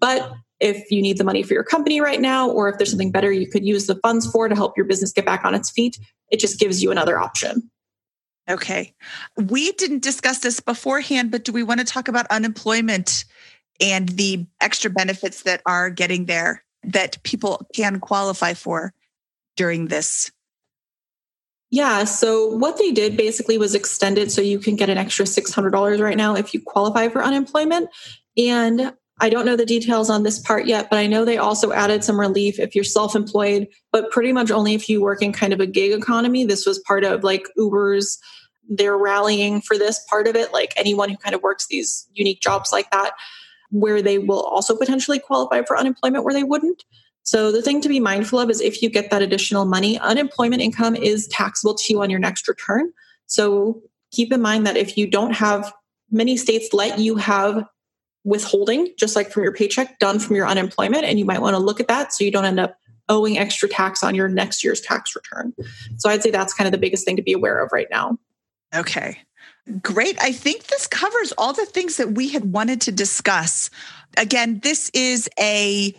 But 0.00 0.32
if 0.58 0.90
you 0.90 1.00
need 1.00 1.18
the 1.18 1.24
money 1.24 1.42
for 1.42 1.54
your 1.54 1.64
company 1.64 2.00
right 2.00 2.20
now, 2.20 2.48
or 2.50 2.68
if 2.68 2.78
there's 2.78 2.90
something 2.90 3.12
better 3.12 3.32
you 3.32 3.48
could 3.48 3.64
use 3.64 3.86
the 3.86 3.96
funds 3.96 4.30
for 4.30 4.48
to 4.48 4.54
help 4.54 4.76
your 4.76 4.86
business 4.86 5.12
get 5.12 5.24
back 5.24 5.44
on 5.44 5.54
its 5.54 5.70
feet, 5.70 5.98
it 6.30 6.40
just 6.40 6.58
gives 6.58 6.82
you 6.82 6.90
another 6.90 7.18
option. 7.18 7.70
Okay. 8.48 8.94
We 9.36 9.72
didn't 9.72 10.02
discuss 10.02 10.40
this 10.40 10.60
beforehand, 10.60 11.30
but 11.30 11.44
do 11.44 11.52
we 11.52 11.62
want 11.62 11.80
to 11.80 11.86
talk 11.86 12.08
about 12.08 12.26
unemployment 12.30 13.24
and 13.80 14.08
the 14.10 14.46
extra 14.60 14.90
benefits 14.90 15.44
that 15.44 15.62
are 15.66 15.88
getting 15.88 16.26
there 16.26 16.64
that 16.82 17.22
people 17.22 17.66
can 17.74 18.00
qualify 18.00 18.54
for 18.54 18.92
during 19.56 19.88
this 19.88 20.30
yeah. 21.70 22.04
So 22.04 22.46
what 22.46 22.78
they 22.78 22.90
did 22.90 23.16
basically 23.16 23.56
was 23.56 23.74
extended 23.74 24.32
so 24.32 24.40
you 24.40 24.58
can 24.58 24.74
get 24.74 24.90
an 24.90 24.98
extra 24.98 25.24
$600 25.24 26.00
right 26.00 26.16
now 26.16 26.34
if 26.34 26.52
you 26.52 26.60
qualify 26.60 27.08
for 27.08 27.22
unemployment. 27.22 27.88
And 28.36 28.92
I 29.20 29.28
don't 29.28 29.44
know 29.44 29.54
the 29.54 29.66
details 29.66 30.10
on 30.10 30.22
this 30.22 30.38
part 30.38 30.66
yet, 30.66 30.88
but 30.90 30.98
I 30.98 31.06
know 31.06 31.24
they 31.24 31.38
also 31.38 31.72
added 31.72 32.02
some 32.02 32.18
relief 32.18 32.58
if 32.58 32.74
you're 32.74 32.84
self 32.84 33.14
employed, 33.14 33.68
but 33.92 34.10
pretty 34.10 34.32
much 34.32 34.50
only 34.50 34.74
if 34.74 34.88
you 34.88 35.00
work 35.00 35.22
in 35.22 35.32
kind 35.32 35.52
of 35.52 35.60
a 35.60 35.66
gig 35.66 35.92
economy. 35.92 36.44
This 36.44 36.66
was 36.66 36.78
part 36.80 37.04
of 37.04 37.22
like 37.22 37.46
Uber's, 37.56 38.18
they're 38.68 38.98
rallying 38.98 39.60
for 39.60 39.78
this 39.78 40.04
part 40.08 40.26
of 40.26 40.34
it, 40.34 40.52
like 40.52 40.72
anyone 40.76 41.10
who 41.10 41.16
kind 41.18 41.34
of 41.34 41.42
works 41.42 41.66
these 41.68 42.08
unique 42.14 42.40
jobs 42.40 42.72
like 42.72 42.90
that, 42.90 43.12
where 43.70 44.00
they 44.00 44.18
will 44.18 44.42
also 44.42 44.74
potentially 44.74 45.18
qualify 45.18 45.62
for 45.62 45.78
unemployment 45.78 46.24
where 46.24 46.34
they 46.34 46.44
wouldn't. 46.44 46.82
So 47.22 47.52
the 47.52 47.62
thing 47.62 47.80
to 47.82 47.88
be 47.88 48.00
mindful 48.00 48.40
of 48.40 48.50
is 48.50 48.60
if 48.60 48.82
you 48.82 48.90
get 48.90 49.10
that 49.10 49.22
additional 49.22 49.64
money, 49.64 49.98
unemployment 49.98 50.62
income 50.62 50.96
is 50.96 51.28
taxable 51.28 51.74
to 51.74 51.92
you 51.92 52.02
on 52.02 52.10
your 52.10 52.18
next 52.18 52.48
return. 52.48 52.92
So 53.26 53.82
keep 54.10 54.32
in 54.32 54.42
mind 54.42 54.66
that 54.66 54.76
if 54.76 54.96
you 54.96 55.06
don't 55.06 55.32
have 55.32 55.72
many 56.10 56.36
states 56.36 56.72
let 56.72 56.98
you 56.98 57.16
have 57.16 57.64
withholding 58.24 58.92
just 58.98 59.16
like 59.16 59.30
from 59.30 59.44
your 59.44 59.52
paycheck 59.52 59.98
done 59.98 60.18
from 60.18 60.36
your 60.36 60.46
unemployment 60.46 61.04
and 61.04 61.18
you 61.18 61.24
might 61.24 61.40
want 61.40 61.54
to 61.54 61.62
look 61.62 61.80
at 61.80 61.88
that 61.88 62.12
so 62.12 62.24
you 62.24 62.30
don't 62.30 62.44
end 62.44 62.60
up 62.60 62.76
owing 63.08 63.38
extra 63.38 63.68
tax 63.68 64.02
on 64.02 64.14
your 64.14 64.28
next 64.28 64.62
year's 64.62 64.80
tax 64.80 65.14
return. 65.16 65.52
So 65.96 66.08
I'd 66.10 66.22
say 66.22 66.30
that's 66.30 66.54
kind 66.54 66.66
of 66.66 66.72
the 66.72 66.78
biggest 66.78 67.04
thing 67.04 67.16
to 67.16 67.22
be 67.22 67.32
aware 67.32 67.62
of 67.62 67.70
right 67.72 67.88
now. 67.90 68.18
Okay. 68.74 69.18
Great. 69.82 70.16
I 70.20 70.32
think 70.32 70.68
this 70.68 70.86
covers 70.86 71.32
all 71.36 71.52
the 71.52 71.66
things 71.66 71.96
that 71.96 72.12
we 72.12 72.28
had 72.28 72.52
wanted 72.52 72.80
to 72.82 72.92
discuss. 72.92 73.70
Again, 74.16 74.60
this 74.62 74.90
is 74.94 75.28
a 75.38 75.94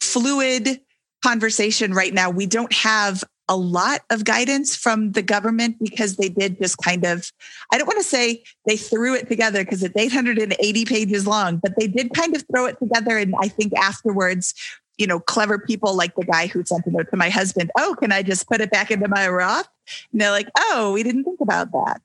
fluid 0.00 0.80
conversation 1.24 1.92
right 1.92 2.14
now. 2.14 2.30
We 2.30 2.46
don't 2.46 2.72
have 2.72 3.24
a 3.48 3.56
lot 3.56 4.00
of 4.10 4.24
guidance 4.24 4.74
from 4.74 5.12
the 5.12 5.22
government 5.22 5.76
because 5.80 6.16
they 6.16 6.28
did 6.28 6.58
just 6.60 6.78
kind 6.78 7.04
of, 7.04 7.30
I 7.72 7.78
don't 7.78 7.86
want 7.86 7.98
to 7.98 8.04
say 8.04 8.42
they 8.66 8.76
threw 8.76 9.14
it 9.14 9.28
together 9.28 9.64
because 9.64 9.82
it's 9.82 9.96
880 9.96 10.84
pages 10.84 11.26
long, 11.26 11.58
but 11.58 11.72
they 11.78 11.86
did 11.86 12.12
kind 12.12 12.34
of 12.34 12.44
throw 12.50 12.66
it 12.66 12.78
together. 12.78 13.18
And 13.18 13.34
I 13.40 13.48
think 13.48 13.72
afterwards, 13.78 14.52
you 14.98 15.06
know, 15.06 15.20
clever 15.20 15.58
people 15.58 15.94
like 15.94 16.14
the 16.16 16.24
guy 16.24 16.48
who 16.48 16.64
sent 16.64 16.86
a 16.86 16.90
note 16.90 17.10
to 17.10 17.16
my 17.16 17.30
husband, 17.30 17.70
oh, 17.78 17.96
can 18.00 18.10
I 18.10 18.22
just 18.22 18.48
put 18.48 18.60
it 18.60 18.70
back 18.70 18.90
into 18.90 19.08
my 19.08 19.28
Roth? 19.28 19.68
And 20.10 20.20
they're 20.20 20.30
like, 20.30 20.48
oh, 20.58 20.92
we 20.92 21.02
didn't 21.02 21.24
think 21.24 21.40
about 21.40 21.70
that. 21.70 22.02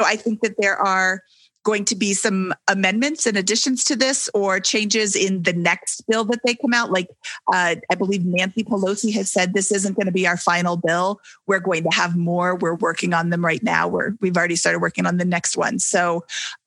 So 0.00 0.06
I 0.06 0.16
think 0.16 0.40
that 0.40 0.54
there 0.58 0.76
are 0.76 1.22
going 1.64 1.84
to 1.84 1.94
be 1.94 2.12
some 2.14 2.52
amendments 2.68 3.26
and 3.26 3.36
additions 3.36 3.84
to 3.84 3.96
this 3.96 4.28
or 4.34 4.58
changes 4.60 5.14
in 5.14 5.42
the 5.42 5.52
next 5.52 6.06
bill 6.08 6.24
that 6.24 6.40
they 6.44 6.54
come 6.54 6.74
out. 6.74 6.90
Like 6.90 7.08
uh, 7.52 7.76
I 7.90 7.94
believe 7.94 8.24
Nancy 8.24 8.64
Pelosi 8.64 9.12
has 9.14 9.30
said 9.30 9.54
this 9.54 9.70
isn't 9.70 9.94
going 9.94 10.06
to 10.06 10.12
be 10.12 10.26
our 10.26 10.36
final 10.36 10.76
bill. 10.76 11.20
We're 11.46 11.60
going 11.60 11.84
to 11.84 11.90
have 11.90 12.16
more. 12.16 12.56
We're 12.56 12.74
working 12.74 13.14
on 13.14 13.30
them 13.30 13.44
right 13.44 13.62
now. 13.62 13.88
We're, 13.88 14.12
we've 14.20 14.36
already 14.36 14.56
started 14.56 14.80
working 14.80 15.06
on 15.06 15.18
the 15.18 15.24
next 15.24 15.56
one. 15.56 15.78
So 15.78 16.24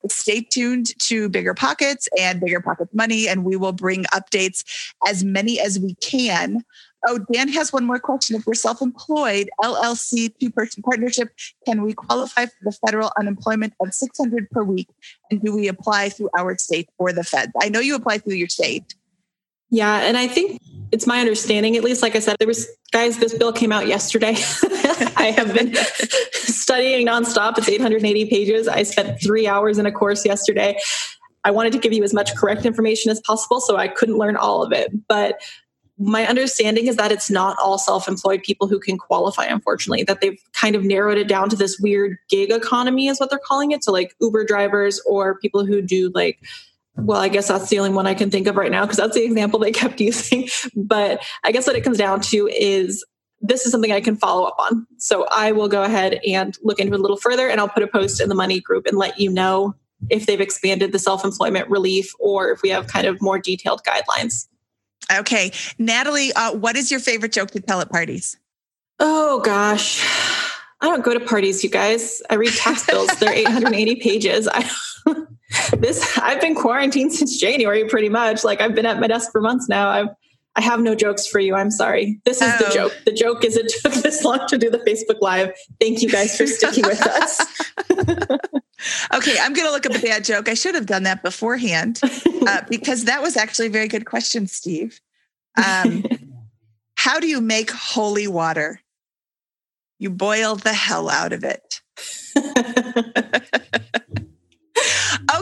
stay 0.08 0.40
tuned 0.40 0.98
to 1.00 1.28
Bigger 1.28 1.54
Pockets 1.54 2.08
and 2.18 2.40
Bigger 2.40 2.60
Pockets 2.60 2.94
Money, 2.94 3.28
and 3.28 3.44
we 3.44 3.56
will 3.56 3.72
bring 3.72 4.04
updates 4.04 4.64
as 5.06 5.24
many 5.24 5.60
as 5.60 5.78
we 5.78 5.94
can 5.96 6.64
Oh, 7.06 7.18
Dan 7.32 7.48
has 7.48 7.72
one 7.72 7.84
more 7.84 7.98
question. 7.98 8.36
If 8.36 8.46
we're 8.46 8.54
self 8.54 8.82
employed, 8.82 9.48
LLC, 9.62 10.32
two 10.40 10.50
person 10.50 10.82
partnership, 10.82 11.30
can 11.64 11.82
we 11.82 11.92
qualify 11.92 12.46
for 12.46 12.56
the 12.62 12.72
federal 12.72 13.12
unemployment 13.18 13.74
of 13.80 13.94
600 13.94 14.50
per 14.50 14.64
week? 14.64 14.88
And 15.30 15.40
do 15.40 15.54
we 15.54 15.68
apply 15.68 16.08
through 16.08 16.30
our 16.36 16.58
state 16.58 16.88
or 16.98 17.12
the 17.12 17.22
Fed? 17.22 17.52
I 17.62 17.68
know 17.68 17.80
you 17.80 17.94
apply 17.94 18.18
through 18.18 18.34
your 18.34 18.48
state. 18.48 18.94
Yeah. 19.70 20.00
And 20.02 20.16
I 20.16 20.26
think 20.28 20.60
it's 20.92 21.06
my 21.06 21.20
understanding, 21.20 21.76
at 21.76 21.82
least, 21.82 22.02
like 22.02 22.14
I 22.14 22.20
said, 22.20 22.36
there 22.38 22.46
was, 22.46 22.68
guys, 22.92 23.18
this 23.18 23.34
bill 23.34 23.52
came 23.52 23.72
out 23.72 23.86
yesterday. 23.86 24.34
I 25.16 25.32
have 25.36 25.52
been 25.52 25.74
studying 26.32 27.06
nonstop. 27.06 27.58
It's 27.58 27.68
880 27.68 28.26
pages. 28.26 28.68
I 28.68 28.84
spent 28.84 29.20
three 29.20 29.46
hours 29.46 29.78
in 29.78 29.86
a 29.86 29.92
course 29.92 30.24
yesterday. 30.24 30.78
I 31.44 31.50
wanted 31.50 31.72
to 31.72 31.78
give 31.78 31.92
you 31.92 32.02
as 32.02 32.12
much 32.12 32.34
correct 32.34 32.64
information 32.64 33.10
as 33.10 33.20
possible, 33.20 33.60
so 33.60 33.76
I 33.76 33.88
couldn't 33.88 34.18
learn 34.18 34.36
all 34.36 34.62
of 34.62 34.72
it. 34.72 34.90
But 35.08 35.40
my 35.98 36.26
understanding 36.26 36.86
is 36.86 36.96
that 36.96 37.10
it's 37.10 37.30
not 37.30 37.56
all 37.62 37.78
self-employed 37.78 38.42
people 38.42 38.68
who 38.68 38.78
can 38.78 38.98
qualify 38.98 39.46
unfortunately 39.46 40.04
that 40.04 40.20
they've 40.20 40.38
kind 40.52 40.76
of 40.76 40.84
narrowed 40.84 41.16
it 41.16 41.28
down 41.28 41.48
to 41.48 41.56
this 41.56 41.78
weird 41.80 42.18
gig 42.28 42.50
economy 42.50 43.08
is 43.08 43.18
what 43.18 43.30
they're 43.30 43.38
calling 43.38 43.70
it. 43.70 43.82
So 43.82 43.92
like 43.92 44.14
uber 44.20 44.44
drivers 44.44 45.00
or 45.06 45.38
people 45.38 45.64
who 45.64 45.80
do 45.80 46.10
like 46.14 46.38
well 46.98 47.20
i 47.20 47.28
guess 47.28 47.48
that's 47.48 47.68
the 47.68 47.78
only 47.78 47.90
one 47.92 48.06
i 48.06 48.14
can 48.14 48.30
think 48.30 48.46
of 48.46 48.56
right 48.56 48.70
now 48.70 48.82
because 48.82 48.96
that's 48.96 49.14
the 49.14 49.24
example 49.24 49.58
they 49.58 49.72
kept 49.82 50.00
using. 50.00 50.48
But 50.74 51.24
i 51.44 51.52
guess 51.52 51.66
what 51.66 51.76
it 51.76 51.84
comes 51.84 51.98
down 51.98 52.20
to 52.22 52.48
is 52.48 53.04
this 53.40 53.64
is 53.64 53.72
something 53.72 53.92
i 53.92 54.00
can 54.00 54.16
follow 54.16 54.44
up 54.44 54.56
on. 54.58 54.86
So 54.98 55.26
i 55.30 55.52
will 55.52 55.68
go 55.68 55.82
ahead 55.82 56.20
and 56.26 56.56
look 56.62 56.78
into 56.78 56.94
it 56.94 56.98
a 56.98 57.02
little 57.02 57.16
further 57.16 57.48
and 57.48 57.60
i'll 57.60 57.68
put 57.68 57.82
a 57.82 57.88
post 57.88 58.20
in 58.20 58.28
the 58.28 58.34
money 58.34 58.60
group 58.60 58.86
and 58.86 58.98
let 58.98 59.18
you 59.18 59.30
know 59.30 59.74
if 60.10 60.26
they've 60.26 60.40
expanded 60.40 60.92
the 60.92 60.98
self 60.98 61.24
employment 61.24 61.68
relief 61.70 62.12
or 62.18 62.50
if 62.50 62.62
we 62.62 62.68
have 62.68 62.86
kind 62.86 63.06
of 63.06 63.20
more 63.22 63.38
detailed 63.38 63.82
guidelines. 63.82 64.46
Okay. 65.12 65.52
Natalie, 65.78 66.32
uh, 66.32 66.54
what 66.54 66.76
is 66.76 66.90
your 66.90 67.00
favorite 67.00 67.32
joke 67.32 67.50
to 67.52 67.60
tell 67.60 67.80
at 67.80 67.90
parties? 67.90 68.36
Oh, 68.98 69.40
gosh. 69.40 70.04
I 70.80 70.86
don't 70.86 71.04
go 71.04 71.14
to 71.14 71.20
parties, 71.20 71.64
you 71.64 71.70
guys. 71.70 72.22
I 72.28 72.34
read 72.34 72.52
tax 72.52 72.86
bills. 72.86 73.08
They're 73.18 73.32
880 73.34 73.96
pages. 73.96 74.48
I, 74.50 74.68
this 75.78 76.18
I've 76.18 76.40
been 76.40 76.54
quarantined 76.54 77.12
since 77.12 77.38
January 77.38 77.88
pretty 77.88 78.08
much. 78.08 78.44
Like 78.44 78.60
I've 78.60 78.74
been 78.74 78.86
at 78.86 79.00
my 79.00 79.06
desk 79.06 79.32
for 79.32 79.40
months 79.40 79.68
now. 79.68 79.88
I've 79.88 80.08
I 80.56 80.62
have 80.62 80.80
no 80.80 80.94
jokes 80.94 81.26
for 81.26 81.38
you. 81.38 81.54
I'm 81.54 81.70
sorry. 81.70 82.18
This 82.24 82.40
is 82.40 82.50
oh. 82.50 82.66
the 82.66 82.74
joke. 82.74 82.92
The 83.04 83.12
joke 83.12 83.44
is 83.44 83.56
it 83.56 83.70
took 83.82 83.92
this 84.02 84.24
long 84.24 84.46
to 84.48 84.56
do 84.56 84.70
the 84.70 84.78
Facebook 84.78 85.20
Live. 85.20 85.52
Thank 85.80 86.00
you 86.00 86.08
guys 86.08 86.34
for 86.36 86.46
sticking 86.46 86.84
with 86.86 87.06
us. 87.06 87.40
okay, 89.14 89.36
I'm 89.40 89.52
going 89.52 89.66
to 89.66 89.72
look 89.72 89.86
up 89.86 89.94
a 89.94 90.00
bad 90.00 90.24
joke. 90.24 90.48
I 90.48 90.54
should 90.54 90.74
have 90.74 90.86
done 90.86 91.04
that 91.04 91.22
beforehand 91.22 92.00
uh, 92.46 92.62
because 92.68 93.04
that 93.04 93.22
was 93.22 93.36
actually 93.36 93.66
a 93.66 93.70
very 93.70 93.88
good 93.88 94.06
question, 94.06 94.46
Steve. 94.46 95.00
Um, 95.56 96.04
how 96.96 97.20
do 97.20 97.26
you 97.26 97.40
make 97.40 97.70
holy 97.70 98.26
water? 98.26 98.80
You 99.98 100.10
boil 100.10 100.56
the 100.56 100.74
hell 100.74 101.08
out 101.08 101.32
of 101.32 101.42
it. 101.44 101.80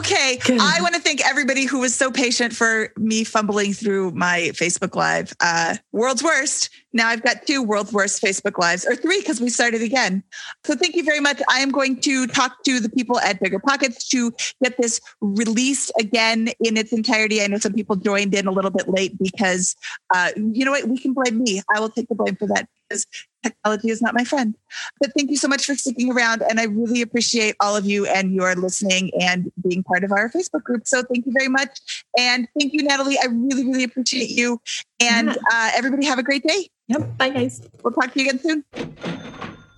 Okay. 0.05 0.37
Good. 0.37 0.59
I 0.61 0.81
want 0.81 0.93
to 0.93 1.01
thank 1.01 1.27
everybody 1.27 1.65
who 1.65 1.79
was 1.79 1.95
so 1.95 2.11
patient 2.11 2.55
for 2.55 2.89
me 2.95 3.23
fumbling 3.23 3.73
through 3.73 4.11
my 4.11 4.51
Facebook 4.53 4.95
Live. 4.95 5.33
Uh, 5.39 5.77
world's 5.93 6.21
worst. 6.21 6.69
Now 6.93 7.07
I've 7.07 7.23
got 7.23 7.47
two 7.47 7.63
world's 7.63 7.91
worst 7.91 8.21
Facebook 8.21 8.59
Lives, 8.59 8.85
or 8.85 8.95
three 8.95 9.19
because 9.19 9.41
we 9.41 9.49
started 9.49 9.81
again. 9.81 10.21
So 10.63 10.75
thank 10.75 10.95
you 10.95 11.03
very 11.03 11.19
much. 11.19 11.41
I 11.49 11.59
am 11.59 11.71
going 11.71 11.99
to 12.01 12.27
talk 12.27 12.63
to 12.65 12.79
the 12.79 12.89
people 12.89 13.19
at 13.19 13.39
Bigger 13.39 13.57
Pockets 13.57 14.07
to 14.09 14.31
get 14.63 14.77
this 14.77 15.01
released 15.21 15.91
again 15.99 16.49
in 16.59 16.77
its 16.77 16.93
entirety. 16.93 17.41
I 17.41 17.47
know 17.47 17.57
some 17.57 17.73
people 17.73 17.95
joined 17.95 18.35
in 18.35 18.45
a 18.45 18.51
little 18.51 18.71
bit 18.71 18.87
late 18.87 19.17
because, 19.17 19.75
uh, 20.13 20.29
you 20.37 20.65
know 20.65 20.71
what? 20.71 20.87
We 20.87 20.99
can 20.99 21.13
blame 21.13 21.41
me. 21.41 21.63
I 21.75 21.79
will 21.79 21.89
take 21.89 22.09
the 22.09 22.15
blame 22.15 22.35
for 22.35 22.47
that 22.49 22.69
because 22.87 23.07
technology 23.45 23.89
is 23.89 24.01
not 24.01 24.13
my 24.13 24.23
friend. 24.23 24.55
But 24.99 25.11
thank 25.17 25.29
you 25.29 25.37
so 25.37 25.47
much 25.47 25.65
for 25.65 25.75
sticking 25.75 26.11
around. 26.11 26.41
And 26.41 26.59
I 26.59 26.65
really 26.65 27.01
appreciate 27.01 27.55
all 27.59 27.75
of 27.75 27.85
you 27.85 28.05
and 28.05 28.33
your 28.33 28.55
listening 28.55 29.11
and 29.19 29.51
being 29.67 29.83
part 29.83 30.03
of 30.03 30.11
our 30.11 30.29
Facebook 30.29 30.63
group. 30.63 30.87
So 30.87 31.03
thank 31.03 31.25
you 31.25 31.33
very 31.37 31.49
much. 31.49 32.05
And 32.17 32.47
thank 32.59 32.73
you, 32.73 32.83
Natalie. 32.83 33.17
I 33.21 33.27
really, 33.27 33.65
really 33.65 33.83
appreciate 33.83 34.29
you. 34.29 34.59
And 34.99 35.29
uh, 35.29 35.71
everybody 35.75 36.05
have 36.05 36.19
a 36.19 36.23
great 36.23 36.43
day. 36.43 36.69
Yep. 36.87 37.17
Bye, 37.17 37.29
guys. 37.29 37.61
We'll 37.83 37.93
talk 37.93 38.13
to 38.13 38.21
you 38.21 38.29
again 38.29 38.39
soon. 38.39 38.63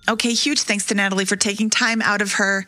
Okay. 0.08 0.32
Huge 0.32 0.60
thanks 0.62 0.86
to 0.86 0.94
Natalie 0.94 1.24
for 1.24 1.36
taking 1.36 1.70
time 1.70 2.00
out 2.02 2.22
of 2.22 2.32
her 2.34 2.64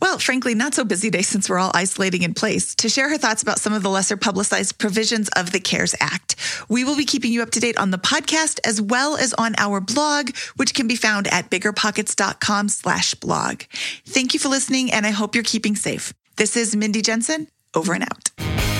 well, 0.00 0.18
frankly, 0.18 0.54
not 0.54 0.74
so 0.74 0.84
busy 0.84 1.10
day 1.10 1.22
since 1.22 1.48
we're 1.48 1.58
all 1.58 1.70
isolating 1.74 2.22
in 2.22 2.34
place, 2.34 2.74
to 2.76 2.88
share 2.88 3.08
her 3.10 3.18
thoughts 3.18 3.42
about 3.42 3.58
some 3.58 3.72
of 3.72 3.82
the 3.82 3.90
lesser 3.90 4.16
publicized 4.16 4.78
provisions 4.78 5.28
of 5.36 5.52
the 5.52 5.60
CARES 5.60 5.94
Act. 6.00 6.36
We 6.68 6.84
will 6.84 6.96
be 6.96 7.04
keeping 7.04 7.32
you 7.32 7.42
up 7.42 7.50
to 7.50 7.60
date 7.60 7.78
on 7.78 7.90
the 7.90 7.98
podcast 7.98 8.60
as 8.64 8.80
well 8.80 9.16
as 9.16 9.34
on 9.34 9.54
our 9.58 9.80
blog, 9.80 10.30
which 10.56 10.74
can 10.74 10.86
be 10.86 10.96
found 10.96 11.26
at 11.28 11.50
biggerpockets.com 11.50 12.68
slash 12.68 13.14
blog. 13.14 13.62
Thank 14.06 14.34
you 14.34 14.40
for 14.40 14.48
listening, 14.48 14.92
and 14.92 15.06
I 15.06 15.10
hope 15.10 15.34
you're 15.34 15.44
keeping 15.44 15.76
safe. 15.76 16.12
This 16.36 16.56
is 16.56 16.74
Mindy 16.74 17.02
Jensen, 17.02 17.48
over 17.74 17.92
and 17.92 18.04
out. 18.04 18.79